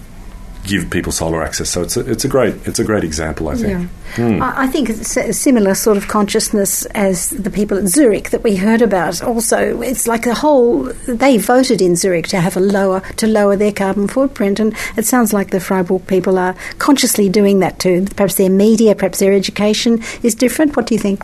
give 0.69 0.91
people 0.91 1.11
solar 1.11 1.43
access. 1.43 1.71
So 1.71 1.83
it's 1.83 1.97
a, 1.97 2.09
it's 2.11 2.25
a 2.25 2.29
great 2.29 2.55
it's 2.67 2.79
a 2.79 2.85
great 2.85 3.05
example, 3.05 3.49
I 3.49 3.57
think. 3.57 3.91
Yeah. 4.17 4.17
Mm. 4.17 4.41
I, 4.41 4.65
I 4.65 4.67
think 4.67 4.91
it's 4.91 5.17
a 5.17 5.33
similar 5.33 5.75
sort 5.75 5.97
of 5.97 6.09
consciousness 6.09 6.85
as 6.87 7.31
the 7.31 7.51
people 7.51 7.79
at 7.79 7.87
Zurich 7.87 8.31
that 8.31 8.43
we 8.43 8.57
heard 8.57 8.83
about. 8.83 9.23
Also, 9.23 9.81
it's 9.81 10.07
like 10.07 10.25
the 10.25 10.35
whole 10.35 10.85
they 11.07 11.39
voted 11.39 11.81
in 11.81 11.97
Zurich 11.97 12.29
to 12.29 12.41
have 12.41 12.57
a 12.57 12.61
lower 12.61 13.01
to 13.17 13.27
lower 13.27 13.57
their 13.57 13.73
carbon 13.73 14.09
footprint, 14.09 14.61
and 14.61 14.75
it 14.97 15.07
sounds 15.07 15.33
like 15.33 15.51
the 15.51 15.61
Freiburg 15.61 16.07
people 16.07 16.39
are 16.39 16.55
consciously 16.79 17.29
doing 17.29 17.61
that 17.61 17.79
too. 17.79 18.07
Perhaps 18.17 18.37
their 18.37 18.51
media, 18.51 18.95
perhaps 18.95 19.19
their 19.19 19.33
education 19.33 20.03
is 20.23 20.35
different. 20.35 20.77
What 20.77 20.87
do 20.87 20.95
you 20.95 21.01
think? 21.01 21.23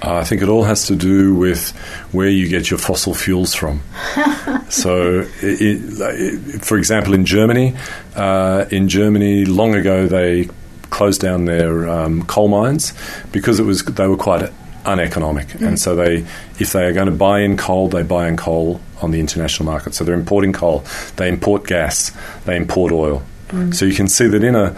Uh, 0.00 0.14
I 0.14 0.24
think 0.24 0.42
it 0.42 0.48
all 0.48 0.62
has 0.62 0.86
to 0.86 0.94
do 0.94 1.34
with 1.34 1.70
where 2.12 2.28
you 2.28 2.48
get 2.48 2.70
your 2.70 2.78
fossil 2.78 3.14
fuels 3.14 3.52
from. 3.54 3.80
so, 4.68 5.26
it, 5.42 5.60
it, 5.60 6.64
for 6.64 6.78
example, 6.78 7.14
in 7.14 7.24
Germany, 7.24 7.74
uh, 8.18 8.66
in 8.70 8.88
Germany, 8.88 9.44
long 9.44 9.74
ago 9.74 10.06
they 10.06 10.48
closed 10.90 11.20
down 11.20 11.44
their 11.44 11.88
um, 11.88 12.24
coal 12.24 12.48
mines 12.48 12.92
because 13.32 13.60
it 13.60 13.64
was 13.64 13.84
they 13.84 14.06
were 14.06 14.16
quite 14.16 14.50
uneconomic, 14.84 15.48
mm. 15.48 15.66
and 15.66 15.78
so 15.78 15.94
they, 15.94 16.24
if 16.58 16.72
they 16.72 16.84
are 16.84 16.92
going 16.92 17.06
to 17.06 17.12
buy 17.12 17.40
in 17.40 17.56
coal, 17.56 17.88
they 17.88 18.02
buy 18.02 18.28
in 18.28 18.36
coal 18.36 18.80
on 19.02 19.10
the 19.10 19.20
international 19.20 19.66
market. 19.66 19.94
So 19.94 20.04
they're 20.04 20.14
importing 20.14 20.52
coal, 20.52 20.84
they 21.16 21.28
import 21.28 21.66
gas, 21.66 22.12
they 22.44 22.56
import 22.56 22.92
oil. 22.92 23.22
Mm. 23.48 23.74
So 23.74 23.84
you 23.84 23.94
can 23.94 24.08
see 24.08 24.26
that 24.26 24.42
in 24.42 24.54
a, 24.54 24.76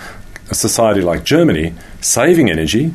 a 0.51 0.55
society 0.55 1.01
like 1.01 1.25
Germany, 1.25 1.75
saving 2.01 2.51
energy 2.51 2.95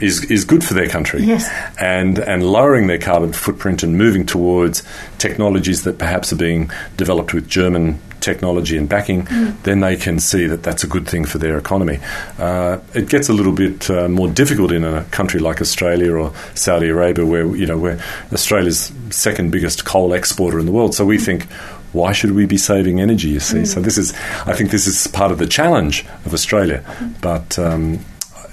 is 0.00 0.30
is 0.30 0.44
good 0.44 0.62
for 0.62 0.74
their 0.74 0.88
country. 0.88 1.22
Yes. 1.22 1.48
And 1.80 2.18
and 2.18 2.44
lowering 2.44 2.86
their 2.86 2.98
carbon 2.98 3.32
footprint 3.32 3.82
and 3.82 3.96
moving 3.96 4.26
towards 4.26 4.82
technologies 5.18 5.84
that 5.84 5.98
perhaps 5.98 6.32
are 6.32 6.36
being 6.36 6.70
developed 6.96 7.32
with 7.32 7.48
German 7.48 7.98
technology 8.20 8.76
and 8.76 8.88
backing, 8.88 9.24
mm. 9.24 9.62
then 9.62 9.80
they 9.80 9.96
can 9.96 10.18
see 10.18 10.46
that 10.46 10.62
that's 10.62 10.84
a 10.84 10.86
good 10.86 11.08
thing 11.08 11.24
for 11.24 11.38
their 11.38 11.58
economy. 11.58 11.98
Uh, 12.38 12.78
it 12.94 13.08
gets 13.08 13.28
a 13.28 13.32
little 13.32 13.52
bit 13.52 13.88
uh, 13.90 14.08
more 14.08 14.28
difficult 14.28 14.72
in 14.72 14.84
a 14.84 15.04
country 15.04 15.40
like 15.40 15.60
Australia 15.60 16.12
or 16.12 16.32
Saudi 16.54 16.88
Arabia, 16.88 17.24
where 17.24 17.54
you 17.56 17.66
know 17.66 17.78
where 17.78 18.00
Australia's 18.32 18.92
second 19.10 19.50
biggest 19.50 19.84
coal 19.84 20.12
exporter 20.12 20.58
in 20.58 20.66
the 20.66 20.72
world. 20.72 20.94
So 20.94 21.04
we 21.04 21.18
mm. 21.18 21.24
think 21.24 21.46
why 21.92 22.12
should 22.12 22.32
we 22.32 22.46
be 22.46 22.58
saving 22.58 23.00
energy? 23.00 23.28
You 23.28 23.40
see, 23.40 23.58
mm. 23.58 23.66
so 23.66 23.80
this 23.80 23.96
is, 23.96 24.12
I 24.44 24.52
think, 24.52 24.70
this 24.70 24.86
is 24.86 25.06
part 25.06 25.32
of 25.32 25.38
the 25.38 25.46
challenge 25.46 26.04
of 26.26 26.34
Australia. 26.34 26.84
Mm. 26.98 27.20
But 27.20 27.58
um, 27.58 28.04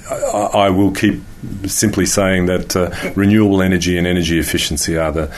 I, 0.10 0.66
I, 0.68 0.70
will 0.70 0.92
keep 0.92 1.22
simply 1.68 2.06
saying 2.06 2.46
that 2.46 2.76
uh, 2.76 2.92
renewable 3.16 3.62
energy 3.62 3.98
and 3.98 4.08
energy 4.08 4.40
efficiency 4.40 4.98
are 4.98 5.12
the 5.12 5.36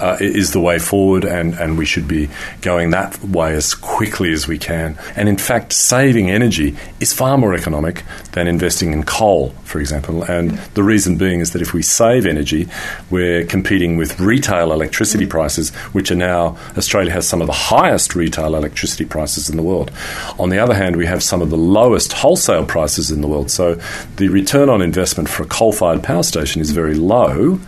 uh, 0.00 0.16
is 0.20 0.52
the 0.52 0.60
way 0.60 0.78
forward, 0.78 1.24
and, 1.24 1.54
and 1.54 1.78
we 1.78 1.84
should 1.84 2.08
be 2.08 2.28
going 2.60 2.90
that 2.90 3.22
way 3.24 3.54
as 3.54 3.74
quickly 3.74 4.32
as 4.32 4.46
we 4.46 4.58
can. 4.58 4.98
And 5.14 5.28
in 5.28 5.36
fact, 5.36 5.72
saving 5.72 6.30
energy 6.30 6.76
is 7.00 7.12
far 7.12 7.38
more 7.38 7.54
economic 7.54 8.04
than 8.32 8.46
investing 8.46 8.92
in 8.92 9.02
coal, 9.04 9.50
for 9.64 9.80
example. 9.80 10.22
And 10.22 10.52
the 10.74 10.82
reason 10.82 11.16
being 11.16 11.40
is 11.40 11.52
that 11.52 11.62
if 11.62 11.72
we 11.72 11.82
save 11.82 12.26
energy, 12.26 12.68
we're 13.10 13.44
competing 13.44 13.96
with 13.96 14.20
retail 14.20 14.72
electricity 14.72 15.26
prices, 15.26 15.74
which 15.92 16.10
are 16.10 16.16
now, 16.16 16.58
Australia 16.76 17.12
has 17.12 17.28
some 17.28 17.40
of 17.40 17.46
the 17.46 17.52
highest 17.52 18.14
retail 18.14 18.54
electricity 18.54 19.04
prices 19.04 19.48
in 19.48 19.56
the 19.56 19.62
world. 19.62 19.90
On 20.38 20.50
the 20.50 20.58
other 20.58 20.74
hand, 20.74 20.96
we 20.96 21.06
have 21.06 21.22
some 21.22 21.42
of 21.42 21.50
the 21.50 21.56
lowest 21.56 22.12
wholesale 22.12 22.64
prices 22.66 23.10
in 23.10 23.20
the 23.20 23.28
world. 23.28 23.50
So 23.50 23.78
the 24.16 24.28
return 24.28 24.68
on 24.68 24.82
investment 24.82 25.28
for 25.28 25.42
a 25.42 25.46
coal 25.46 25.72
fired 25.72 26.02
power 26.02 26.22
station 26.22 26.60
is 26.60 26.70
very 26.70 26.94
low 26.94 27.58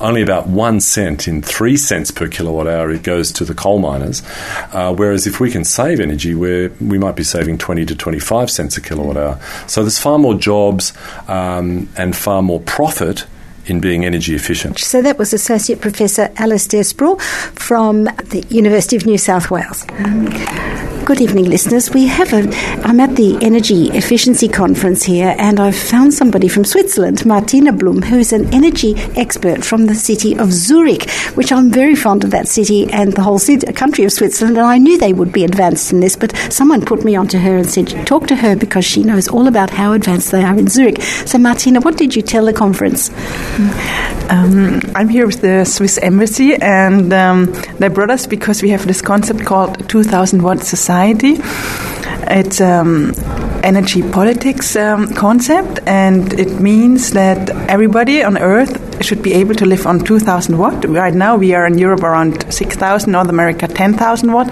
only 0.00 0.22
about 0.22 0.46
one 0.46 0.80
cent 0.80 1.28
in 1.28 1.42
three 1.42 1.76
cents 1.76 2.10
per 2.10 2.28
kilowatt 2.28 2.66
hour 2.66 2.90
it 2.90 3.02
goes 3.02 3.32
to 3.32 3.44
the 3.44 3.54
coal 3.54 3.78
miners. 3.78 4.22
Uh, 4.72 4.94
whereas 4.94 5.26
if 5.26 5.40
we 5.40 5.50
can 5.50 5.64
save 5.64 6.00
energy, 6.00 6.34
we 6.34 6.68
we 6.80 6.98
might 6.98 7.16
be 7.16 7.24
saving 7.24 7.58
20 7.58 7.86
to 7.86 7.94
25 7.94 8.50
cents 8.50 8.76
a 8.76 8.80
kilowatt 8.80 9.16
hour. 9.16 9.40
So 9.66 9.82
there's 9.82 9.98
far 9.98 10.18
more 10.18 10.34
jobs 10.34 10.92
um, 11.28 11.88
and 11.96 12.16
far 12.16 12.42
more 12.42 12.60
profit 12.60 13.26
in 13.66 13.80
being 13.80 14.04
energy 14.04 14.34
efficient. 14.34 14.78
So 14.78 15.02
that 15.02 15.18
was 15.18 15.32
Associate 15.32 15.80
Professor 15.80 16.30
Alistair 16.36 16.84
Sproul 16.84 17.18
from 17.18 18.04
the 18.04 18.44
University 18.48 18.96
of 18.96 19.06
New 19.06 19.18
South 19.18 19.50
Wales. 19.50 19.84
Good 21.06 21.20
evening, 21.20 21.44
listeners. 21.44 21.94
We 21.94 22.08
have 22.08 22.32
a. 22.32 22.52
I'm 22.84 22.98
at 22.98 23.14
the 23.14 23.38
Energy 23.40 23.90
Efficiency 23.90 24.48
Conference 24.48 25.04
here, 25.04 25.36
and 25.38 25.60
I've 25.60 25.76
found 25.76 26.12
somebody 26.12 26.48
from 26.48 26.64
Switzerland, 26.64 27.24
Martina 27.24 27.72
Blum, 27.72 28.02
who's 28.02 28.32
an 28.32 28.52
energy 28.52 28.96
expert 29.14 29.64
from 29.64 29.86
the 29.86 29.94
city 29.94 30.36
of 30.36 30.52
Zurich, 30.52 31.08
which 31.36 31.52
I'm 31.52 31.70
very 31.70 31.94
fond 31.94 32.24
of 32.24 32.32
that 32.32 32.48
city 32.48 32.90
and 32.92 33.12
the 33.12 33.22
whole 33.22 33.38
city, 33.38 33.72
country 33.72 34.04
of 34.04 34.10
Switzerland. 34.10 34.58
And 34.58 34.66
I 34.66 34.78
knew 34.78 34.98
they 34.98 35.12
would 35.12 35.32
be 35.32 35.44
advanced 35.44 35.92
in 35.92 36.00
this, 36.00 36.16
but 36.16 36.36
someone 36.50 36.84
put 36.84 37.04
me 37.04 37.14
onto 37.14 37.38
her 37.38 37.56
and 37.56 37.70
said, 37.70 37.86
"Talk 38.04 38.26
to 38.26 38.34
her 38.34 38.56
because 38.56 38.84
she 38.84 39.04
knows 39.04 39.28
all 39.28 39.46
about 39.46 39.70
how 39.70 39.92
advanced 39.92 40.32
they 40.32 40.42
are 40.42 40.58
in 40.58 40.66
Zurich." 40.66 41.00
So, 41.24 41.38
Martina, 41.38 41.82
what 41.82 41.96
did 41.96 42.16
you 42.16 42.22
tell 42.22 42.46
the 42.46 42.52
conference? 42.52 43.10
Um, 44.28 44.80
I'm 44.96 45.08
here 45.08 45.24
with 45.24 45.40
the 45.40 45.64
Swiss 45.64 45.98
Embassy, 45.98 46.56
and 46.56 47.12
um, 47.12 47.52
they 47.78 47.86
brought 47.86 48.10
us 48.10 48.26
because 48.26 48.60
we 48.60 48.70
have 48.70 48.88
this 48.88 49.00
concept 49.00 49.44
called 49.44 49.88
2000 49.88 50.42
watt 50.42 50.64
society 50.64 50.95
society. 50.96 51.36
It's 52.28 52.60
um, 52.60 53.12
energy 53.62 54.02
politics 54.02 54.76
um, 54.76 55.12
concept, 55.14 55.80
and 55.86 56.32
it 56.32 56.60
means 56.60 57.12
that 57.12 57.50
everybody 57.68 58.24
on 58.24 58.36
Earth 58.38 59.04
should 59.04 59.22
be 59.22 59.34
able 59.34 59.54
to 59.54 59.66
live 59.66 59.86
on 59.86 60.00
2,000 60.00 60.58
watt. 60.58 60.84
Right 60.88 61.14
now, 61.14 61.36
we 61.36 61.54
are 61.54 61.66
in 61.66 61.78
Europe 61.78 62.02
around 62.02 62.52
6,000, 62.52 63.12
North 63.12 63.28
America 63.28 63.68
10,000 63.68 64.32
watt, 64.32 64.48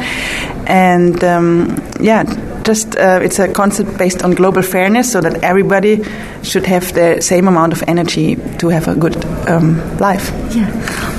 and 0.66 1.24
um, 1.24 1.76
yeah, 2.00 2.22
just 2.64 2.96
uh, 2.96 3.20
it's 3.22 3.38
a 3.38 3.52
concept 3.52 3.96
based 3.98 4.22
on 4.22 4.32
global 4.32 4.62
fairness, 4.62 5.12
so 5.12 5.20
that 5.20 5.42
everybody 5.42 6.02
should 6.42 6.66
have 6.66 6.92
the 6.94 7.20
same 7.20 7.48
amount 7.48 7.72
of 7.72 7.82
energy 7.86 8.36
to 8.58 8.68
have 8.68 8.88
a 8.88 8.94
good 8.94 9.16
um, 9.48 9.78
life. 9.98 10.30
Yeah, 10.54 10.68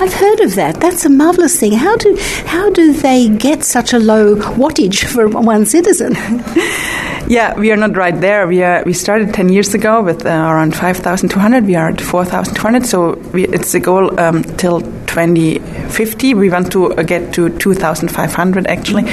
I've 0.02 0.14
heard 0.14 0.40
of 0.42 0.56
that. 0.56 0.80
That's 0.82 1.06
a 1.06 1.10
marvelous 1.10 1.60
thing. 1.60 1.74
How 1.74 1.96
do 1.98 2.18
how 2.46 2.70
do 2.72 2.94
they 2.94 3.30
get 3.30 3.64
such 3.64 3.94
a 3.94 4.00
low 4.00 4.36
wattage 4.36 5.06
for 5.06 5.28
one 5.28 5.66
citizen? 5.66 6.14
yeah, 7.28 7.58
we 7.58 7.72
are 7.72 7.78
not 7.78 7.96
right 7.96 8.20
there. 8.20 8.48
We 8.48 8.64
are 8.64 8.84
we 8.86 8.94
started 8.94 9.34
ten 9.34 9.50
years 9.50 9.74
ago 9.74 10.02
with 10.02 10.26
uh, 10.26 10.30
around 10.30 10.76
five 10.76 10.98
thousand 10.98 11.30
two 11.30 11.40
hundred. 11.40 11.66
We 11.66 11.76
are 11.76 11.90
at 11.90 12.02
four 12.02 12.26
thousand 12.26 12.56
two 12.56 12.62
hundred. 12.62 12.86
So 12.86 13.16
we, 13.34 13.48
it's 13.48 13.74
a 13.74 13.80
goal 13.80 14.20
um, 14.20 14.44
till 14.58 14.82
2050. 15.16 16.34
We 16.34 16.50
want 16.50 16.72
to 16.74 16.94
uh, 16.94 17.04
get 17.04 17.34
to 17.34 17.50
2,500 17.58 18.68
actually. 18.68 19.10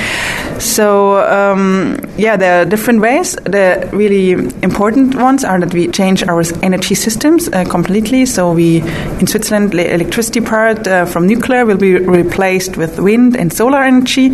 So 0.58 1.18
um, 1.28 1.98
yeah, 2.16 2.36
there 2.36 2.62
are 2.62 2.64
different 2.64 3.00
ways. 3.00 3.36
The 3.44 3.88
really 3.92 4.32
important 4.62 5.14
ones 5.14 5.44
are 5.44 5.60
that 5.60 5.72
we 5.72 5.88
change 5.88 6.22
our 6.24 6.42
energy 6.62 6.94
systems 6.94 7.48
uh, 7.48 7.64
completely. 7.64 8.26
So 8.26 8.52
we 8.52 8.80
in 9.20 9.26
Switzerland, 9.26 9.72
the 9.72 9.94
electricity 9.94 10.40
part 10.40 10.86
uh, 10.86 11.04
from 11.04 11.26
nuclear 11.26 11.64
will 11.64 11.78
be 11.78 11.96
replaced 11.98 12.76
with 12.76 12.98
wind 12.98 13.36
and 13.36 13.52
solar 13.52 13.82
energy. 13.82 14.30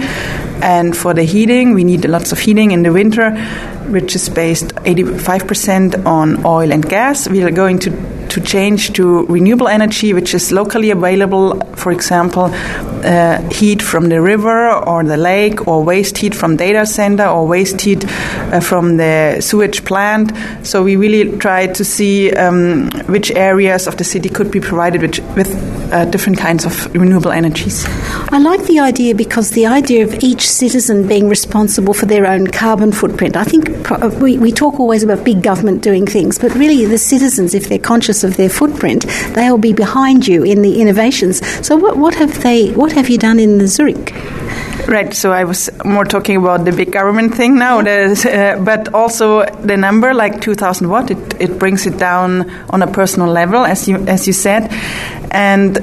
And 0.61 0.97
for 0.97 1.15
the 1.15 1.23
heating, 1.23 1.75
we 1.75 1.85
need 1.85 2.05
lots 2.05 2.33
of 2.33 2.39
heating 2.39 2.73
in 2.73 2.83
the 2.83 2.93
winter, 2.93 3.31
which 3.91 4.17
is 4.17 4.29
based 4.29 4.75
85% 4.75 6.05
on 6.05 6.45
oil 6.45 6.73
and 6.73 6.89
gas. 6.89 7.29
We 7.29 7.43
are 7.43 7.51
going 7.51 7.79
to 7.81 8.18
to 8.39 8.45
change 8.47 8.93
to 8.93 9.27
renewable 9.27 9.69
energy, 9.69 10.13
which 10.13 10.35
is 10.35 10.53
locally 10.53 10.91
available, 10.91 11.61
for 11.75 11.93
example, 11.93 12.51
uh, 13.05 13.43
heat 13.51 13.83
from 13.83 14.09
the 14.09 14.21
river 14.21 14.71
or 14.71 15.05
the 15.05 15.17
lake, 15.17 15.67
or 15.67 15.83
waste 15.85 16.19
heat 16.19 16.35
from 16.35 16.57
data 16.57 16.87
center, 16.87 17.27
or 17.27 17.47
waste 17.47 17.81
heat 17.81 18.05
uh, 18.05 18.61
from 18.61 18.97
the 18.97 19.41
sewage 19.41 19.85
plant. 19.85 20.33
So 20.63 20.83
we 20.83 20.97
really 20.97 21.37
try 21.39 21.67
to 21.67 21.85
see 21.85 22.33
um, 22.33 22.91
which 23.07 23.31
areas 23.33 23.87
of 23.87 23.97
the 23.97 24.05
city 24.05 24.29
could 24.29 24.51
be 24.51 24.61
provided 24.61 25.03
with, 25.03 25.19
with 25.37 25.88
uh, 25.93 26.05
different 26.07 26.39
kinds 26.39 26.65
of 26.65 26.93
renewable 26.95 27.31
energies. 27.31 27.85
I 28.31 28.39
like 28.39 28.63
the 28.65 28.81
idea 28.81 29.15
because 29.15 29.51
the 29.51 29.67
idea 29.67 30.05
of 30.05 30.23
each 30.23 30.49
citizen 30.49 31.07
being 31.07 31.29
responsible 31.29 31.95
for 31.95 32.07
their 32.07 32.27
own 32.27 32.47
carbon 32.47 32.93
footprint. 32.93 33.37
I 33.37 33.45
think 33.45 33.91
uh, 33.91 34.11
we, 34.21 34.39
we 34.39 34.53
talk 34.53 34.79
always 34.79 35.03
about 35.03 35.25
big 35.25 35.43
government 35.43 35.83
doing 35.83 36.07
things, 36.07 36.39
but 36.39 36.55
really 36.55 36.85
the 36.85 36.99
citizens, 36.99 37.55
if 37.55 37.69
they're 37.69 37.79
conscious 37.79 38.25
of 38.25 38.37
their 38.37 38.51
footprint, 38.51 39.07
they'll 39.35 39.59
be 39.59 39.73
behind 39.73 40.27
you 40.27 40.43
in 40.43 40.63
the 40.63 40.81
innovations. 40.81 41.47
So, 41.67 41.77
what, 41.77 41.97
what 41.97 42.15
have 42.17 42.43
they? 42.43 42.71
What 42.73 42.93
have 42.93 43.09
you 43.09 43.19
done 43.19 43.39
in 43.39 43.59
the 43.59 43.67
Zurich? 43.67 44.13
Right. 44.89 45.13
So 45.13 45.33
I 45.33 45.45
was 45.45 45.69
more 45.85 46.07
talking 46.07 46.37
about 46.37 46.65
the 46.65 46.73
big 46.73 46.93
government 46.93 47.35
thing 47.35 47.59
now, 47.59 47.81
uh, 47.81 48.57
but 48.65 48.95
also 48.95 49.45
the 49.45 49.77
number, 49.77 50.15
like 50.15 50.41
2,000 50.41 50.89
watt, 50.89 51.11
it, 51.11 51.19
it 51.39 51.59
brings 51.59 51.87
it 51.87 51.99
down 51.99 52.51
on 52.71 52.81
a 52.81 52.87
personal 52.87 53.29
level, 53.29 53.67
as 53.67 53.87
you 53.87 53.99
as 54.07 54.27
you 54.27 54.33
said, 54.33 54.73
and 55.31 55.77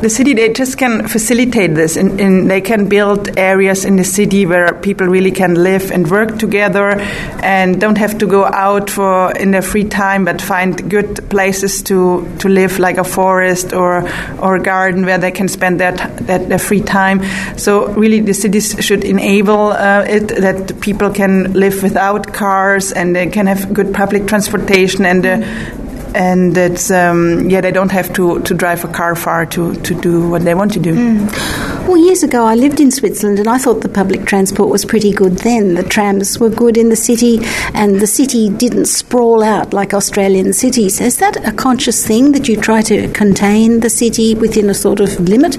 the 0.00 0.10
city 0.10 0.34
they 0.34 0.52
just 0.52 0.78
can 0.78 1.06
facilitate 1.08 1.74
this 1.74 1.96
and, 1.96 2.20
and, 2.20 2.50
they 2.50 2.60
can 2.60 2.88
build 2.88 3.38
areas 3.38 3.84
in 3.84 3.96
the 3.96 4.04
city 4.04 4.46
where 4.46 4.72
people 4.74 5.06
really 5.06 5.30
can 5.30 5.54
live 5.54 5.90
and 5.90 6.10
work 6.10 6.38
together 6.38 6.98
and 7.42 7.80
don't 7.80 7.98
have 7.98 8.16
to 8.18 8.26
go 8.26 8.44
out 8.44 8.88
for 8.88 9.30
in 9.32 9.50
their 9.50 9.62
free 9.62 9.84
time 9.84 10.24
but 10.24 10.40
find 10.40 10.90
good 10.90 11.28
places 11.28 11.82
to, 11.82 12.26
to 12.38 12.48
live 12.48 12.78
like 12.78 12.96
a 12.96 13.04
forest 13.04 13.72
or 13.72 14.08
or 14.40 14.56
a 14.56 14.62
garden 14.62 15.04
where 15.04 15.18
they 15.18 15.30
can 15.30 15.48
spend 15.48 15.80
their, 15.80 15.92
that 15.92 16.48
their 16.48 16.58
free 16.58 16.80
time. 16.80 17.22
So 17.56 17.92
really 17.92 18.20
the 18.20 18.34
cities 18.34 18.74
should 18.80 19.04
enable 19.04 19.72
uh, 19.72 20.04
it 20.08 20.28
that 20.28 20.80
people 20.80 21.10
can 21.10 21.52
live 21.52 21.82
without 21.82 22.32
cars 22.32 22.92
and 22.92 23.14
they 23.14 23.26
can 23.26 23.46
have 23.46 23.72
good 23.72 23.92
public 23.94 24.26
transportation 24.26 25.04
and 25.04 25.26
uh, 25.26 25.89
and 26.14 26.56
it's 26.56 26.90
um, 26.90 27.48
yeah 27.48 27.60
they 27.60 27.70
don't 27.70 27.92
have 27.92 28.12
to, 28.14 28.40
to 28.40 28.54
drive 28.54 28.84
a 28.84 28.88
car 28.88 29.14
far 29.14 29.46
to, 29.46 29.74
to 29.82 30.00
do 30.00 30.28
what 30.28 30.42
they 30.42 30.54
want 30.54 30.72
to 30.72 30.80
do. 30.80 30.94
Mm. 30.94 31.88
Well, 31.88 31.96
years 31.96 32.22
ago 32.22 32.44
I 32.44 32.54
lived 32.54 32.80
in 32.80 32.90
Switzerland 32.90 33.38
and 33.38 33.48
I 33.48 33.58
thought 33.58 33.80
the 33.82 33.88
public 33.88 34.24
transport 34.24 34.68
was 34.70 34.84
pretty 34.84 35.12
good 35.12 35.38
then. 35.38 35.74
The 35.74 35.82
trams 35.82 36.38
were 36.38 36.50
good 36.50 36.76
in 36.76 36.88
the 36.88 36.96
city 36.96 37.40
and 37.74 38.00
the 38.00 38.06
city 38.06 38.48
didn't 38.50 38.86
sprawl 38.86 39.42
out 39.42 39.72
like 39.72 39.94
Australian 39.94 40.52
cities. 40.52 41.00
Is 41.00 41.18
that 41.18 41.36
a 41.46 41.52
conscious 41.52 42.06
thing 42.06 42.32
that 42.32 42.48
you 42.48 42.56
try 42.56 42.82
to 42.82 43.08
contain 43.12 43.80
the 43.80 43.90
city 43.90 44.34
within 44.34 44.70
a 44.70 44.74
sort 44.74 45.00
of 45.00 45.18
limit? 45.20 45.58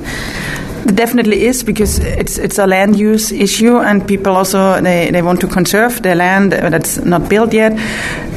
It 0.85 0.95
definitely 0.95 1.45
is 1.45 1.63
because 1.63 1.99
it's 1.99 2.37
it's 2.37 2.57
a 2.57 2.65
land 2.65 2.97
use 2.99 3.31
issue, 3.31 3.77
and 3.77 4.07
people 4.07 4.35
also 4.35 4.81
they, 4.81 5.11
they 5.11 5.21
want 5.21 5.39
to 5.41 5.47
conserve 5.47 6.01
their 6.01 6.15
land 6.15 6.53
that's 6.53 6.97
not 7.05 7.29
built 7.29 7.53
yet. 7.53 7.73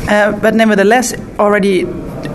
Uh, 0.09 0.33
but 0.33 0.55
nevertheless, 0.55 1.15
already 1.39 1.87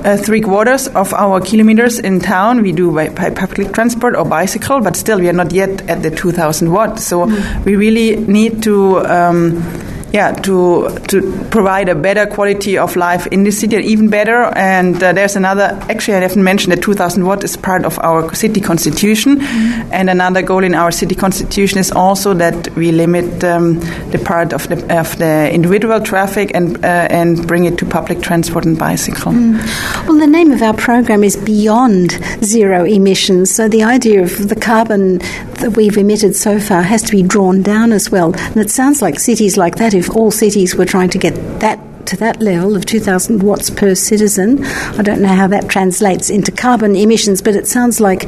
uh, 0.03 0.17
three 0.17 0.41
quarters 0.41 0.87
of 0.87 1.13
our 1.13 1.39
kilometers 1.39 1.99
in 1.99 2.19
town 2.19 2.61
we 2.61 2.71
do 2.71 2.91
by, 2.91 3.09
by, 3.09 3.29
public 3.29 3.71
transport 3.73 4.15
or 4.15 4.25
bicycle, 4.25 4.81
but 4.81 4.95
still 4.95 5.19
we 5.19 5.29
are 5.29 5.33
not 5.33 5.51
yet 5.51 5.87
at 5.89 6.01
the 6.01 6.09
2000 6.09 6.71
watt. 6.71 6.99
So 6.99 7.27
mm. 7.27 7.65
we 7.65 7.75
really 7.75 8.15
need 8.15 8.63
to. 8.63 9.05
Um, 9.05 9.63
yeah, 10.11 10.31
to 10.31 10.89
to 11.09 11.47
provide 11.51 11.89
a 11.89 11.95
better 11.95 12.25
quality 12.25 12.77
of 12.77 12.95
life 12.95 13.27
in 13.27 13.43
the 13.43 13.51
city, 13.51 13.77
even 13.77 14.09
better. 14.09 14.45
And 14.55 15.01
uh, 15.01 15.13
there's 15.13 15.35
another. 15.35 15.77
Actually, 15.89 16.17
I 16.17 16.21
haven't 16.21 16.43
mentioned 16.43 16.73
that 16.73 16.81
2,000 16.81 17.25
watt 17.25 17.43
is 17.43 17.55
part 17.57 17.85
of 17.85 17.99
our 17.99 18.33
city 18.33 18.61
constitution, 18.61 19.39
mm-hmm. 19.39 19.89
and 19.91 20.09
another 20.09 20.41
goal 20.41 20.63
in 20.63 20.73
our 20.73 20.91
city 20.91 21.15
constitution 21.15 21.79
is 21.79 21.91
also 21.91 22.33
that 22.35 22.69
we 22.75 22.91
limit 22.91 23.43
um, 23.43 23.79
the 24.11 24.21
part 24.23 24.53
of 24.53 24.67
the 24.69 24.99
of 24.99 25.17
the 25.17 25.51
individual 25.53 25.99
traffic 26.01 26.51
and 26.55 26.83
uh, 26.83 27.07
and 27.09 27.47
bring 27.47 27.65
it 27.65 27.77
to 27.77 27.85
public 27.85 28.21
transport 28.21 28.65
and 28.65 28.77
bicycle. 28.77 29.31
Mm. 29.31 30.07
Well, 30.07 30.17
the 30.17 30.27
name 30.27 30.51
of 30.51 30.61
our 30.61 30.73
program 30.73 31.23
is 31.23 31.35
Beyond 31.37 32.11
Zero 32.43 32.83
Emissions, 32.83 33.51
so 33.51 33.67
the 33.67 33.83
idea 33.83 34.23
of 34.23 34.49
the 34.49 34.55
carbon 34.55 35.19
that 35.59 35.77
we've 35.77 35.97
emitted 35.97 36.35
so 36.35 36.59
far 36.59 36.81
has 36.81 37.01
to 37.03 37.11
be 37.11 37.23
drawn 37.23 37.61
down 37.61 37.91
as 37.91 38.09
well. 38.09 38.33
And 38.35 38.57
it 38.57 38.69
sounds 38.69 39.01
like 39.01 39.19
cities 39.19 39.57
like 39.57 39.75
that 39.77 39.93
if 39.93 40.09
all 40.09 40.31
cities 40.31 40.75
were 40.75 40.85
trying 40.85 41.09
to 41.09 41.17
get 41.17 41.35
that 41.59 41.79
to 42.07 42.17
that 42.17 42.41
level 42.41 42.75
of 42.75 42.85
2,000 42.85 43.43
watts 43.43 43.69
per 43.69 43.93
citizen. 43.93 44.63
I 44.65 45.03
don't 45.03 45.21
know 45.21 45.35
how 45.35 45.47
that 45.47 45.69
translates 45.69 46.29
into 46.29 46.51
carbon 46.51 46.95
emissions, 46.95 47.41
but 47.41 47.55
it 47.55 47.67
sounds 47.67 47.99
like 47.99 48.23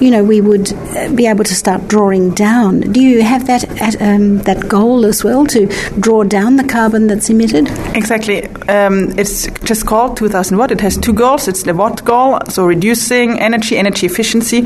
you 0.00 0.10
know, 0.10 0.22
we 0.22 0.40
would 0.40 0.72
uh, 0.72 1.12
be 1.14 1.26
able 1.26 1.44
to 1.44 1.54
start 1.54 1.88
drawing 1.88 2.30
down. 2.30 2.80
Do 2.80 3.00
you 3.00 3.22
have 3.22 3.46
that 3.46 3.64
at, 3.80 4.00
um, 4.00 4.38
that 4.38 4.68
goal 4.68 5.06
as 5.06 5.24
well 5.24 5.46
to 5.46 5.66
draw 6.00 6.24
down 6.24 6.56
the 6.56 6.64
carbon 6.64 7.06
that's 7.06 7.30
emitted? 7.30 7.68
Exactly. 7.94 8.46
Um, 8.68 9.18
it's 9.18 9.46
just 9.64 9.86
called 9.86 10.16
2000 10.16 10.56
watt. 10.56 10.70
It 10.70 10.80
has 10.80 10.98
two 10.98 11.12
goals. 11.12 11.48
It's 11.48 11.62
the 11.62 11.74
watt 11.74 12.04
goal, 12.04 12.38
so 12.48 12.66
reducing 12.66 13.38
energy, 13.40 13.76
energy 13.78 14.06
efficiency. 14.06 14.64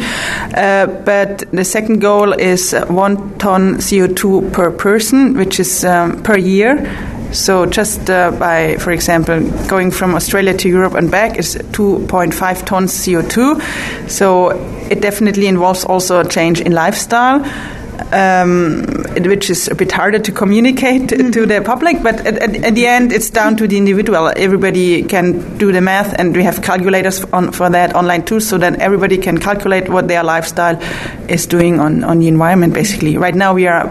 Uh, 0.54 0.86
but 0.86 1.44
the 1.52 1.64
second 1.64 2.00
goal 2.00 2.32
is 2.32 2.72
one 2.88 3.38
ton 3.38 3.76
CO2 3.76 4.52
per 4.52 4.70
person, 4.70 5.34
which 5.34 5.60
is 5.60 5.84
um, 5.84 6.22
per 6.22 6.36
year. 6.36 6.76
So 7.32 7.66
just 7.66 8.10
uh, 8.10 8.32
by, 8.32 8.76
for 8.76 8.90
example, 8.90 9.40
going 9.68 9.90
from 9.90 10.14
Australia 10.14 10.54
to 10.54 10.68
Europe 10.68 10.94
and 10.94 11.10
back 11.10 11.38
is 11.38 11.56
2.5 11.56 12.66
tons 12.66 12.92
CO2. 12.92 14.10
So 14.10 14.50
it 14.90 15.00
definitely 15.00 15.46
involves 15.46 15.84
also 15.84 16.20
a 16.20 16.28
change 16.28 16.60
in 16.60 16.72
lifestyle. 16.72 17.44
Um, 18.12 18.86
which 19.24 19.50
is 19.50 19.68
a 19.68 19.74
bit 19.74 19.92
harder 19.92 20.18
to 20.18 20.32
communicate 20.32 21.02
mm-hmm. 21.02 21.30
to 21.36 21.46
the 21.46 21.60
public, 21.60 22.02
but 22.02 22.26
at, 22.26 22.38
at, 22.38 22.56
at, 22.64 22.74
the 22.74 22.86
end, 22.86 23.12
it's 23.12 23.30
down 23.30 23.56
to 23.58 23.68
the 23.68 23.76
individual. 23.76 24.32
Everybody 24.36 25.04
can 25.04 25.58
do 25.58 25.70
the 25.70 25.80
math, 25.80 26.18
and 26.18 26.34
we 26.34 26.42
have 26.42 26.62
calculators 26.62 27.22
on, 27.24 27.52
for 27.52 27.70
that 27.70 27.94
online 27.94 28.24
too, 28.24 28.40
so 28.40 28.58
that 28.58 28.80
everybody 28.80 29.18
can 29.18 29.38
calculate 29.38 29.88
what 29.88 30.08
their 30.08 30.24
lifestyle 30.24 30.80
is 31.28 31.46
doing 31.46 31.78
on, 31.78 32.02
on 32.02 32.18
the 32.18 32.26
environment, 32.26 32.74
basically. 32.74 33.16
Right 33.16 33.34
now, 33.34 33.54
we 33.54 33.68
are 33.68 33.86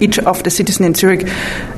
each 0.00 0.18
of 0.18 0.42
the 0.42 0.50
citizens 0.50 0.86
in 0.86 0.94
Zurich, 0.94 1.26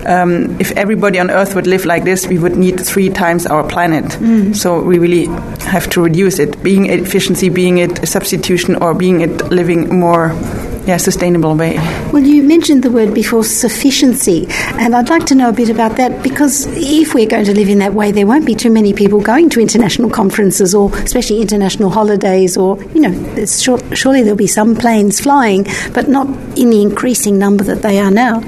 um, 0.07 0.59
if 0.61 0.73
everybody 0.73 1.19
on 1.19 1.31
Earth 1.31 1.55
would 1.55 1.67
live 1.67 1.85
like 1.85 2.05
this, 2.05 2.27
we 2.27 2.39
would 2.39 2.57
need 2.57 2.81
three 2.81 3.09
times 3.09 3.47
our 3.47 3.67
planet. 3.67 4.05
Mm. 4.05 4.55
So 4.55 4.81
we 4.81 4.99
really 4.99 5.27
have 5.67 5.89
to 5.91 6.03
reduce 6.03 6.39
it, 6.39 6.63
being 6.63 6.87
it 6.87 7.01
efficiency, 7.01 7.49
being 7.49 7.79
it 7.79 8.07
substitution, 8.09 8.77
or 8.77 8.95
being 8.95 9.21
it 9.21 9.51
living 9.51 9.89
more 9.99 10.31
yeah, 10.89 10.97
sustainable 10.97 11.55
way. 11.55 11.75
Well, 12.13 12.23
you 12.23 12.43
mentioned 12.43 12.83
the 12.83 12.91
word 12.91 13.13
before 13.13 13.45
sufficiency, 13.45 14.47
and 14.79 14.97
I'd 14.97 15.11
like 15.11 15.27
to 15.27 15.35
know 15.35 15.51
a 15.51 15.53
bit 15.53 15.69
about 15.69 15.99
that 15.99 16.23
because 16.23 16.67
if 16.67 17.15
we're 17.15 17.29
going 17.29 17.45
to 17.45 17.53
live 17.55 17.69
in 17.69 17.81
that 17.81 17.93
way, 17.93 18.11
there 18.11 18.27
won't 18.27 18.47
be 18.47 18.55
too 18.55 18.71
many 18.71 18.95
people 18.95 19.21
going 19.21 19.51
to 19.51 19.61
international 19.61 20.09
conferences 20.09 20.75
or 20.75 20.91
especially 20.97 21.43
international 21.43 21.91
holidays, 21.91 22.57
or, 22.57 22.83
you 22.95 23.03
know, 23.03 23.45
sure, 23.45 23.79
surely 23.95 24.23
there'll 24.23 24.37
be 24.39 24.47
some 24.47 24.75
planes 24.75 25.21
flying, 25.21 25.67
but 25.93 26.09
not 26.09 26.27
in 26.57 26.71
the 26.71 26.81
increasing 26.81 27.39
number 27.39 27.65
that 27.65 27.83
they 27.83 27.99
are 27.99 28.11
now. 28.11 28.41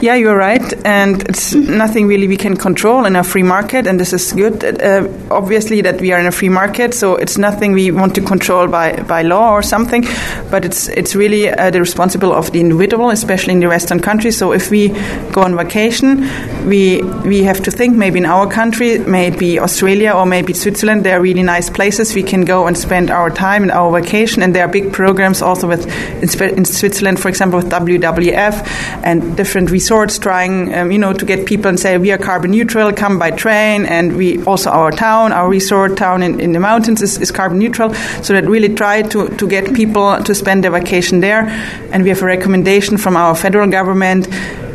Yeah, 0.00 0.14
you're 0.14 0.36
right, 0.36 0.62
and 0.86 1.28
it's 1.28 1.54
nothing 1.54 2.06
really 2.06 2.28
we 2.28 2.36
can 2.36 2.56
control 2.56 3.04
in 3.04 3.16
a 3.16 3.24
free 3.24 3.42
market, 3.42 3.88
and 3.88 3.98
this 3.98 4.12
is 4.12 4.32
good. 4.32 4.62
Uh, 4.80 5.08
obviously, 5.28 5.80
that 5.80 6.00
we 6.00 6.12
are 6.12 6.20
in 6.20 6.26
a 6.26 6.30
free 6.30 6.48
market, 6.48 6.94
so 6.94 7.16
it's 7.16 7.36
nothing 7.36 7.72
we 7.72 7.90
want 7.90 8.14
to 8.14 8.20
control 8.20 8.68
by, 8.68 8.92
by 9.02 9.22
law 9.22 9.50
or 9.50 9.60
something, 9.60 10.04
but 10.52 10.64
it's 10.64 10.86
it's 10.88 11.16
really 11.16 11.50
uh, 11.50 11.70
the 11.70 11.80
responsible 11.80 12.32
of 12.32 12.52
the 12.52 12.60
individual, 12.60 13.10
especially 13.10 13.54
in 13.54 13.58
the 13.58 13.66
Western 13.66 13.98
countries. 13.98 14.38
So 14.38 14.52
if 14.52 14.70
we 14.70 14.90
go 15.32 15.42
on 15.42 15.56
vacation, 15.56 16.20
we 16.68 17.02
we 17.24 17.42
have 17.42 17.60
to 17.64 17.72
think 17.72 17.96
maybe 17.96 18.20
in 18.20 18.26
our 18.26 18.48
country, 18.48 18.98
maybe 18.98 19.58
Australia 19.58 20.12
or 20.12 20.26
maybe 20.26 20.52
Switzerland. 20.52 21.04
There 21.04 21.18
are 21.18 21.20
really 21.20 21.42
nice 21.42 21.70
places 21.70 22.14
we 22.14 22.22
can 22.22 22.44
go 22.44 22.68
and 22.68 22.78
spend 22.78 23.10
our 23.10 23.30
time 23.30 23.62
and 23.64 23.72
our 23.72 23.90
vacation, 24.00 24.44
and 24.44 24.54
there 24.54 24.64
are 24.64 24.70
big 24.70 24.92
programs 24.92 25.42
also 25.42 25.66
with 25.66 25.88
in, 26.22 26.64
Switzerland, 26.64 27.18
for 27.18 27.28
example, 27.28 27.58
with 27.58 27.68
WWF 27.68 29.02
and 29.02 29.36
different 29.36 29.72
resources 29.72 29.87
resorts 29.88 30.18
trying, 30.18 30.74
um, 30.74 30.92
you 30.92 30.98
know, 30.98 31.14
to 31.14 31.24
get 31.24 31.46
people 31.46 31.66
and 31.66 31.80
say 31.80 31.96
we 31.96 32.12
are 32.12 32.18
carbon 32.18 32.50
neutral, 32.50 32.92
come 32.92 33.18
by 33.18 33.30
train, 33.30 33.86
and 33.86 34.18
we 34.18 34.42
also 34.44 34.68
our 34.68 34.90
town, 34.90 35.32
our 35.32 35.48
resort 35.48 35.96
town 35.96 36.22
in, 36.22 36.38
in 36.40 36.52
the 36.52 36.60
mountains 36.60 37.00
is, 37.00 37.16
is 37.16 37.30
carbon 37.30 37.58
neutral. 37.58 37.94
So 38.22 38.34
that 38.34 38.44
really 38.44 38.74
try 38.74 39.00
to, 39.00 39.28
to 39.28 39.48
get 39.48 39.72
people 39.72 40.22
to 40.22 40.34
spend 40.34 40.62
their 40.62 40.72
vacation 40.72 41.20
there. 41.20 41.48
And 41.90 42.02
we 42.02 42.10
have 42.10 42.20
a 42.20 42.26
recommendation 42.26 42.98
from 42.98 43.16
our 43.16 43.34
federal 43.34 43.70
government 43.70 44.28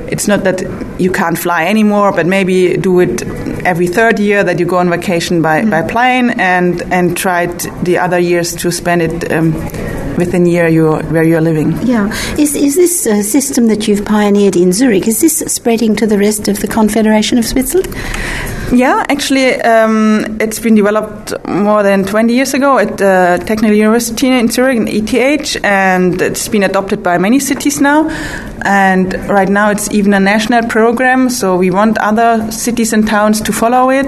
it's 0.08 0.28
not 0.28 0.44
that 0.44 0.62
you 1.00 1.12
can't 1.12 1.38
fly 1.38 1.66
anymore, 1.66 2.12
but 2.12 2.28
maybe 2.28 2.78
do 2.78 3.00
it 3.00 3.24
every 3.66 3.88
third 3.88 4.20
year 4.20 4.44
that 4.44 4.60
you 4.60 4.66
go 4.66 4.78
on 4.78 4.90
vacation 4.90 5.42
by, 5.42 5.62
mm-hmm. 5.62 5.72
by 5.72 5.82
plane 5.82 6.30
and, 6.40 6.84
and 6.94 7.18
try 7.18 7.48
the 7.48 7.98
other 7.98 8.20
years 8.20 8.54
to 8.58 8.72
spend 8.72 9.02
it 9.02 9.32
um, 9.32 9.54
within 10.18 10.46
year 10.46 10.68
you're, 10.68 11.02
where 11.04 11.24
you're 11.24 11.42
living. 11.42 11.72
Yeah. 11.86 12.08
Is, 12.38 12.56
is 12.56 12.76
this 12.76 13.06
a 13.06 13.24
system 13.24 13.68
that 13.68 13.88
you've 13.88 14.06
pioneered 14.06 14.56
in 14.56 14.72
Zurich, 14.72 15.08
is 15.08 15.22
this 15.22 15.40
spreading 15.40 15.96
to 15.98 16.08
the 16.08 16.18
rest 16.18 16.48
of 16.48 16.60
the 16.60 16.68
Confederation 16.68 17.38
of 17.38 17.46
Switzerland? 17.46 17.94
Yeah, 18.72 19.06
actually, 19.08 19.62
um, 19.62 20.38
it's 20.40 20.60
been 20.60 20.74
developed 20.74 21.32
more 21.48 21.84
than 21.84 22.06
20 22.06 22.34
years 22.34 22.56
ago 22.56 22.80
at 22.80 23.00
uh, 23.00 23.38
Technical 23.38 23.76
University 23.76 24.28
in 24.28 24.50
Zurich, 24.50 24.78
in 24.78 24.88
ETH, 24.88 25.64
and 25.64 26.20
it's 26.20 26.48
been 26.48 26.64
adopted 26.64 27.04
by 27.04 27.20
many 27.20 27.40
cities 27.40 27.80
now. 27.80 28.10
And 28.66 29.14
right 29.30 29.50
now, 29.50 29.70
it's 29.70 29.92
even 29.92 30.16
a 30.16 30.20
national 30.20 30.64
program, 30.70 31.30
so 31.30 31.56
we 31.56 31.70
want 31.70 32.00
other 32.00 32.52
cities 32.52 32.94
and 32.94 33.08
towns 33.08 33.42
to 33.42 33.54
follow 33.54 33.92
it. 33.92 34.08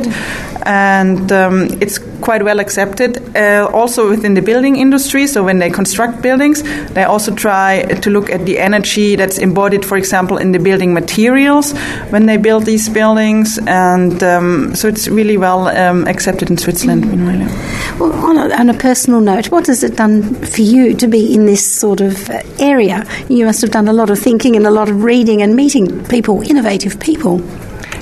And 0.65 1.31
um, 1.31 1.67
it's 1.81 1.99
quite 2.21 2.43
well 2.43 2.59
accepted 2.59 3.35
uh, 3.35 3.69
also 3.71 4.09
within 4.09 4.33
the 4.33 4.41
building 4.41 4.77
industry. 4.77 5.27
So 5.27 5.43
when 5.43 5.59
they 5.59 5.69
construct 5.69 6.21
buildings, 6.21 6.63
they 6.93 7.03
also 7.03 7.33
try 7.35 7.83
to 7.83 8.09
look 8.09 8.29
at 8.29 8.45
the 8.45 8.57
energy 8.57 9.15
that's 9.15 9.37
embodied, 9.37 9.85
for 9.85 9.97
example, 9.97 10.37
in 10.37 10.51
the 10.51 10.59
building 10.59 10.93
materials 10.93 11.73
when 12.09 12.25
they 12.25 12.37
build 12.37 12.65
these 12.65 12.89
buildings. 12.89 13.59
And 13.67 14.23
um, 14.23 14.75
so 14.75 14.87
it's 14.87 15.07
really 15.07 15.37
well 15.37 15.67
um, 15.67 16.07
accepted 16.07 16.49
in 16.49 16.57
Switzerland. 16.57 17.03
Mm. 17.03 17.99
Well, 17.99 18.13
on 18.13 18.37
a, 18.37 18.55
on 18.55 18.69
a, 18.69 18.73
personal 18.73 19.21
note, 19.21 19.51
what 19.51 19.67
has 19.67 19.83
it 19.83 19.95
done 19.95 20.35
for 20.35 20.61
you 20.61 20.95
to 20.95 21.07
be 21.07 21.33
in 21.33 21.45
this 21.45 21.65
sort 21.65 22.01
of 22.01 22.29
area? 22.59 23.05
You 23.29 23.45
must 23.45 23.61
have 23.61 23.71
done 23.71 23.87
a 23.87 23.93
lot 23.93 24.09
of 24.09 24.19
thinking 24.19 24.55
and 24.55 24.65
a 24.65 24.71
lot 24.71 24.89
of 24.89 25.03
reading 25.03 25.41
and 25.41 25.55
meeting 25.55 26.03
people, 26.05 26.41
innovative 26.41 26.99
people. 26.99 27.41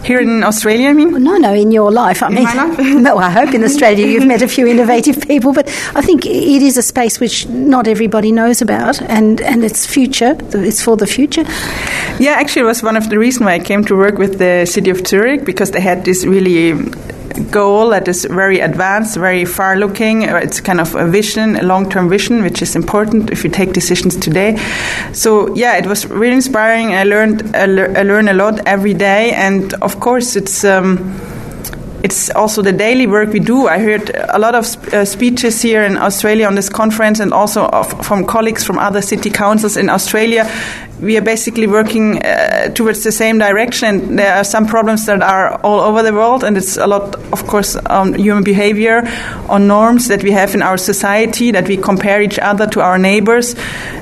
Here 0.04 0.20
in 0.20 0.44
Australia, 0.44 0.90
I 0.90 0.94
mean? 0.94 1.24
No, 1.24 1.38
no, 1.38 1.54
in 1.54 1.72
your 1.72 1.90
life. 1.92 2.22
I 2.22 2.28
In 2.28 2.36
mean, 2.36 2.44
life? 2.44 2.78
no, 2.80 3.18
I 3.18 3.30
hope 3.30 3.54
in 3.54 3.64
Australia 3.64 4.06
you've 4.06 4.28
met 4.28 4.42
a 4.42 4.48
few 4.48 4.68
innovative 4.68 5.22
people, 5.22 5.54
but 5.54 5.68
I 5.96 6.02
think 6.02 6.26
it 6.26 6.62
is 6.62 6.78
a 6.78 6.82
space 6.82 7.20
which 7.22 7.48
not 7.48 7.88
everybody 7.88 8.32
knows 8.32 8.62
about, 8.62 9.02
and, 9.02 9.40
and 9.42 9.64
it's 9.64 9.86
future. 9.86 10.36
It's 10.54 10.82
for 10.84 10.98
the 10.98 11.08
future. 11.08 11.44
Yeah, 12.20 12.32
actually, 12.34 12.64
it 12.64 12.66
was 12.66 12.84
one 12.84 12.98
of 12.98 13.10
the 13.10 13.18
reasons 13.18 13.46
why 13.46 13.54
I 13.54 13.60
came 13.60 13.86
to 13.86 13.96
work 13.96 14.18
with 14.18 14.40
the 14.40 14.66
city 14.66 14.90
of 14.90 15.08
Zurich 15.08 15.46
because 15.46 15.72
they 15.72 15.82
had 15.82 16.04
this 16.04 16.26
really 16.26 16.74
goal 17.52 17.90
that 17.90 18.08
is 18.08 18.26
very 18.26 18.60
advanced, 18.60 19.16
very 19.16 19.46
far 19.46 19.78
looking. 19.78 20.24
It's 20.24 20.60
kind 20.62 20.80
of 20.80 20.96
a 20.96 21.08
vision, 21.08 21.56
a 21.56 21.64
long 21.64 21.90
term 21.90 22.10
vision, 22.10 22.44
which 22.44 22.62
is 22.62 22.76
important 22.76 23.32
if 23.32 23.44
you 23.44 23.50
take 23.50 23.74
decisions 23.74 24.16
today. 24.16 24.58
So, 25.14 25.54
yeah, 25.56 25.78
it 25.78 25.86
was 25.86 26.06
really 26.06 26.36
inspiring. 26.36 26.94
I 26.94 27.04
learned, 27.04 27.56
I 27.56 27.66
lear- 27.66 27.98
I 27.98 28.04
learn 28.04 28.28
a 28.28 28.34
lot 28.34 28.60
every 28.66 28.94
day, 28.94 29.32
and 29.32 29.74
of 29.76 30.00
course, 30.00 30.36
it's. 30.36 30.64
Um, 30.64 31.20
it's 32.04 32.30
also 32.32 32.62
the 32.62 32.74
daily 32.74 33.08
work 33.08 33.32
we 33.32 33.40
do. 33.40 33.70
I 33.70 33.80
heard 33.80 34.12
a 34.14 34.38
lot 34.38 34.56
of 34.56 34.66
sp- 34.68 34.92
uh, 34.94 35.06
speeches 35.06 35.62
here 35.62 35.84
in 35.84 35.96
Australia 35.96 36.48
on 36.48 36.56
this 36.56 36.68
conference, 36.68 37.22
and 37.22 37.34
also 37.34 37.64
of, 37.64 38.06
from 38.06 38.26
colleagues 38.26 38.64
from 38.66 38.78
other 38.78 39.02
city 39.02 39.30
councils 39.30 39.78
in 39.78 39.90
Australia. 39.90 40.44
We 41.04 41.18
are 41.18 41.22
basically 41.22 41.68
working 41.68 42.24
uh, 42.24 42.70
towards 42.70 43.04
the 43.04 43.12
same 43.12 43.38
direction. 43.38 44.16
There 44.16 44.34
are 44.34 44.46
some 44.46 44.66
problems 44.66 45.06
that 45.06 45.22
are 45.22 45.60
all 45.62 45.82
over 45.82 46.02
the 46.02 46.14
world, 46.14 46.44
and 46.44 46.56
it's 46.58 46.78
a 46.78 46.88
lot, 46.88 47.16
of 47.34 47.46
course, 47.46 47.76
on 47.76 48.14
human 48.14 48.44
behavior, 48.44 49.04
on 49.50 49.68
norms 49.68 50.08
that 50.08 50.24
we 50.24 50.32
have 50.32 50.56
in 50.56 50.62
our 50.62 50.78
society, 50.78 51.52
that 51.52 51.68
we 51.68 51.76
compare 51.76 52.22
each 52.22 52.40
other 52.40 52.68
to 52.68 52.82
our 52.82 52.98
neighbors. 52.98 53.56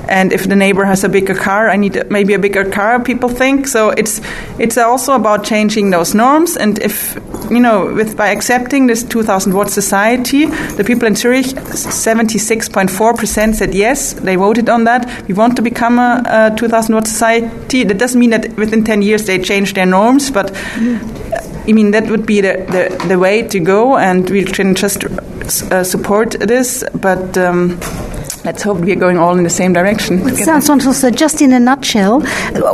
And 0.08 0.32
if 0.32 0.48
the 0.48 0.56
neighbor 0.56 0.84
has 0.84 1.04
a 1.04 1.08
bigger 1.08 1.34
car, 1.34 1.68
I 1.70 1.76
need 1.76 2.10
maybe 2.10 2.34
a 2.34 2.38
bigger 2.38 2.70
car. 2.70 3.00
People 3.00 3.28
think 3.28 3.66
so. 3.66 3.90
It's 3.90 4.20
it's 4.58 4.76
also 4.76 5.14
about 5.14 5.44
changing 5.44 5.90
those 5.90 6.14
norms. 6.14 6.56
And 6.56 6.78
if 6.80 7.18
you 7.50 7.60
know, 7.60 7.92
with 7.94 8.16
by 8.16 8.28
accepting 8.28 8.88
this 8.88 9.02
2,000 9.04 9.54
watt 9.54 9.70
society, 9.70 10.46
the 10.76 10.84
people 10.84 11.06
in 11.06 11.14
Zurich, 11.14 11.46
76.4 11.46 13.16
percent 13.16 13.56
said 13.56 13.74
yes. 13.74 14.12
They 14.12 14.36
voted 14.36 14.68
on 14.68 14.84
that. 14.84 15.26
We 15.28 15.34
want 15.34 15.56
to 15.56 15.62
become 15.62 15.98
a, 15.98 16.50
a 16.52 16.56
2,000 16.56 16.91
watt 16.94 17.06
society. 17.06 17.84
That 17.84 17.98
doesn't 17.98 18.18
mean 18.18 18.30
that 18.30 18.56
within 18.56 18.84
10 18.84 19.02
years 19.02 19.26
they 19.26 19.38
change 19.38 19.74
their 19.74 19.86
norms, 19.86 20.30
but 20.30 20.54
I 20.76 21.72
mean 21.72 21.92
that 21.92 22.10
would 22.10 22.26
be 22.26 22.40
the, 22.40 22.64
the, 22.68 23.06
the 23.08 23.18
way 23.18 23.42
to 23.48 23.60
go, 23.60 23.96
and 23.96 24.28
we 24.28 24.44
can 24.44 24.74
just 24.74 25.04
uh, 25.04 25.84
support 25.84 26.32
this. 26.32 26.84
But 26.94 27.36
um, 27.38 27.78
let's 28.44 28.62
hope 28.62 28.78
we 28.78 28.92
are 28.92 28.96
going 28.96 29.18
all 29.18 29.36
in 29.36 29.44
the 29.44 29.50
same 29.50 29.72
direction. 29.72 30.26
It 30.28 30.36
sounds 30.36 30.68
wonderful. 30.68 30.94
So, 30.94 31.10
just 31.10 31.40
in 31.40 31.52
a 31.52 31.60
nutshell, 31.60 32.20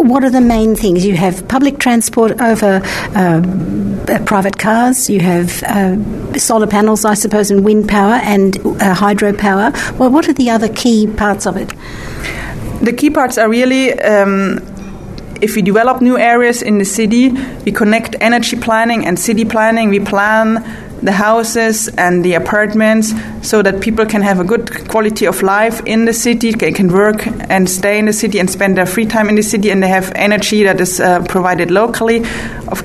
what 0.03 0.25
are 0.25 0.31
the 0.31 0.41
main 0.41 0.75
things? 0.75 1.05
You 1.05 1.17
have 1.17 1.47
public 1.49 1.79
transport 1.79 2.41
over 2.41 2.83
um, 3.15 4.01
uh, 4.09 4.19
private 4.25 4.59
cars, 4.59 5.11
you 5.11 5.21
have 5.21 5.63
uh, 5.65 6.39
solar 6.39 6.67
panels, 6.67 7.05
I 7.05 7.15
suppose, 7.15 7.51
and 7.51 7.65
wind 7.65 7.89
power 7.89 8.15
and 8.15 8.57
uh, 8.57 8.95
hydropower. 8.95 9.99
Well, 9.99 10.11
what 10.11 10.29
are 10.29 10.33
the 10.33 10.51
other 10.51 10.69
key 10.69 11.07
parts 11.07 11.47
of 11.47 11.57
it? 11.57 11.73
The 12.83 12.93
key 12.93 13.11
parts 13.11 13.39
are 13.39 13.49
really. 13.49 13.99
Um, 13.99 14.61
if 15.41 15.55
we 15.55 15.63
develop 15.63 16.03
new 16.03 16.19
areas 16.19 16.63
in 16.63 16.79
the 16.79 16.85
city, 16.85 17.31
we 17.65 17.71
connect 17.71 18.17
energy 18.21 18.57
planning 18.57 19.07
and 19.07 19.19
city 19.19 19.45
planning. 19.45 19.89
We 19.89 20.01
plan 20.01 20.65
the 21.03 21.13
houses 21.13 21.89
and 21.97 22.25
the 22.25 22.35
apartments 22.35 23.13
so 23.43 23.63
that 23.63 23.81
people 23.81 24.05
can 24.07 24.23
have 24.23 24.41
a 24.41 24.45
good 24.45 24.89
quality 24.89 25.27
of 25.27 25.43
life 25.43 25.81
in 25.87 26.05
the 26.05 26.13
city, 26.13 26.53
they 26.53 26.73
can 26.73 26.89
work 26.93 27.27
and 27.27 27.69
stay 27.69 27.99
in 27.99 28.07
the 28.07 28.13
city 28.13 28.39
and 28.39 28.51
spend 28.51 28.77
their 28.77 28.87
free 28.87 29.07
time 29.07 29.29
in 29.29 29.35
the 29.37 29.43
city, 29.43 29.71
and 29.71 29.83
they 29.83 29.89
have 29.89 30.13
energy 30.15 30.65
that 30.65 30.81
is 30.81 31.01
uh, 31.01 31.23
provided 31.25 31.71
locally. 31.71 32.25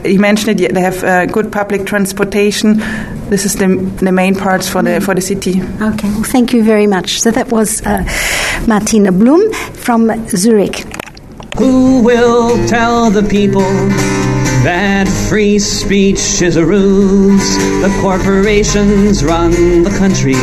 You 0.04 0.20
mentioned 0.20 0.62
it, 0.62 0.74
they 0.74 0.82
have 0.82 1.04
uh, 1.04 1.26
good 1.26 1.52
public 1.52 1.86
transportation. 1.86 2.78
This 3.30 3.46
is 3.46 3.56
the, 3.56 3.68
the 4.02 4.12
main 4.12 4.36
parts 4.36 4.70
for 4.70 4.84
the, 4.84 5.02
for 5.02 5.16
the 5.16 5.22
city. 5.22 5.62
Okay, 5.62 6.10
well, 6.10 6.24
thank 6.24 6.54
you 6.54 6.64
very 6.64 6.88
much. 6.88 7.20
So, 7.22 7.32
that 7.32 7.52
was 7.52 7.82
uh, 7.86 8.04
Martina 8.68 9.12
Blum 9.12 9.52
from 9.74 10.28
Zurich. 10.30 10.86
Who 11.58 12.04
will 12.04 12.68
tell 12.68 13.12
the 13.12 13.24
people 13.24 13.62
that 14.64 15.08
free 15.30 15.60
speech 15.60 16.42
is 16.42 16.56
a 16.56 16.66
ruse? 16.66 17.58
The 17.82 17.98
corporations 18.02 19.24
run 19.24 19.84
the 19.84 19.90
country 19.98 20.36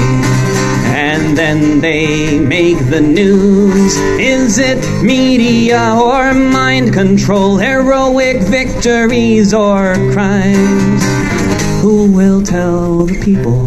and 0.93 1.37
then 1.39 1.81
they 1.81 2.39
make 2.39 2.79
the 2.91 3.01
news. 3.01 3.97
Is 4.18 4.59
it 4.59 4.81
media 5.03 5.95
or 5.95 6.35
mind 6.35 6.93
control, 6.93 7.57
heroic 7.57 8.43
victories 8.43 9.55
or 9.55 9.95
crimes? 10.12 11.03
Who 11.81 12.12
will 12.12 12.43
tell 12.43 13.07
the 13.07 13.18
people 13.21 13.62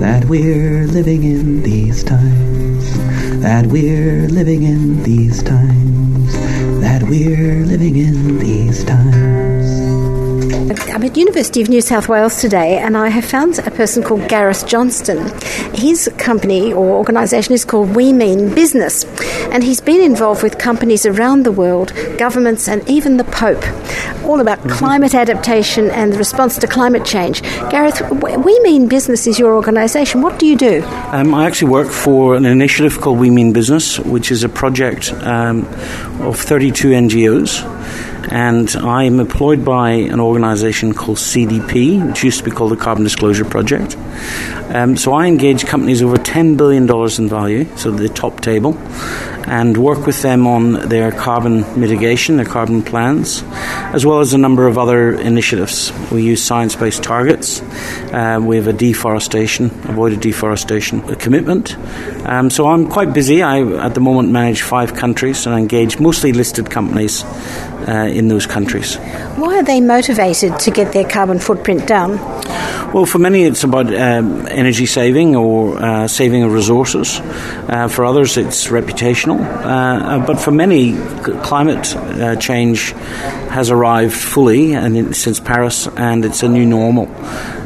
that 0.00 0.26
we're 0.26 0.86
living 0.86 1.22
in 1.22 1.62
these 1.62 2.04
times? 2.04 2.84
That 3.40 3.66
we're 3.66 4.28
living 4.28 4.62
in 4.62 5.02
these 5.02 5.42
times? 5.42 6.34
That 6.82 7.02
we're 7.04 7.64
living 7.64 7.96
in 7.96 8.38
these 8.38 8.84
times? 8.84 9.39
I'm 10.92 11.04
at 11.04 11.16
University 11.16 11.62
of 11.62 11.68
New 11.68 11.80
South 11.80 12.08
Wales 12.08 12.40
today, 12.40 12.78
and 12.78 12.96
I 12.96 13.10
have 13.10 13.24
found 13.24 13.58
a 13.60 13.70
person 13.70 14.02
called 14.02 14.28
Gareth 14.28 14.66
Johnston. 14.66 15.30
His 15.72 16.10
company 16.18 16.72
or 16.72 16.90
organisation 16.90 17.54
is 17.54 17.64
called 17.64 17.94
We 17.94 18.12
Mean 18.12 18.52
Business, 18.54 19.04
and 19.52 19.62
he's 19.62 19.80
been 19.80 20.00
involved 20.00 20.42
with 20.42 20.58
companies 20.58 21.06
around 21.06 21.44
the 21.44 21.52
world, 21.52 21.92
governments, 22.18 22.68
and 22.68 22.88
even 22.90 23.18
the 23.18 23.24
Pope, 23.24 23.64
all 24.24 24.40
about 24.40 24.58
climate 24.68 25.14
adaptation 25.14 25.90
and 25.90 26.12
the 26.12 26.18
response 26.18 26.58
to 26.58 26.66
climate 26.66 27.04
change. 27.04 27.42
Gareth, 27.70 28.02
We 28.10 28.58
Mean 28.60 28.88
Business 28.88 29.28
is 29.28 29.38
your 29.38 29.54
organisation. 29.54 30.22
What 30.22 30.40
do 30.40 30.46
you 30.46 30.56
do? 30.56 30.82
Um, 31.12 31.34
I 31.34 31.46
actually 31.46 31.70
work 31.70 31.88
for 31.88 32.34
an 32.34 32.44
initiative 32.44 33.00
called 33.00 33.20
We 33.20 33.30
Mean 33.30 33.52
Business, 33.52 34.00
which 34.00 34.32
is 34.32 34.42
a 34.42 34.48
project 34.48 35.12
um, 35.12 35.66
of 36.20 36.36
32 36.36 36.88
NGOs. 36.88 38.09
And 38.30 38.74
I'm 38.76 39.18
employed 39.18 39.64
by 39.64 39.90
an 39.90 40.20
organisation 40.20 40.94
called 40.94 41.18
CDP, 41.18 42.06
which 42.06 42.22
used 42.22 42.38
to 42.38 42.44
be 42.44 42.50
called 42.50 42.72
the 42.72 42.76
Carbon 42.76 43.02
Disclosure 43.02 43.44
Project. 43.44 43.96
Um, 44.72 44.96
so 44.96 45.12
I 45.14 45.26
engage 45.26 45.66
companies 45.66 46.00
over 46.00 46.16
$10 46.16 46.56
billion 46.56 46.88
in 46.88 47.28
value, 47.28 47.66
so 47.76 47.90
the 47.90 48.08
top 48.08 48.40
table, 48.40 48.78
and 49.48 49.76
work 49.76 50.06
with 50.06 50.22
them 50.22 50.46
on 50.46 50.88
their 50.88 51.10
carbon 51.10 51.62
mitigation, 51.78 52.36
their 52.36 52.46
carbon 52.46 52.82
plans, 52.82 53.42
as 53.92 54.06
well 54.06 54.20
as 54.20 54.32
a 54.32 54.38
number 54.38 54.68
of 54.68 54.78
other 54.78 55.18
initiatives. 55.18 55.92
We 56.12 56.22
use 56.22 56.40
science 56.40 56.76
based 56.76 57.02
targets, 57.02 57.62
uh, 58.12 58.38
we 58.40 58.56
have 58.56 58.68
a 58.68 58.72
deforestation, 58.72 59.66
avoided 59.90 60.20
deforestation 60.20 61.00
commitment. 61.16 61.76
Um, 62.28 62.48
so 62.48 62.68
I'm 62.68 62.88
quite 62.88 63.12
busy. 63.12 63.42
I, 63.42 63.62
at 63.84 63.94
the 63.94 64.00
moment, 64.00 64.30
manage 64.30 64.62
five 64.62 64.94
countries 64.94 65.46
and 65.46 65.58
engage 65.58 65.98
mostly 65.98 66.32
listed 66.32 66.70
companies 66.70 67.24
uh, 67.88 68.06
in 68.06 68.28
those 68.28 68.46
countries. 68.46 68.96
Why 69.36 69.58
are 69.58 69.62
they 69.62 69.80
motivated 69.80 70.58
to 70.60 70.70
get 70.70 70.92
their 70.92 71.08
carbon 71.08 71.38
footprint 71.38 71.86
down? 71.86 72.18
Well, 72.92 73.06
for 73.06 73.18
many, 73.18 73.44
it's 73.44 73.62
about 73.62 73.86
um, 73.94 74.48
energy 74.48 74.84
saving 74.86 75.36
or 75.36 75.76
uh, 75.78 76.08
saving 76.08 76.42
of 76.42 76.52
resources. 76.52 77.20
Uh, 77.20 77.86
for 77.88 78.04
others, 78.04 78.36
it's 78.36 78.66
reputational. 78.66 79.38
Uh, 79.40 80.26
but 80.26 80.40
for 80.40 80.50
many, 80.50 80.94
c- 80.94 81.32
climate 81.44 81.94
uh, 81.96 82.34
change 82.36 82.92
has 83.50 83.70
arrived 83.70 84.14
fully 84.14 84.74
and 84.74 84.96
in, 84.96 85.14
since 85.14 85.40
Paris, 85.40 85.88
and 85.88 86.24
it's 86.24 86.42
a 86.42 86.48
new 86.48 86.64
normal. 86.64 87.06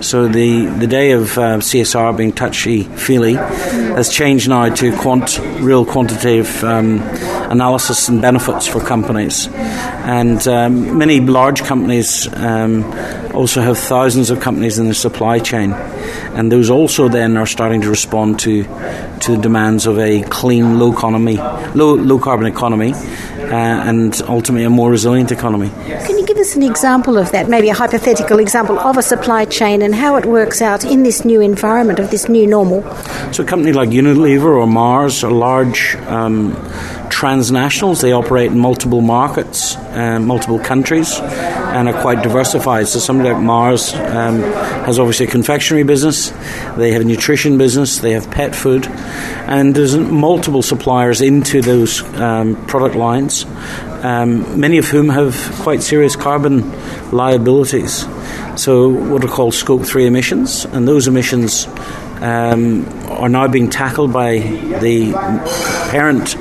So 0.02 0.28
the, 0.28 0.66
the 0.66 0.86
day 0.86 1.12
of 1.12 1.36
uh, 1.38 1.58
CSR 1.58 2.16
being 2.16 2.32
touchy 2.32 2.84
feely 2.84 3.34
has 3.34 4.08
changed 4.10 4.48
now 4.48 4.74
to 4.74 4.96
quant, 4.96 5.38
real 5.60 5.84
quantitative 5.84 6.64
um, 6.64 7.00
analysis 7.50 8.08
and 8.08 8.20
benefits 8.20 8.66
for 8.66 8.80
companies. 8.80 9.48
And 9.48 10.46
um, 10.48 10.98
many 10.98 11.20
large 11.20 11.62
companies 11.62 12.32
um, 12.34 12.84
also 13.34 13.60
have 13.60 13.78
thousands 13.78 14.30
of 14.30 14.40
companies 14.40 14.78
in 14.78 14.88
the 14.88 14.94
supply 14.94 15.38
chain, 15.38 15.72
and 15.72 16.50
those 16.50 16.70
also 16.70 17.08
then 17.08 17.36
are 17.36 17.46
starting 17.46 17.80
to 17.82 17.90
respond 17.90 18.38
to 18.40 18.64
to 19.20 19.36
the 19.36 19.38
demands 19.38 19.86
of 19.86 19.98
a 19.98 20.22
clean, 20.22 20.78
low 20.78 20.92
economy, 20.92 21.36
low 21.74 21.94
low 21.94 22.18
carbon 22.18 22.46
economy, 22.46 22.92
and 23.52 24.20
ultimately 24.28 24.64
a 24.64 24.70
more 24.70 24.90
resilient 24.90 25.32
economy. 25.32 25.70
Can 26.06 26.18
you 26.18 26.26
give 26.26 26.38
us 26.38 26.56
an 26.56 26.62
example 26.62 27.18
of 27.18 27.30
that, 27.32 27.48
maybe 27.48 27.68
a 27.68 27.74
hypothetical 27.74 28.38
example 28.38 28.78
of 28.78 28.96
a 28.96 29.02
supply 29.02 29.44
chain 29.44 29.82
and 29.82 29.94
how 29.94 30.16
it 30.16 30.26
works 30.26 30.62
out 30.62 30.84
in 30.84 31.02
this 31.02 31.24
new 31.24 31.40
environment 31.40 31.98
of 31.98 32.10
this 32.10 32.28
new 32.28 32.46
normal? 32.46 32.82
So 33.32 33.42
a 33.42 33.46
company 33.46 33.72
like 33.72 33.90
Unilever 33.90 34.56
or 34.56 34.66
Mars 34.66 35.22
a 35.22 35.30
large 35.30 35.96
um, 36.06 36.54
transnationals. 37.10 38.00
They 38.02 38.12
operate 38.12 38.52
in 38.52 38.58
multiple 38.58 39.00
markets, 39.00 39.76
uh, 39.76 40.18
multiple 40.20 40.58
countries, 40.58 41.18
and 41.18 41.88
are 41.88 42.00
quite 42.00 42.22
diversified. 42.22 42.88
So 42.88 42.98
somebody 42.98 43.30
like 43.30 43.42
Mars 43.42 43.94
um, 43.94 44.40
has 44.84 44.98
obviously 44.98 45.26
a 45.26 45.30
confectionery 45.30 45.84
business. 45.84 46.30
They 46.76 46.92
have 46.92 47.02
a 47.02 47.04
nutrition 47.04 47.58
business. 47.58 47.98
They 47.98 48.12
have 48.12 48.30
pet 48.30 48.54
food, 48.54 48.86
and 48.86 49.74
there's 49.74 49.96
multiple 49.96 50.62
suppliers 50.62 51.20
into 51.20 51.60
those 51.60 52.02
um, 52.20 52.56
product 52.66 52.94
lines. 52.96 53.44
um, 54.04 54.60
many 54.60 54.76
of 54.76 54.86
whom 54.86 55.08
have 55.08 55.34
quite 55.62 55.82
serious 55.82 56.14
carbon 56.14 56.70
liabilities. 57.10 58.06
So, 58.56 58.88
what 58.88 59.24
are 59.24 59.28
called 59.28 59.54
scope 59.54 59.82
3 59.82 60.06
emissions, 60.06 60.66
and 60.66 60.86
those 60.86 61.08
emissions 61.08 61.66
um, 62.20 62.86
are 63.08 63.30
now 63.30 63.48
being 63.48 63.70
tackled 63.70 64.12
by 64.12 64.38
the 64.38 65.12
parent 65.90 66.36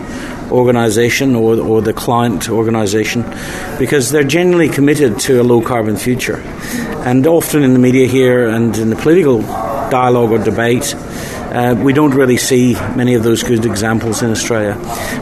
organisation 0.53 1.35
or, 1.35 1.59
or 1.59 1.81
the 1.81 1.93
client 1.93 2.49
organisation 2.49 3.23
because 3.79 4.11
they're 4.11 4.23
genuinely 4.23 4.69
committed 4.69 5.19
to 5.19 5.41
a 5.41 5.43
low 5.43 5.61
carbon 5.61 5.97
future. 5.97 6.37
And 7.05 7.25
often 7.27 7.63
in 7.63 7.73
the 7.73 7.79
media 7.79 8.07
here 8.07 8.47
and 8.47 8.77
in 8.77 8.89
the 8.89 8.95
political 8.95 9.41
dialogue 9.41 10.31
or 10.31 10.37
debate, 10.37 10.93
uh, 10.95 11.75
we 11.83 11.91
don't 11.91 12.13
really 12.13 12.37
see 12.37 12.73
many 12.95 13.15
of 13.15 13.23
those 13.23 13.43
good 13.43 13.65
examples 13.65 14.21
in 14.21 14.31
Australia. 14.31 14.75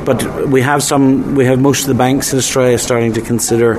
But 0.05 0.47
we 0.47 0.61
have 0.61 0.83
some, 0.83 1.35
we 1.35 1.45
have 1.45 1.59
most 1.59 1.81
of 1.81 1.87
the 1.87 1.95
banks 1.95 2.33
in 2.33 2.37
Australia 2.37 2.77
starting 2.77 3.13
to 3.13 3.21
consider 3.21 3.75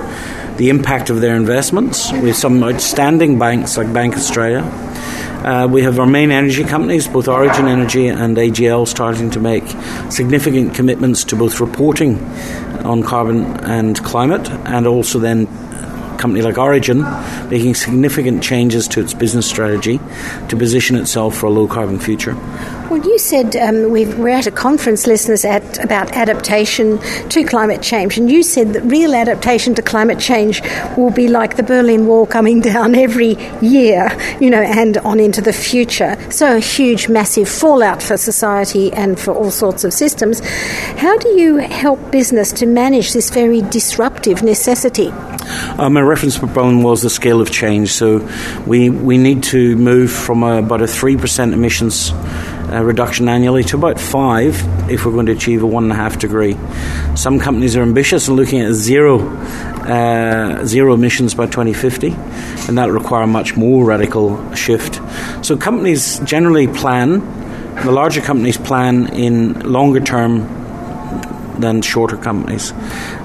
the 0.57 0.69
impact 0.69 1.11
of 1.11 1.21
their 1.21 1.37
investments. 1.37 2.13
We 2.13 2.29
have 2.29 2.37
some 2.37 2.63
outstanding 2.63 3.39
banks 3.39 3.77
like 3.77 3.93
Bank 3.93 4.17
Australia 4.17 4.63
uh, 5.45 5.69
we 5.71 5.83
have 5.83 5.99
our 5.99 6.07
main 6.07 6.31
energy 6.31 6.65
companies, 6.65 7.09
both 7.09 7.29
Origin 7.29 7.67
Energy 7.67 8.09
and 8.09 8.37
AGL, 8.37 8.87
starting 8.87 9.31
to 9.31 9.41
make 9.41 9.65
significant 10.11 10.75
commitments 10.75 11.25
to 11.25 11.37
both 11.37 11.61
reporting 11.61 12.23
on 12.85 13.03
carbon 13.03 13.45
and 13.65 14.03
climate, 14.05 14.49
and 14.67 14.87
also 14.87 15.19
then 15.19 15.47
company 16.19 16.43
like 16.43 16.57
Origin 16.57 17.03
making 17.51 17.75
significant 17.75 18.45
changes 18.45 18.87
to 18.87 19.01
its 19.01 19.13
business 19.13 19.49
strategy 19.49 19.99
to 20.49 20.57
position 20.57 20.95
itself 20.95 21.37
for 21.37 21.47
a 21.47 21.51
low 21.51 21.67
carbon 21.67 21.99
future. 21.99 22.37
Well, 22.91 23.07
you 23.07 23.19
said 23.19 23.57
um, 23.57 23.91
we 23.91 24.05
are 24.05 24.29
at 24.29 24.47
a 24.47 24.51
conference, 24.51 25.07
listeners, 25.07 25.45
at 25.45 25.83
about 25.83 26.13
adaptation 26.13 26.99
to 27.31 27.45
climate 27.45 27.81
change, 27.81 28.19
and 28.19 28.31
you 28.31 28.43
said 28.43 28.75
that 28.75 28.83
real 28.83 29.15
adaptation 29.15 29.75
to 29.77 29.83
climate 29.83 30.19
change 30.19 30.61
will 30.97 31.11
be 31.11 31.29
like 31.29 31.57
the 31.57 31.63
Berlin 31.63 32.07
Wall 32.07 32.27
coming 32.27 32.61
down 32.73 32.95
every 32.95 33.37
year, 33.61 34.09
you 34.41 34.51
know, 34.51 34.61
and 34.61 34.99
on 34.99 35.21
into 35.21 35.41
the 35.41 35.53
future. 35.53 36.17
So 36.31 36.57
a 36.57 36.61
huge, 36.61 37.09
massive 37.09 37.49
fallout 37.49 38.03
for 38.03 38.17
society 38.17 38.93
and 38.93 39.19
for 39.19 39.33
all 39.33 39.51
sorts 39.51 39.85
of 39.85 39.93
systems. 39.93 40.41
How 40.99 41.17
do 41.19 41.29
you 41.31 41.57
help 41.57 42.11
business 42.11 42.53
to 42.53 42.67
manage 42.67 43.13
this 43.13 43.31
very 43.31 43.63
disruptive 43.63 44.43
necessity? 44.43 45.09
Uh, 45.09 45.89
my 45.91 46.01
reference 46.01 46.39
Berlin 46.39 46.83
was 46.83 47.03
the 47.03 47.11
scale 47.11 47.41
of 47.41 47.51
change. 47.51 47.91
So 47.91 48.29
we 48.67 48.91
we 48.91 49.19
need 49.19 49.43
to 49.45 49.77
move 49.77 50.11
from 50.11 50.43
a, 50.43 50.59
about 50.59 50.83
a 50.83 50.87
three 50.87 51.17
percent 51.17 51.53
emissions 51.55 52.13
uh, 52.73 52.83
reduction 52.83 53.29
annually 53.29 53.63
to 53.65 53.77
about 53.77 54.01
five 54.01 54.57
if 54.91 55.05
we're 55.05 55.13
going 55.13 55.27
to 55.27 55.33
achieve 55.33 55.63
a 55.63 55.67
one 55.67 55.85
and 55.85 55.93
a 55.93 55.97
half 55.97 56.19
degree. 56.19 56.57
Some 57.15 57.39
companies 57.39 57.77
are 57.77 57.83
ambitious 57.83 58.29
and 58.29 58.37
looking 58.37 58.61
at 58.61 58.73
zero 58.73 59.21
uh, 59.83 60.65
zero 60.65 60.95
emissions 60.95 61.35
by 61.35 61.47
2050, 61.47 62.13
and 62.69 62.79
that 62.79 62.91
require 62.91 63.23
a 63.23 63.27
much 63.27 63.57
more 63.57 63.85
radical 63.85 64.55
shift. 64.55 65.01
So 65.45 65.57
companies 65.57 66.21
generally 66.21 66.69
plan. 66.69 67.21
The 67.85 67.91
larger 67.91 68.21
companies 68.21 68.57
plan 68.57 69.13
in 69.13 69.61
longer 69.61 70.01
term 70.01 70.62
than 71.59 71.83
shorter 71.83 72.17
companies 72.17 72.73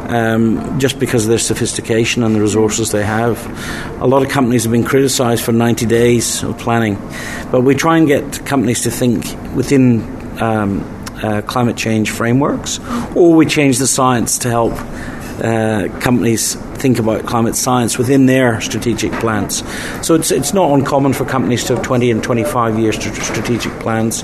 um, 0.07 0.79
just 0.79 0.99
because 0.99 1.25
of 1.25 1.29
their 1.29 1.39
sophistication 1.39 2.23
and 2.23 2.35
the 2.35 2.41
resources 2.41 2.91
they 2.91 3.03
have. 3.03 3.37
A 4.01 4.07
lot 4.07 4.23
of 4.23 4.29
companies 4.29 4.63
have 4.63 4.71
been 4.71 4.83
criticised 4.83 5.43
for 5.43 5.51
90 5.51 5.85
days 5.85 6.43
of 6.43 6.57
planning, 6.57 6.95
but 7.51 7.61
we 7.61 7.75
try 7.75 7.97
and 7.97 8.07
get 8.07 8.45
companies 8.45 8.83
to 8.83 8.91
think 8.91 9.23
within 9.55 10.01
um, 10.41 10.81
uh, 11.23 11.41
climate 11.41 11.77
change 11.77 12.11
frameworks, 12.11 12.79
or 13.15 13.33
we 13.35 13.45
change 13.45 13.79
the 13.79 13.87
science 13.87 14.39
to 14.39 14.49
help 14.49 14.73
uh, 15.43 15.87
companies 15.99 16.55
think 16.77 16.99
about 16.99 17.25
climate 17.25 17.55
science 17.55 17.97
within 17.97 18.25
their 18.25 18.61
strategic 18.61 19.11
plans. 19.13 19.63
So 20.05 20.15
it's, 20.15 20.31
it's 20.31 20.53
not 20.53 20.71
uncommon 20.71 21.13
for 21.13 21.25
companies 21.25 21.63
to 21.65 21.75
have 21.75 21.83
20 21.83 22.11
and 22.11 22.23
25 22.23 22.79
year 22.79 22.93
st- 22.93 23.15
strategic 23.15 23.73
plans, 23.79 24.21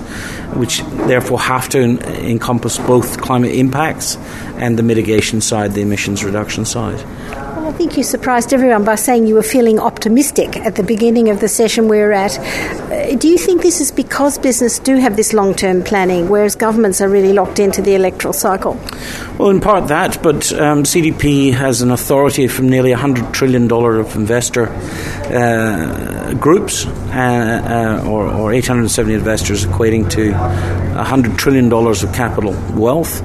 which 0.55 0.81
therefore 1.07 1.39
have 1.39 1.69
to 1.69 1.79
en- 1.79 2.03
encompass 2.03 2.77
both 2.79 3.19
climate 3.21 3.53
impacts 3.55 4.17
and 4.57 4.77
the 4.77 4.83
mitigation 4.83 5.41
side, 5.41 5.73
the 5.73 5.81
emissions 5.81 6.23
reduction 6.23 6.65
side. 6.65 7.03
I 7.73 7.75
think 7.75 7.97
you 7.97 8.03
surprised 8.03 8.53
everyone 8.53 8.83
by 8.83 8.93
saying 8.93 9.25
you 9.25 9.33
were 9.33 9.41
feeling 9.41 9.79
optimistic 9.79 10.57
at 10.57 10.75
the 10.75 10.83
beginning 10.83 11.31
of 11.31 11.39
the 11.39 11.47
session 11.47 11.87
we 11.87 11.97
were 11.97 12.13
at. 12.13 12.37
Uh, 12.37 13.15
do 13.15 13.27
you 13.27 13.39
think 13.39 13.63
this 13.63 13.81
is 13.81 13.91
because 13.91 14.37
business 14.37 14.77
do 14.77 14.97
have 14.97 15.15
this 15.15 15.33
long 15.33 15.55
term 15.55 15.81
planning, 15.81 16.29
whereas 16.29 16.55
governments 16.55 17.01
are 17.01 17.09
really 17.09 17.33
locked 17.33 17.57
into 17.57 17.81
the 17.81 17.95
electoral 17.95 18.31
cycle? 18.31 18.79
Well, 19.39 19.49
in 19.49 19.59
part 19.59 19.87
that, 19.87 20.21
but 20.21 20.53
um, 20.53 20.83
CDP 20.83 21.51
has 21.51 21.81
an 21.81 21.89
authority 21.89 22.47
from 22.47 22.69
nearly 22.69 22.91
$100 22.91 23.33
trillion 23.33 23.71
of 23.71 24.15
investor 24.15 24.69
uh, 25.33 26.35
groups, 26.35 26.85
uh, 26.85 28.01
uh, 28.05 28.07
or, 28.07 28.27
or 28.27 28.53
870 28.53 29.15
investors, 29.15 29.65
equating 29.65 30.07
to 30.11 30.31
$100 30.31 31.37
trillion 31.39 31.73
of 31.73 32.13
capital 32.13 32.51
wealth. 32.79 33.23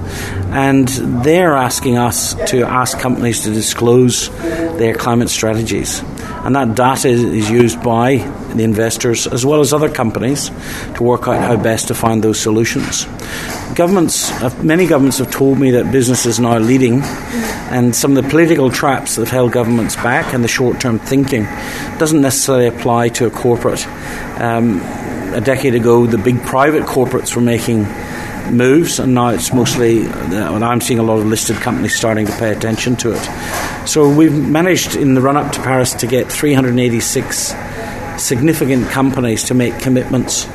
And 0.51 0.89
they're 0.89 1.55
asking 1.55 1.99
us 1.99 2.35
to 2.51 2.63
ask 2.63 2.99
companies 2.99 3.43
to 3.45 3.53
disclose 3.53 4.31
their 4.79 4.95
climate 4.95 5.29
strategies. 5.29 6.03
And 6.45 6.57
that 6.57 6.75
data 6.75 7.09
is 7.09 7.51
used 7.51 7.83
by 7.83 8.17
the 8.55 8.65
investors 8.65 9.27
as 9.27 9.45
well 9.45 9.61
as 9.61 9.73
other 9.73 9.91
companies 9.91 10.51
to 10.95 11.03
work 11.03 11.29
out 11.29 11.41
how 11.41 11.57
best 11.57 11.89
to 11.89 11.95
find 11.95 12.23
those 12.23 12.41
solutions. 12.41 13.05
Governments, 13.75 14.31
uh, 14.43 14.51
many 14.63 14.87
governments 14.87 15.19
have 15.19 15.31
told 15.31 15.59
me 15.59 15.73
that 15.73 15.93
business 15.93 16.25
is 16.27 16.41
now 16.41 16.59
leading, 16.59 17.03
and 17.71 17.95
some 17.95 18.17
of 18.17 18.25
the 18.25 18.31
political 18.31 18.71
traps 18.71 19.17
that 19.17 19.23
have 19.23 19.31
held 19.31 19.53
governments 19.53 19.97
back 19.97 20.33
and 20.33 20.43
the 20.43 20.49
short 20.49 20.81
term 20.81 20.99
thinking 20.99 21.45
doesn't 21.99 22.23
necessarily 22.23 22.67
apply 22.67 23.11
to 23.11 23.27
a 23.27 23.31
corporate. 23.31 23.87
Um, 24.41 24.81
a 25.35 25.41
decade 25.41 25.75
ago, 25.75 26.07
the 26.07 26.19
big 26.19 26.43
private 26.43 26.85
corporates 26.85 27.37
were 27.37 27.43
making 27.43 27.85
moves, 28.51 28.99
and 28.99 29.15
now 29.15 29.29
it's 29.29 29.53
mostly, 29.53 30.07
uh, 30.07 30.55
and 30.55 30.65
I'm 30.65 30.81
seeing 30.81 30.99
a 30.99 31.03
lot 31.03 31.19
of 31.19 31.27
listed 31.27 31.57
companies 31.57 31.97
starting 31.97 32.27
to 32.27 32.33
pay 32.33 32.51
attention 32.51 32.97
to 32.97 33.13
it. 33.13 33.89
So 33.89 34.09
we've 34.09 34.33
managed 34.33 34.97
in 34.97 35.15
the 35.15 35.21
run 35.21 35.37
up 35.37 35.53
to 35.53 35.63
Paris 35.63 35.95
to 35.95 36.07
get 36.07 36.31
386 36.31 37.55
significant 38.19 38.89
companies 38.89 39.45
to 39.45 39.55
make 39.55 39.79
commitments. 39.79 40.47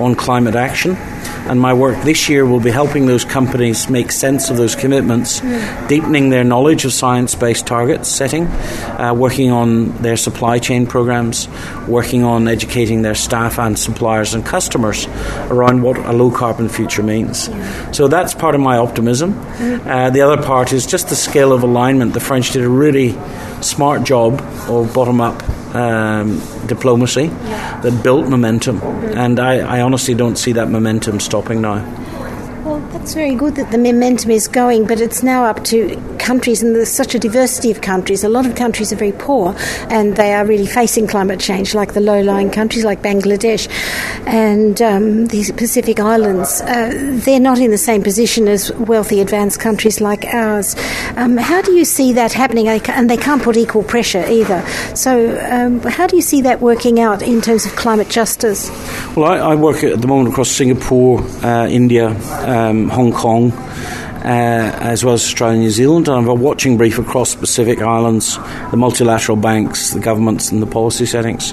On 0.00 0.14
climate 0.14 0.54
action. 0.54 0.96
And 1.44 1.60
my 1.60 1.74
work 1.74 2.00
this 2.04 2.28
year 2.28 2.46
will 2.46 2.60
be 2.60 2.70
helping 2.70 3.06
those 3.06 3.24
companies 3.24 3.90
make 3.90 4.12
sense 4.12 4.48
of 4.48 4.56
those 4.56 4.76
commitments, 4.76 5.42
yeah. 5.42 5.88
deepening 5.88 6.30
their 6.30 6.44
knowledge 6.44 6.84
of 6.84 6.92
science 6.92 7.34
based 7.34 7.66
target 7.66 8.06
setting, 8.06 8.46
uh, 8.46 9.12
working 9.16 9.50
on 9.50 9.90
their 10.02 10.16
supply 10.16 10.60
chain 10.60 10.86
programs, 10.86 11.48
working 11.88 12.22
on 12.22 12.46
educating 12.46 13.02
their 13.02 13.16
staff 13.16 13.58
and 13.58 13.76
suppliers 13.76 14.34
and 14.34 14.46
customers 14.46 15.08
around 15.50 15.82
what 15.82 15.96
a 15.98 16.12
low 16.12 16.30
carbon 16.30 16.68
future 16.68 17.02
means. 17.02 17.48
Yeah. 17.48 17.90
So 17.90 18.06
that's 18.06 18.34
part 18.34 18.54
of 18.54 18.60
my 18.60 18.76
optimism. 18.76 19.34
Uh, 19.38 20.10
the 20.10 20.20
other 20.20 20.40
part 20.40 20.72
is 20.72 20.86
just 20.86 21.08
the 21.08 21.16
scale 21.16 21.52
of 21.52 21.64
alignment. 21.64 22.14
The 22.14 22.20
French 22.20 22.52
did 22.52 22.62
a 22.62 22.68
really 22.68 23.18
smart 23.62 24.04
job 24.04 24.40
of 24.68 24.92
bottom 24.94 25.20
up 25.20 25.42
um, 25.74 26.40
diplomacy 26.66 27.24
yeah. 27.24 27.80
that 27.80 28.02
built 28.02 28.28
momentum. 28.28 28.80
Mm-hmm. 28.80 29.18
And 29.18 29.40
I, 29.40 29.78
I 29.78 29.80
honestly 29.80 30.14
don't 30.14 30.36
see 30.36 30.52
that 30.52 30.68
momentum 30.68 31.20
stopping 31.20 31.60
now. 31.60 31.84
Well, 32.64 32.80
that's 32.90 33.14
very 33.14 33.34
good 33.34 33.56
that 33.56 33.70
the 33.70 33.78
momentum 33.78 34.30
is 34.30 34.48
going, 34.48 34.86
but 34.86 35.00
it's 35.00 35.22
now 35.22 35.44
up 35.44 35.64
to 35.64 35.96
countries, 36.22 36.62
and 36.62 36.74
there's 36.74 36.88
such 36.88 37.14
a 37.14 37.18
diversity 37.18 37.70
of 37.70 37.80
countries. 37.80 38.24
A 38.24 38.28
lot 38.28 38.46
of 38.46 38.54
countries 38.54 38.92
are 38.92 38.96
very 38.96 39.12
poor, 39.12 39.54
and 39.90 40.16
they 40.16 40.32
are 40.32 40.46
really 40.46 40.66
facing 40.66 41.06
climate 41.06 41.40
change, 41.40 41.74
like 41.74 41.92
the 41.92 42.00
low-lying 42.00 42.50
countries 42.50 42.84
like 42.84 43.02
Bangladesh 43.02 43.68
and 44.26 44.80
um, 44.80 45.26
the 45.26 45.52
Pacific 45.56 46.00
Islands. 46.00 46.60
Uh, 46.62 47.18
they're 47.24 47.40
not 47.40 47.58
in 47.58 47.70
the 47.70 47.78
same 47.78 48.02
position 48.02 48.48
as 48.48 48.72
wealthy, 48.74 49.20
advanced 49.20 49.60
countries 49.60 50.00
like 50.00 50.24
ours. 50.26 50.76
Um, 51.16 51.36
how 51.36 51.60
do 51.60 51.72
you 51.72 51.84
see 51.84 52.12
that 52.14 52.32
happening? 52.32 52.68
And 52.68 53.10
they 53.10 53.16
can't 53.16 53.42
put 53.42 53.56
equal 53.56 53.82
pressure 53.82 54.24
either. 54.28 54.64
So, 54.94 55.38
um, 55.50 55.80
how 55.80 56.06
do 56.06 56.16
you 56.16 56.22
see 56.22 56.40
that 56.42 56.60
working 56.60 57.00
out 57.00 57.22
in 57.22 57.40
terms 57.40 57.66
of 57.66 57.74
climate 57.76 58.08
justice? 58.08 58.70
Well, 59.16 59.24
I, 59.30 59.52
I 59.52 59.54
work 59.56 59.82
at 59.82 60.00
the 60.00 60.06
moment 60.06 60.30
across 60.30 60.50
Singapore, 60.50 61.20
uh, 61.42 61.66
India 61.68 62.08
um, 62.46 62.88
Hong 62.88 63.12
Kong. 63.12 63.52
Uh, 64.24 64.70
as 64.80 65.04
well 65.04 65.14
as 65.14 65.24
Australia 65.24 65.54
and 65.54 65.62
New 65.62 65.70
Zealand. 65.70 66.06
And 66.06 66.16
I 66.16 66.20
have 66.20 66.28
a 66.28 66.34
watching 66.34 66.76
brief 66.76 66.96
across 66.96 67.34
Pacific 67.34 67.82
Islands, 67.82 68.36
the 68.70 68.76
multilateral 68.76 69.36
banks, 69.36 69.90
the 69.90 69.98
governments, 69.98 70.52
and 70.52 70.62
the 70.62 70.66
policy 70.66 71.06
settings. 71.06 71.52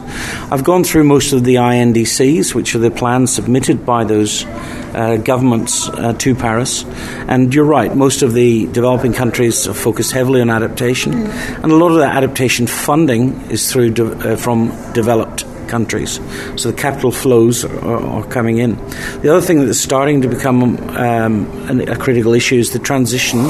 I've 0.51 0.63
gone 0.63 0.83
through 0.83 1.05
most 1.05 1.33
of 1.33 1.43
the 1.45 1.55
INDCs, 1.55 2.53
which 2.53 2.75
are 2.75 2.79
the 2.79 2.91
plans 2.91 3.33
submitted 3.33 3.87
by 3.87 4.03
those 4.03 4.45
uh, 4.93 5.17
governments 5.17 5.89
uh, 5.89 6.13
to 6.13 6.35
Paris. 6.35 6.85
And 7.27 7.55
you're 7.55 7.65
right, 7.65 7.95
most 7.95 8.21
of 8.21 8.33
the 8.33 8.67
developing 8.67 9.13
countries 9.13 9.67
are 9.67 9.73
focused 9.73 10.11
heavily 10.11 10.39
on 10.39 10.51
adaptation, 10.51 11.13
mm. 11.13 11.63
and 11.63 11.71
a 11.71 11.75
lot 11.75 11.91
of 11.91 11.97
that 11.97 12.15
adaptation 12.15 12.67
funding 12.67 13.33
is 13.49 13.71
through 13.71 13.91
de- 13.91 14.33
uh, 14.33 14.35
from 14.35 14.71
developed 14.93 15.43
countries. 15.69 16.19
So 16.55 16.71
the 16.71 16.77
capital 16.77 17.11
flows 17.11 17.63
are, 17.63 17.97
are 17.97 18.25
coming 18.25 18.57
in. 18.57 18.75
The 19.21 19.29
other 19.29 19.41
thing 19.41 19.65
that's 19.65 19.79
starting 19.79 20.21
to 20.21 20.27
become 20.27 20.77
um, 20.97 21.79
a 21.79 21.95
critical 21.95 22.33
issue 22.33 22.55
is 22.55 22.71
the 22.71 22.79
transition 22.79 23.45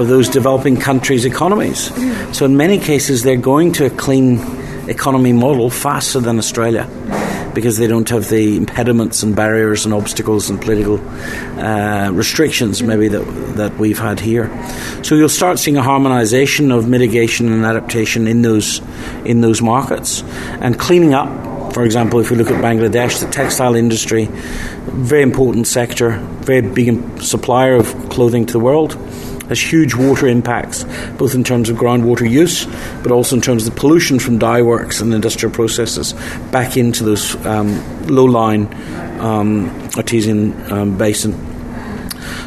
of 0.00 0.08
those 0.08 0.28
developing 0.28 0.76
countries' 0.76 1.24
economies. 1.24 1.92
So 2.36 2.46
in 2.46 2.56
many 2.56 2.78
cases, 2.78 3.22
they're 3.22 3.36
going 3.36 3.72
to 3.72 3.86
a 3.86 3.90
clean 3.90 4.40
economy 4.88 5.32
model 5.32 5.70
faster 5.70 6.20
than 6.20 6.38
Australia 6.38 6.88
because 7.54 7.76
they 7.76 7.86
don't 7.86 8.08
have 8.08 8.28
the 8.28 8.56
impediments 8.56 9.22
and 9.22 9.34
barriers 9.34 9.84
and 9.84 9.94
obstacles 9.94 10.50
and 10.50 10.60
political 10.60 10.98
uh, 11.58 12.10
restrictions 12.12 12.82
maybe 12.82 13.08
that 13.08 13.24
that 13.56 13.76
we've 13.78 13.98
had 13.98 14.20
here. 14.20 14.48
So 15.02 15.14
you'll 15.14 15.28
start 15.28 15.58
seeing 15.58 15.76
a 15.76 15.82
harmonisation 15.82 16.76
of 16.76 16.88
mitigation 16.88 17.52
and 17.52 17.64
adaptation 17.64 18.26
in 18.26 18.42
those 18.42 18.80
in 19.24 19.40
those 19.40 19.60
markets 19.62 20.22
and 20.60 20.78
cleaning 20.78 21.14
up. 21.14 21.28
For 21.72 21.84
example, 21.84 22.20
if 22.20 22.30
we 22.30 22.36
look 22.36 22.50
at 22.50 22.62
Bangladesh, 22.62 23.20
the 23.20 23.30
textile 23.30 23.74
industry, 23.74 24.28
very 24.86 25.22
important 25.22 25.66
sector, 25.66 26.18
very 26.40 26.62
big 26.62 27.22
supplier 27.22 27.76
of 27.76 27.86
clothing 28.10 28.46
to 28.46 28.52
the 28.52 28.58
world 28.58 28.94
has 29.50 29.60
huge 29.60 29.94
water 29.94 30.28
impacts, 30.28 30.84
both 31.18 31.34
in 31.34 31.42
terms 31.42 31.68
of 31.68 31.76
groundwater 31.76 32.28
use, 32.28 32.66
but 33.02 33.10
also 33.10 33.34
in 33.34 33.42
terms 33.42 33.66
of 33.66 33.74
the 33.74 33.80
pollution 33.80 34.18
from 34.18 34.38
dye 34.38 34.62
works 34.62 35.00
and 35.00 35.12
industrial 35.12 35.52
processes 35.52 36.12
back 36.52 36.76
into 36.76 37.04
those 37.04 37.34
um, 37.46 38.06
low-lying 38.06 38.72
um, 39.20 39.68
artesian 39.96 40.72
um, 40.72 40.96
basin. 40.96 41.49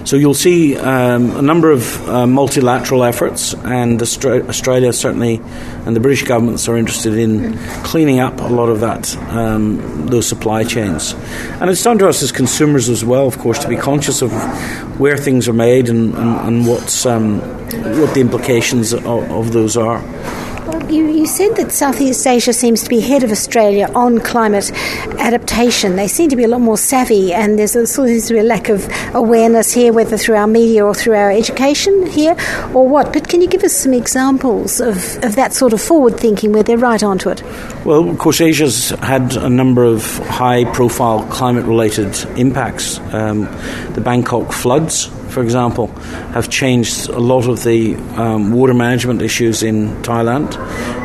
So 0.05 0.17
you'll 0.17 0.33
see 0.33 0.77
um, 0.77 1.31
a 1.37 1.41
number 1.41 1.71
of 1.71 2.09
uh, 2.09 2.27
multilateral 2.27 3.03
efforts, 3.03 3.53
and 3.53 3.99
Austra- 3.99 4.47
Australia 4.49 4.91
certainly, 4.91 5.41
and 5.85 5.95
the 5.95 6.01
British 6.01 6.23
governments 6.23 6.67
are 6.67 6.75
interested 6.75 7.13
in 7.13 7.57
cleaning 7.83 8.19
up 8.19 8.39
a 8.39 8.47
lot 8.47 8.67
of 8.67 8.81
that, 8.81 9.15
um, 9.29 10.07
those 10.07 10.27
supply 10.27 10.65
chains. 10.65 11.13
And 11.61 11.69
it's 11.69 11.81
down 11.81 11.99
to 11.99 12.09
us 12.09 12.21
as 12.21 12.31
consumers 12.31 12.89
as 12.89 13.05
well, 13.05 13.27
of 13.27 13.37
course, 13.39 13.59
to 13.59 13.69
be 13.69 13.77
conscious 13.77 14.21
of 14.21 14.31
where 14.99 15.17
things 15.17 15.47
are 15.47 15.53
made 15.53 15.87
and, 15.87 16.13
and, 16.15 16.39
and 16.47 16.67
what's 16.67 17.05
um, 17.05 17.39
what 17.73 18.13
the 18.13 18.21
implications 18.21 18.93
of, 18.93 19.05
of 19.05 19.53
those 19.53 19.77
are. 19.77 20.01
You, 20.89 21.07
you, 21.11 21.25
said 21.25 21.57
that 21.57 21.73
Southeast 21.73 22.25
Asia 22.25 22.53
seems 22.53 22.83
to 22.83 22.89
be 22.89 22.99
ahead 22.99 23.23
of 23.23 23.31
Australia 23.31 23.89
on 23.95 24.19
climate 24.19 24.71
adaptation. 25.19 25.97
They 25.97 26.07
seem 26.07 26.29
to 26.29 26.37
be 26.37 26.45
a 26.45 26.47
lot 26.47 26.61
more 26.61 26.77
savvy, 26.77 27.33
and 27.33 27.59
there's 27.59 27.75
a, 27.75 27.85
seems 27.85 28.27
to 28.27 28.33
be 28.33 28.39
a 28.39 28.43
lack 28.43 28.69
of 28.69 28.87
awareness 29.13 29.73
here, 29.73 29.91
whether 29.91 30.17
through 30.17 30.35
our 30.35 30.47
media 30.47 30.85
or 30.85 30.95
through 30.95 31.15
our 31.15 31.31
education 31.31 32.05
here, 32.05 32.37
or 32.73 32.87
what. 32.87 33.11
But 33.11 33.27
can 33.27 33.41
you 33.41 33.47
give 33.47 33.63
us 33.63 33.73
some 33.73 33.93
examples 33.93 34.79
of, 34.79 35.21
of 35.23 35.35
that 35.35 35.51
sort 35.51 35.73
of 35.73 35.81
forward 35.81 36.17
thinking 36.17 36.53
where 36.53 36.63
they're 36.63 36.77
right 36.77 37.03
onto 37.03 37.29
it? 37.29 37.43
Well, 37.83 38.07
of 38.07 38.17
course, 38.17 38.39
Asia's 38.39 38.91
had 38.91 39.35
a 39.35 39.49
number 39.49 39.83
of 39.83 40.17
high 40.27 40.63
profile 40.71 41.25
climate 41.27 41.65
related 41.65 42.15
impacts. 42.37 42.99
Um, 43.13 43.43
the 43.93 44.01
Bangkok 44.01 44.53
floods 44.53 45.09
for 45.33 45.41
example, 45.41 45.87
have 46.33 46.49
changed 46.49 47.09
a 47.09 47.19
lot 47.19 47.47
of 47.47 47.63
the 47.63 47.95
um, 48.15 48.53
water 48.53 48.73
management 48.73 49.21
issues 49.21 49.63
in 49.63 49.89
Thailand, 50.03 50.51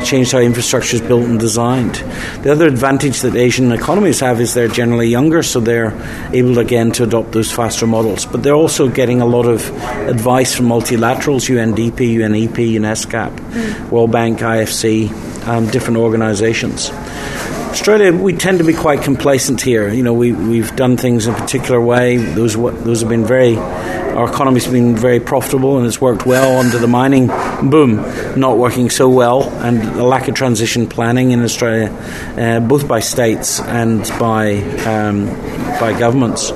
changed 0.05 0.31
how 0.31 0.39
infrastructure 0.39 0.95
is 0.95 1.01
built 1.01 1.23
and 1.23 1.39
designed. 1.39 1.95
The 2.43 2.51
other 2.51 2.67
advantage 2.67 3.21
that 3.21 3.35
Asian 3.35 3.71
economies 3.71 4.19
have 4.19 4.39
is 4.39 4.53
they're 4.53 4.67
generally 4.67 5.07
younger, 5.07 5.41
so 5.41 5.59
they're 5.59 5.93
able 6.31 6.59
again 6.59 6.91
to 6.93 7.03
adopt 7.03 7.31
those 7.31 7.51
faster 7.51 7.87
models. 7.87 8.25
But 8.25 8.43
they're 8.43 8.53
also 8.53 8.87
getting 8.87 9.19
a 9.19 9.25
lot 9.25 9.47
of 9.47 9.67
advice 10.07 10.55
from 10.55 10.67
multilaterals, 10.67 11.49
UNDP, 11.49 12.15
UNEP, 12.15 12.73
UNESCAP, 12.79 13.35
mm. 13.35 13.89
World 13.89 14.11
Bank, 14.11 14.39
IFC, 14.39 15.11
um, 15.47 15.67
different 15.69 15.97
organizations. 15.97 16.91
Australia, 17.69 18.11
we 18.11 18.33
tend 18.33 18.57
to 18.57 18.63
be 18.63 18.73
quite 18.73 19.03
complacent 19.03 19.61
here. 19.61 19.93
You 19.93 20.01
know, 20.01 20.13
we, 20.13 20.31
we've 20.31 20.75
done 20.75 20.97
things 20.97 21.27
in 21.27 21.35
a 21.35 21.37
particular 21.37 21.79
way. 21.79 22.17
Those, 22.17 22.55
those 22.55 23.01
have 23.01 23.09
been 23.09 23.25
very 23.25 23.57
our 24.19 24.29
economy's 24.29 24.67
been 24.67 24.97
very 24.97 25.21
profitable 25.21 25.77
and 25.77 25.87
it's 25.87 26.01
worked 26.01 26.25
well 26.25 26.59
under 26.59 26.77
the 26.77 26.87
mining 26.87 27.27
boom, 27.69 27.95
not 28.37 28.57
working 28.57 28.89
so 28.89 29.07
well, 29.07 29.49
and 29.63 29.81
the 29.81 30.03
lack 30.03 30.27
of 30.27 30.35
transition 30.35 30.87
planning 30.87 31.31
in 31.31 31.41
Australia, 31.41 31.89
uh, 32.37 32.59
both 32.59 32.85
by 32.85 32.99
states 32.99 33.61
and 33.61 34.01
by 34.19 34.57
um, 34.85 35.27
by 35.79 35.97
governments. 35.97 36.51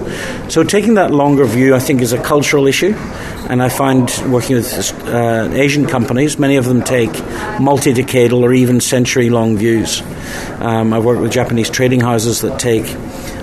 So 0.50 0.66
taking 0.66 0.96
that 0.96 1.12
longer 1.12 1.46
view, 1.46 1.74
I 1.74 1.80
think, 1.80 2.02
is 2.02 2.12
a 2.12 2.22
cultural 2.22 2.68
issue. 2.68 2.94
And 3.50 3.64
I 3.64 3.70
find 3.70 4.10
working 4.30 4.58
with 4.58 4.94
uh, 5.06 5.50
Asian 5.54 5.86
companies, 5.86 6.38
many 6.38 6.58
of 6.58 6.66
them 6.66 6.82
take 6.82 7.14
multi 7.62 7.94
decadal 7.94 8.42
or 8.42 8.54
even 8.54 8.82
century 8.82 9.30
long 9.30 9.56
views. 9.56 10.02
Um, 10.60 10.92
I've 10.92 11.06
worked 11.06 11.22
with 11.22 11.32
Japanese 11.32 11.70
trading 11.70 12.02
houses 12.02 12.42
that 12.42 12.60
take 12.60 12.86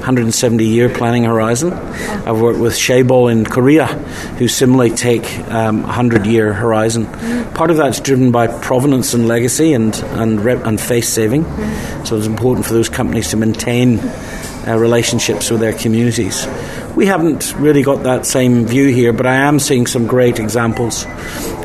170 0.00 0.64
year 0.64 0.88
planning 0.88 1.24
horizon. 1.24 1.72
I've 1.72 2.40
worked 2.40 2.58
with 2.58 2.72
Chaebol 2.74 3.30
in 3.30 3.44
Korea, 3.44 3.86
who 3.86 4.48
similarly 4.48 4.90
take 4.90 5.24
um, 5.48 5.82
100 5.82 6.26
year 6.26 6.52
horizon. 6.52 7.06
Part 7.54 7.70
of 7.70 7.76
that's 7.76 8.00
driven 8.00 8.32
by 8.32 8.46
provenance 8.46 9.14
and 9.14 9.28
legacy 9.28 9.72
and, 9.72 9.94
and, 9.94 10.44
rep- 10.44 10.66
and 10.66 10.80
face 10.80 11.08
saving. 11.08 11.44
So 12.04 12.16
it's 12.16 12.26
important 12.26 12.66
for 12.66 12.72
those 12.72 12.88
companies 12.88 13.30
to 13.30 13.36
maintain 13.36 14.00
uh, 14.66 14.76
relationships 14.78 15.50
with 15.50 15.60
their 15.60 15.72
communities. 15.72 16.46
We 16.96 17.06
haven't 17.06 17.54
really 17.56 17.82
got 17.82 18.02
that 18.02 18.26
same 18.26 18.66
view 18.66 18.88
here, 18.88 19.12
but 19.12 19.26
I 19.26 19.36
am 19.36 19.58
seeing 19.60 19.86
some 19.86 20.06
great 20.06 20.38
examples 20.38 21.06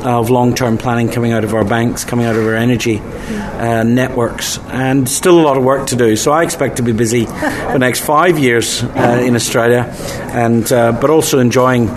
of 0.02 0.30
long 0.30 0.54
term 0.54 0.78
planning 0.78 1.08
coming 1.08 1.32
out 1.32 1.42
of 1.42 1.52
our 1.52 1.64
banks, 1.64 2.04
coming 2.04 2.26
out 2.26 2.36
of 2.36 2.46
our 2.46 2.54
energy 2.54 3.00
uh, 3.00 3.82
networks, 3.82 4.58
and 4.68 5.08
still 5.08 5.40
a 5.40 5.42
lot 5.42 5.56
of 5.56 5.64
work 5.64 5.88
to 5.88 5.96
do. 5.96 6.14
So 6.14 6.30
I 6.30 6.44
expect 6.44 6.76
to 6.76 6.82
be 6.82 6.92
busy 6.92 7.26
for 7.26 7.32
the 7.72 7.78
next 7.78 8.04
five 8.04 8.38
years 8.38 8.84
uh, 8.84 9.22
in 9.24 9.34
Australia, 9.34 9.92
and 10.32 10.70
uh, 10.72 10.92
but 10.92 11.10
also 11.10 11.40
enjoying 11.40 11.88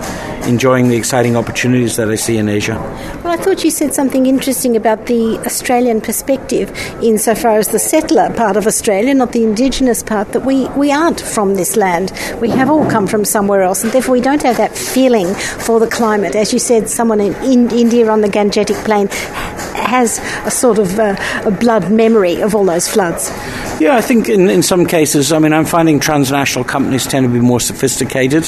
enjoying 0.46 0.88
the 0.88 0.96
exciting 0.96 1.36
opportunities 1.36 1.96
that 1.96 2.08
I 2.08 2.14
see 2.14 2.38
in 2.38 2.48
Asia. 2.48 2.74
Well, 3.22 3.28
I 3.28 3.36
thought 3.36 3.64
you 3.64 3.70
said 3.70 3.94
something 3.94 4.26
interesting 4.26 4.76
about 4.76 5.06
the 5.06 5.38
Australian 5.46 6.00
perspective 6.00 6.70
insofar 7.02 7.58
as 7.58 7.68
the 7.68 7.78
settler 7.78 8.32
part 8.34 8.56
of 8.56 8.66
Australia, 8.66 9.14
not 9.14 9.32
the 9.32 9.44
indigenous 9.44 10.02
part, 10.02 10.32
that 10.32 10.44
we, 10.44 10.68
we 10.70 10.92
aren't 10.92 11.20
from 11.20 11.54
this 11.54 11.76
land. 11.76 12.12
We 12.40 12.50
have 12.50 12.70
all 12.70 12.88
come 12.90 13.06
from 13.06 13.24
somewhere 13.24 13.62
else, 13.62 13.84
and 13.84 13.92
therefore 13.92 14.12
we 14.12 14.20
don't 14.20 14.42
have 14.42 14.56
that 14.56 14.76
feeling 14.76 15.34
for 15.34 15.80
the 15.80 15.88
climate. 15.88 16.34
As 16.34 16.52
you 16.52 16.58
said, 16.58 16.88
someone 16.88 17.20
in, 17.20 17.34
in 17.36 17.70
India 17.70 18.08
on 18.10 18.20
the 18.20 18.28
Gangetic 18.28 18.84
Plain 18.84 19.08
has 19.76 20.18
a 20.46 20.50
sort 20.50 20.78
of 20.78 20.98
uh, 20.98 21.16
a 21.44 21.50
blood 21.50 21.90
memory 21.90 22.40
of 22.40 22.54
all 22.54 22.64
those 22.64 22.88
floods. 22.88 23.30
Yeah, 23.80 23.96
I 23.96 24.02
think 24.02 24.28
in, 24.28 24.50
in 24.50 24.62
some 24.62 24.86
cases, 24.86 25.32
I 25.32 25.38
mean, 25.38 25.52
I'm 25.52 25.64
finding 25.64 26.00
transnational 26.00 26.64
companies 26.64 27.06
tend 27.06 27.24
to 27.26 27.32
be 27.32 27.40
more 27.40 27.60
sophisticated. 27.60 28.44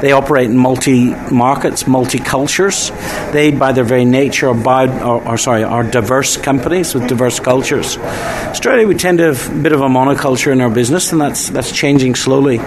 They 0.00 0.12
operate 0.12 0.50
in 0.50 0.58
multi 0.58 1.10
markets, 1.34 1.84
multicultures. 1.84 2.90
They, 3.32 3.50
by 3.50 3.72
their 3.72 3.84
very 3.84 4.04
nature, 4.04 4.48
are, 4.48 4.54
bio, 4.54 4.88
or, 5.02 5.28
or, 5.28 5.38
sorry, 5.38 5.64
are 5.64 5.82
diverse 5.82 6.36
companies 6.36 6.94
with 6.94 7.08
diverse 7.08 7.40
cultures. 7.40 7.98
Australia, 7.98 8.86
we 8.86 8.94
tend 8.94 9.18
to 9.18 9.24
have 9.24 9.52
a 9.52 9.62
bit 9.62 9.72
of 9.72 9.80
a 9.80 9.88
monoculture 9.88 10.52
in 10.52 10.60
our 10.60 10.70
business, 10.70 11.12
and 11.12 11.20
that's 11.20 11.50
that's 11.50 11.72
changing 11.72 12.14
slowly. 12.14 12.58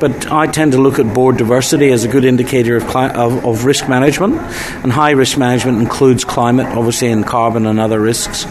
But 0.00 0.30
I 0.30 0.46
tend 0.46 0.72
to 0.72 0.78
look 0.78 0.98
at 0.98 1.14
board 1.14 1.36
diversity 1.36 1.92
as 1.92 2.04
a 2.04 2.08
good 2.08 2.24
indicator 2.24 2.76
of, 2.76 2.86
cli- 2.86 3.10
of, 3.10 3.44
of 3.46 3.64
risk 3.64 3.88
management, 3.88 4.34
and 4.82 4.92
high 4.92 5.12
risk 5.12 5.38
management 5.38 5.80
includes 5.80 6.24
climate, 6.24 6.66
obviously, 6.66 7.08
and 7.08 7.24
carbon 7.24 7.66
and 7.66 7.78
other 7.78 8.00
risks. 8.00 8.44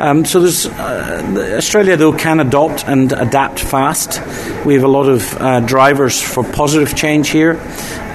Um, 0.00 0.24
so 0.24 0.40
there's 0.40 0.66
uh, 0.66 1.54
Australia, 1.56 1.96
though, 1.96 2.12
can 2.12 2.40
adopt 2.40 2.84
and 2.86 3.12
adapt 3.12 3.58
fast. 3.58 4.20
We 4.64 4.74
have 4.74 4.84
a 4.84 4.88
lot 4.88 5.08
of 5.08 5.34
uh, 5.34 5.60
drivers 5.60 6.22
for 6.22 6.44
positive 6.44 6.94
change 6.94 7.30
here, 7.30 7.54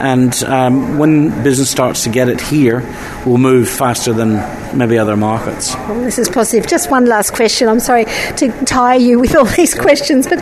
and 0.01 0.43
um, 0.43 0.97
when 0.97 1.43
business 1.43 1.69
starts 1.69 2.03
to 2.03 2.09
get 2.09 2.27
it 2.27 2.41
here, 2.41 2.81
we'll 3.25 3.37
move 3.37 3.69
faster 3.69 4.13
than 4.13 4.35
maybe 4.77 4.97
other 4.97 5.15
markets. 5.15 5.75
Well, 5.75 6.01
this 6.01 6.17
is 6.17 6.29
positive. 6.29 6.67
Just 6.67 6.89
one 6.89 7.05
last 7.05 7.33
question. 7.33 7.67
I'm 7.67 7.79
sorry 7.79 8.05
to 8.37 8.51
tire 8.65 8.97
you 8.97 9.19
with 9.19 9.35
all 9.35 9.45
these 9.57 9.73
questions, 9.73 10.27
but 10.27 10.39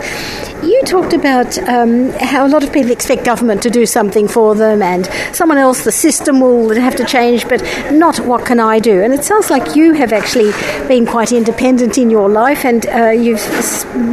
you 0.64 0.82
talked 0.86 1.14
about 1.14 1.58
um, 1.68 2.10
how 2.12 2.46
a 2.46 2.50
lot 2.50 2.64
of 2.64 2.72
people 2.72 2.92
expect 2.92 3.26
government 3.26 3.62
to 3.64 3.70
do 3.70 3.86
something 3.86 4.28
for 4.28 4.56
them, 4.56 4.82
and 4.82 5.10
someone 5.34 5.58
else, 5.58 5.84
the 5.84 5.92
system 5.92 6.40
will 6.40 6.74
have 6.76 6.96
to 6.96 7.06
change, 7.06 7.48
but 7.48 7.62
not 7.92 8.20
what 8.20 8.46
can 8.46 8.60
I 8.60 8.80
do. 8.80 9.02
And 9.02 9.14
it 9.14 9.24
sounds 9.24 9.50
like 9.50 9.76
you 9.76 9.94
have 9.94 10.14
actually 10.14 10.52
been 10.88 11.06
quite 11.06 11.32
independent 11.32 11.98
in 11.98 12.10
your 12.10 12.30
life, 12.30 12.66
and 12.66 12.86
uh, 12.88 13.10
you've 13.10 13.44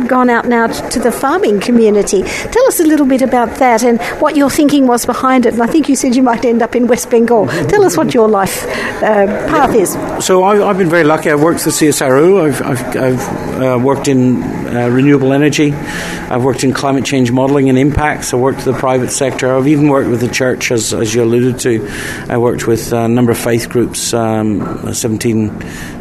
gone 0.09 0.31
out 0.31 0.47
now 0.47 0.67
to 0.67 0.99
the 0.99 1.13
farming 1.13 1.61
community. 1.61 2.23
Tell 2.23 2.67
us 2.67 2.81
a 2.81 2.85
little 2.85 3.07
bit 3.07 3.23
about 3.23 3.57
that 3.59 3.83
and 3.83 4.01
what 4.21 4.37
your 4.37 4.51
thinking 4.51 4.87
was 4.87 5.05
behind 5.05 5.36
behind 5.43 5.47
it. 5.47 5.61
And 5.61 5.68
I 5.68 5.72
think 5.72 5.89
you 5.89 5.97
said 5.97 6.16
you 6.16 6.22
might 6.22 6.45
end 6.45 6.62
up 6.62 6.74
in 6.74 6.87
West 6.87 7.11
Bengal. 7.11 7.47
Tell 7.47 7.84
us 7.84 7.97
what 7.97 8.14
your 8.14 8.28
life 8.28 8.64
uh, 9.03 9.26
path 9.49 9.74
is. 9.74 9.93
So 10.24 10.45
I, 10.45 10.57
have 10.57 10.78
been 10.78 10.89
very 10.89 11.05
lucky. 11.05 11.30
I've 11.30 11.43
worked 11.43 11.61
for 11.61 11.70
CSIRO. 11.70 12.47
I've, 12.47 12.62
I've, 12.62 12.97
I've 12.97 13.62
uh, 13.62 13.78
worked 13.82 14.09
in 14.09 14.43
uh, 14.43 14.89
renewable 14.89 15.32
energy. 15.32 15.72
I've 15.72 16.43
worked 16.43 16.64
in 16.64 16.72
climate 16.72 17.05
change 17.05 17.30
modelling 17.30 17.68
and 17.68 17.78
impacts. 17.78 18.34
I've 18.34 18.41
worked 18.41 18.64
with 18.64 18.74
the 18.74 18.80
private 18.80 19.11
sector. 19.11 19.55
I've 19.55 19.68
even 19.68 19.89
worked 19.89 20.11
with 20.11 20.20
the 20.20 20.28
church, 20.28 20.72
as, 20.72 20.93
as 20.93 21.14
you 21.14 21.22
alluded 21.22 21.61
to. 21.61 21.87
I 22.28 22.39
worked 22.39 22.66
with 22.66 22.93
a 22.93 23.07
number 23.09 23.32
of 23.32 23.39
faith 23.39 23.68
groups, 23.68 24.12
um, 24.12 24.93
17 24.93 25.51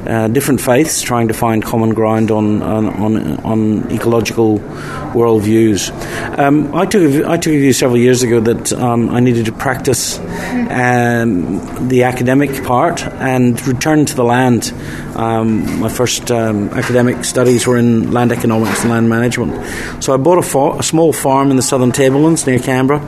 uh, 0.06 0.28
different 0.28 0.62
faiths, 0.62 1.02
trying 1.02 1.28
to 1.28 1.34
find 1.34 1.64
common 1.64 1.94
ground 1.94 2.32
on 2.32 2.62
on, 2.62 3.18
on, 3.44 3.92
ecological 3.92 4.60
worldviews. 5.14 5.90
Um, 6.38 6.76
I 6.76 6.86
took 6.86 7.26
I 7.26 7.38
took 7.38 7.54
a 7.54 7.58
view 7.58 7.74
several 7.74 7.98
years 7.98 8.22
ago 8.22 8.40
that 8.40 8.74
um, 8.74 9.10
I 9.10 9.20
needed 9.26 9.46
to 9.46 9.52
practice 9.52 10.18
um, 10.20 11.88
the 11.90 12.04
academic 12.04 12.64
part 12.64 13.04
and 13.04 13.68
return 13.68 14.06
to 14.06 14.16
the 14.16 14.24
land. 14.24 14.74
Um, 15.16 15.80
my 15.80 15.90
first 15.90 16.32
um, 16.32 16.70
academic 16.70 17.26
studies 17.26 17.68
were 17.68 17.78
in 17.78 18.12
land 18.12 18.32
economics 18.32 18.82
and 18.82 18.92
land 18.92 19.10
management. 19.10 20.04
So 20.04 20.14
I 20.14 20.18
bought 20.18 20.38
a, 20.38 20.42
fa- 20.42 20.78
a 20.80 20.84
small 20.84 21.12
farm 21.14 21.52
in 21.52 21.58
the 21.58 21.64
southern 21.64 21.92
tablelands 21.92 22.46
near 22.48 22.60
Canberra, 22.60 23.02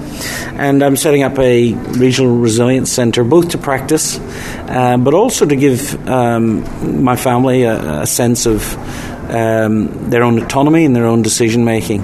and 0.57 0.83
I'm 0.83 0.95
setting 0.95 1.23
up 1.23 1.37
a 1.39 1.73
regional 1.73 2.37
resilience 2.37 2.91
centre, 2.91 3.23
both 3.23 3.49
to 3.49 3.57
practice, 3.57 4.19
uh, 4.19 4.97
but 4.97 5.13
also 5.13 5.45
to 5.45 5.55
give 5.55 6.07
um, 6.07 7.03
my 7.03 7.15
family 7.15 7.63
a, 7.63 8.01
a 8.01 8.07
sense 8.07 8.45
of 8.45 8.75
um, 9.29 10.09
their 10.09 10.23
own 10.23 10.41
autonomy 10.41 10.85
and 10.85 10.95
their 10.95 11.05
own 11.05 11.21
decision 11.21 11.65
making. 11.65 12.01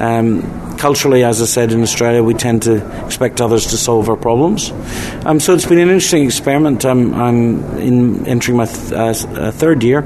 Um, 0.00 0.71
culturally, 0.82 1.22
as 1.22 1.40
I 1.40 1.44
said, 1.44 1.70
in 1.70 1.80
Australia, 1.80 2.24
we 2.24 2.34
tend 2.34 2.64
to 2.64 3.06
expect 3.06 3.40
others 3.40 3.68
to 3.68 3.76
solve 3.76 4.08
our 4.08 4.16
problems. 4.16 4.72
Um, 5.24 5.38
so 5.38 5.54
it's 5.54 5.64
been 5.64 5.78
an 5.78 5.90
interesting 5.90 6.24
experiment. 6.24 6.84
I'm, 6.84 7.14
I'm 7.14 7.78
in 7.78 8.26
entering 8.26 8.56
my 8.56 8.66
th- 8.66 8.92
uh, 8.92 9.28
uh, 9.28 9.52
third 9.52 9.84
year. 9.84 10.04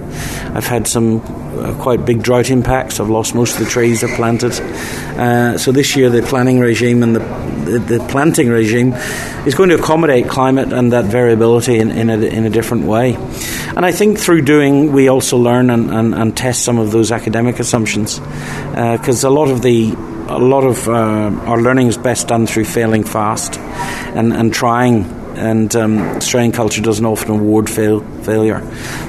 I've 0.54 0.66
had 0.66 0.86
some 0.86 1.22
uh, 1.22 1.74
quite 1.80 2.04
big 2.04 2.22
drought 2.22 2.50
impacts. 2.50 3.00
I've 3.00 3.08
lost 3.08 3.34
most 3.34 3.54
of 3.54 3.64
the 3.64 3.70
trees 3.70 4.04
are 4.04 4.14
planted. 4.16 4.52
Uh, 4.52 5.56
so 5.56 5.72
this 5.72 5.96
year, 5.96 6.10
the 6.10 6.20
planning 6.20 6.60
regime 6.60 7.02
and 7.02 7.16
the, 7.16 7.20
the, 7.20 7.78
the, 7.78 8.06
planting 8.10 8.50
regime 8.50 8.92
is 9.46 9.54
going 9.54 9.70
to 9.70 9.76
accommodate 9.76 10.28
climate 10.28 10.74
and 10.74 10.92
that 10.92 11.06
variability 11.06 11.78
in, 11.78 11.90
in, 11.90 12.10
a, 12.10 12.18
in 12.18 12.44
a 12.44 12.50
different 12.50 12.84
way. 12.84 13.14
And 13.14 13.86
I 13.86 13.92
think 13.92 14.18
through 14.18 14.42
doing, 14.42 14.92
we 14.92 15.08
also 15.08 15.38
learn 15.38 15.70
and, 15.70 15.90
and, 15.90 16.14
and 16.14 16.36
test 16.36 16.66
some 16.66 16.78
of 16.78 16.90
those 16.90 17.12
academic 17.12 17.60
assumptions 17.60 18.18
because 18.18 19.24
uh, 19.24 19.30
a 19.30 19.30
lot 19.30 19.48
of 19.48 19.62
the 19.62 19.96
a 20.28 20.38
lot 20.38 20.64
of 20.64 20.88
uh, 20.88 20.92
our 20.92 21.60
learning 21.60 21.86
is 21.86 21.96
best 21.96 22.28
done 22.28 22.46
through 22.46 22.64
failing 22.64 23.04
fast 23.04 23.58
and, 23.58 24.32
and 24.32 24.52
trying. 24.52 25.04
And 25.36 25.74
um, 25.76 25.98
Australian 25.98 26.52
culture 26.52 26.80
doesn't 26.80 27.04
often 27.04 27.30
award 27.30 27.68
fail, 27.68 28.00
failure. 28.22 28.62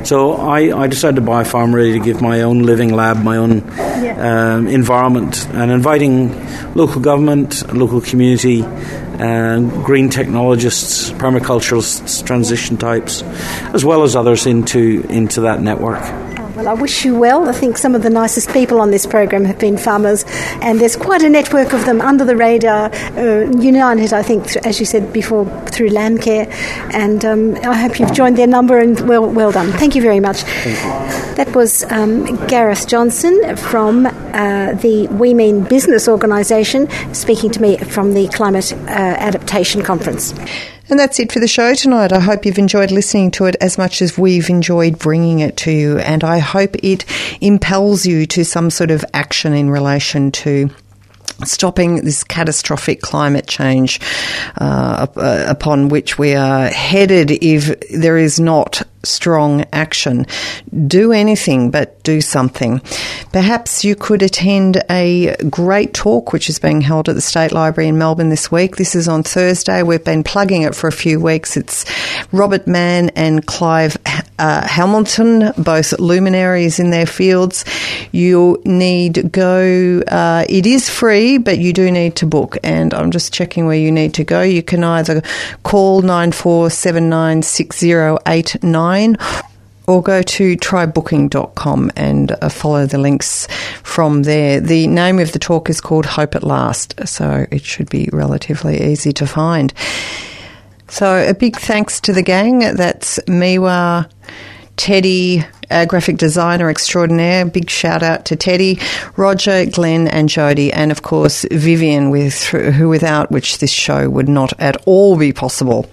So 0.03 0.33
I, 0.33 0.77
I, 0.77 0.87
decided 0.87 1.15
to 1.15 1.21
buy 1.21 1.43
a 1.43 1.45
farm 1.45 1.73
ready 1.73 1.93
to 1.93 1.99
give 1.99 2.21
my 2.21 2.41
own 2.41 2.63
living 2.63 2.93
lab, 2.93 3.23
my 3.23 3.37
own 3.37 3.65
yeah. 3.69 4.55
um, 4.57 4.67
environment, 4.67 5.47
and 5.53 5.71
inviting 5.71 6.35
local 6.75 6.99
government, 6.99 7.73
local 7.73 8.01
community, 8.01 8.61
uh, 8.63 9.61
green 9.85 10.09
technologists, 10.09 11.11
permaculturalists, 11.11 12.25
transition 12.25 12.75
types, 12.75 13.23
as 13.73 13.85
well 13.85 14.03
as 14.03 14.17
others 14.17 14.45
into, 14.45 15.05
into 15.09 15.41
that 15.41 15.61
network. 15.61 16.03
Well, 16.57 16.69
I 16.69 16.73
wish 16.73 17.05
you 17.05 17.13
well. 17.13 17.47
I 17.47 17.51
think 17.51 17.77
some 17.77 17.93
of 17.93 18.01
the 18.01 18.09
nicest 18.09 18.49
people 18.49 18.81
on 18.81 18.89
this 18.89 19.05
program 19.05 19.45
have 19.45 19.59
been 19.59 19.77
farmers, 19.77 20.25
and 20.59 20.81
there's 20.81 20.95
quite 20.95 21.21
a 21.21 21.29
network 21.29 21.71
of 21.71 21.85
them 21.85 22.01
under 22.01 22.25
the 22.25 22.35
radar, 22.35 22.89
uh, 23.15 23.47
united, 23.59 24.11
I 24.11 24.23
think, 24.23 24.55
as 24.65 24.79
you 24.79 24.85
said 24.87 25.13
before, 25.13 25.45
through 25.67 25.89
Landcare. 25.89 26.47
And 26.95 27.23
um, 27.23 27.55
I 27.57 27.77
hope 27.77 27.99
you've 27.99 28.11
joined 28.11 28.39
their 28.39 28.47
number, 28.47 28.79
and 28.79 28.99
well, 29.07 29.29
well 29.29 29.51
done. 29.51 29.71
Thank 29.73 29.93
you 29.93 30.01
very 30.01 30.19
much. 30.19 30.41
That 31.35 31.53
was 31.53 31.83
um, 31.91 32.25
Gareth 32.47 32.87
Johnson 32.87 33.55
from 33.55 34.07
uh, 34.07 34.73
the 34.81 35.07
We 35.11 35.35
Mean 35.35 35.63
Business 35.63 36.07
organisation 36.07 36.89
speaking 37.13 37.51
to 37.51 37.61
me 37.61 37.77
from 37.77 38.15
the 38.15 38.29
Climate 38.29 38.73
uh, 38.73 38.77
Adaptation 38.87 39.83
Conference. 39.83 40.33
And 40.89 40.97
that's 40.97 41.19
it 41.19 41.31
for 41.31 41.39
the 41.39 41.47
show 41.47 41.73
tonight. 41.73 42.13
I 42.13 42.19
hope 42.19 42.45
you've 42.45 42.57
enjoyed 42.57 42.91
listening 42.91 43.31
to 43.31 43.45
it 43.45 43.57
as 43.59 43.77
much 43.77 44.01
as 44.01 44.17
we've 44.17 44.49
enjoyed 44.49 44.97
bringing 44.97 45.39
it 45.39 45.57
to 45.57 45.71
you. 45.71 45.97
And 45.97 46.23
I 46.23 46.39
hope 46.39 46.75
it 46.81 47.05
impels 47.41 48.05
you 48.05 48.25
to 48.27 48.45
some 48.45 48.69
sort 48.69 48.91
of 48.91 49.03
action 49.13 49.53
in 49.53 49.69
relation 49.69 50.31
to 50.31 50.69
stopping 51.43 51.97
this 52.03 52.23
catastrophic 52.23 53.01
climate 53.01 53.47
change 53.47 53.99
uh, 54.59 55.07
upon 55.47 55.89
which 55.89 56.17
we 56.17 56.33
are 56.33 56.67
headed 56.67 57.31
if 57.31 57.79
there 57.91 58.17
is 58.17 58.39
not 58.39 58.81
strong 59.07 59.65
action. 59.73 60.25
Do 60.87 61.11
anything, 61.11 61.71
but 61.71 62.01
do 62.03 62.21
something. 62.21 62.81
Perhaps 63.31 63.83
you 63.83 63.95
could 63.95 64.21
attend 64.21 64.83
a 64.89 65.35
great 65.49 65.93
talk 65.93 66.33
which 66.33 66.49
is 66.49 66.59
being 66.59 66.81
held 66.81 67.09
at 67.09 67.15
the 67.15 67.21
State 67.21 67.51
Library 67.51 67.89
in 67.89 67.97
Melbourne 67.97 68.29
this 68.29 68.51
week. 68.51 68.77
This 68.77 68.95
is 68.95 69.07
on 69.07 69.23
Thursday. 69.23 69.83
We've 69.83 70.03
been 70.03 70.23
plugging 70.23 70.63
it 70.63 70.75
for 70.75 70.87
a 70.87 70.91
few 70.91 71.19
weeks. 71.19 71.57
It's 71.57 71.85
Robert 72.31 72.67
Manne 72.67 73.09
and 73.09 73.45
Clive 73.45 73.97
uh, 74.39 74.67
Hamilton, 74.67 75.51
both 75.57 75.99
luminaries 75.99 76.79
in 76.79 76.89
their 76.91 77.05
fields. 77.05 77.65
You 78.11 78.61
need 78.65 79.31
go. 79.31 80.01
Uh, 80.07 80.45
it 80.47 80.65
is 80.65 80.89
free, 80.89 81.37
but 81.37 81.57
you 81.57 81.73
do 81.73 81.91
need 81.91 82.15
to 82.17 82.25
book. 82.25 82.57
And 82.63 82.93
I'm 82.93 83.11
just 83.11 83.33
checking 83.33 83.65
where 83.65 83.77
you 83.77 83.91
need 83.91 84.13
to 84.15 84.23
go. 84.23 84.41
You 84.41 84.63
can 84.63 84.83
either 84.83 85.21
call 85.63 86.01
nine 86.01 86.31
four 86.31 86.69
seven 86.69 87.09
nine 87.09 87.41
six 87.41 87.79
zero 87.79 88.19
eight 88.27 88.61
nine 88.63 88.96
or 89.87 90.03
go 90.03 90.21
to 90.21 90.57
trybooking.com 90.57 91.91
and 91.95 92.31
uh, 92.41 92.49
follow 92.49 92.85
the 92.85 92.97
links 92.97 93.47
from 93.83 94.23
there. 94.23 94.59
The 94.59 94.85
name 94.87 95.17
of 95.19 95.31
the 95.31 95.39
talk 95.39 95.69
is 95.69 95.79
called 95.79 96.05
Hope 96.05 96.35
at 96.35 96.43
Last, 96.43 97.07
so 97.07 97.47
it 97.51 97.63
should 97.63 97.89
be 97.89 98.09
relatively 98.11 98.81
easy 98.91 99.13
to 99.13 99.25
find. 99.25 99.73
So 100.89 101.27
a 101.29 101.33
big 101.33 101.57
thanks 101.57 102.01
to 102.01 102.13
the 102.13 102.21
gang. 102.21 102.59
That's 102.59 103.17
Miwa, 103.27 104.09
Teddy, 104.75 105.45
a 105.69 105.85
graphic 105.85 106.17
designer 106.17 106.69
extraordinaire. 106.69 107.45
Big 107.45 107.69
shout 107.69 108.03
out 108.03 108.25
to 108.25 108.35
Teddy, 108.35 108.79
Roger, 109.15 109.65
Glenn, 109.65 110.07
and 110.07 110.29
Jody, 110.29 110.71
and 110.71 110.91
of 110.91 111.01
course 111.01 111.45
Vivian, 111.51 112.09
with 112.09 112.43
who 112.43 112.89
without 112.89 113.31
which 113.31 113.57
this 113.59 113.71
show 113.71 114.09
would 114.09 114.29
not 114.29 114.53
at 114.59 114.77
all 114.85 115.17
be 115.17 115.33
possible. 115.33 115.89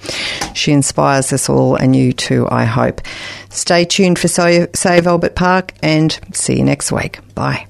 She 0.54 0.72
inspires 0.72 1.32
us 1.32 1.48
all, 1.48 1.76
and 1.76 1.94
you 1.94 2.12
too, 2.12 2.46
I 2.50 2.64
hope. 2.64 3.00
Stay 3.50 3.84
tuned 3.84 4.18
for 4.18 4.28
Save 4.28 5.06
Albert 5.06 5.34
Park, 5.34 5.72
and 5.82 6.18
see 6.32 6.58
you 6.58 6.64
next 6.64 6.90
week. 6.92 7.18
Bye. 7.34 7.66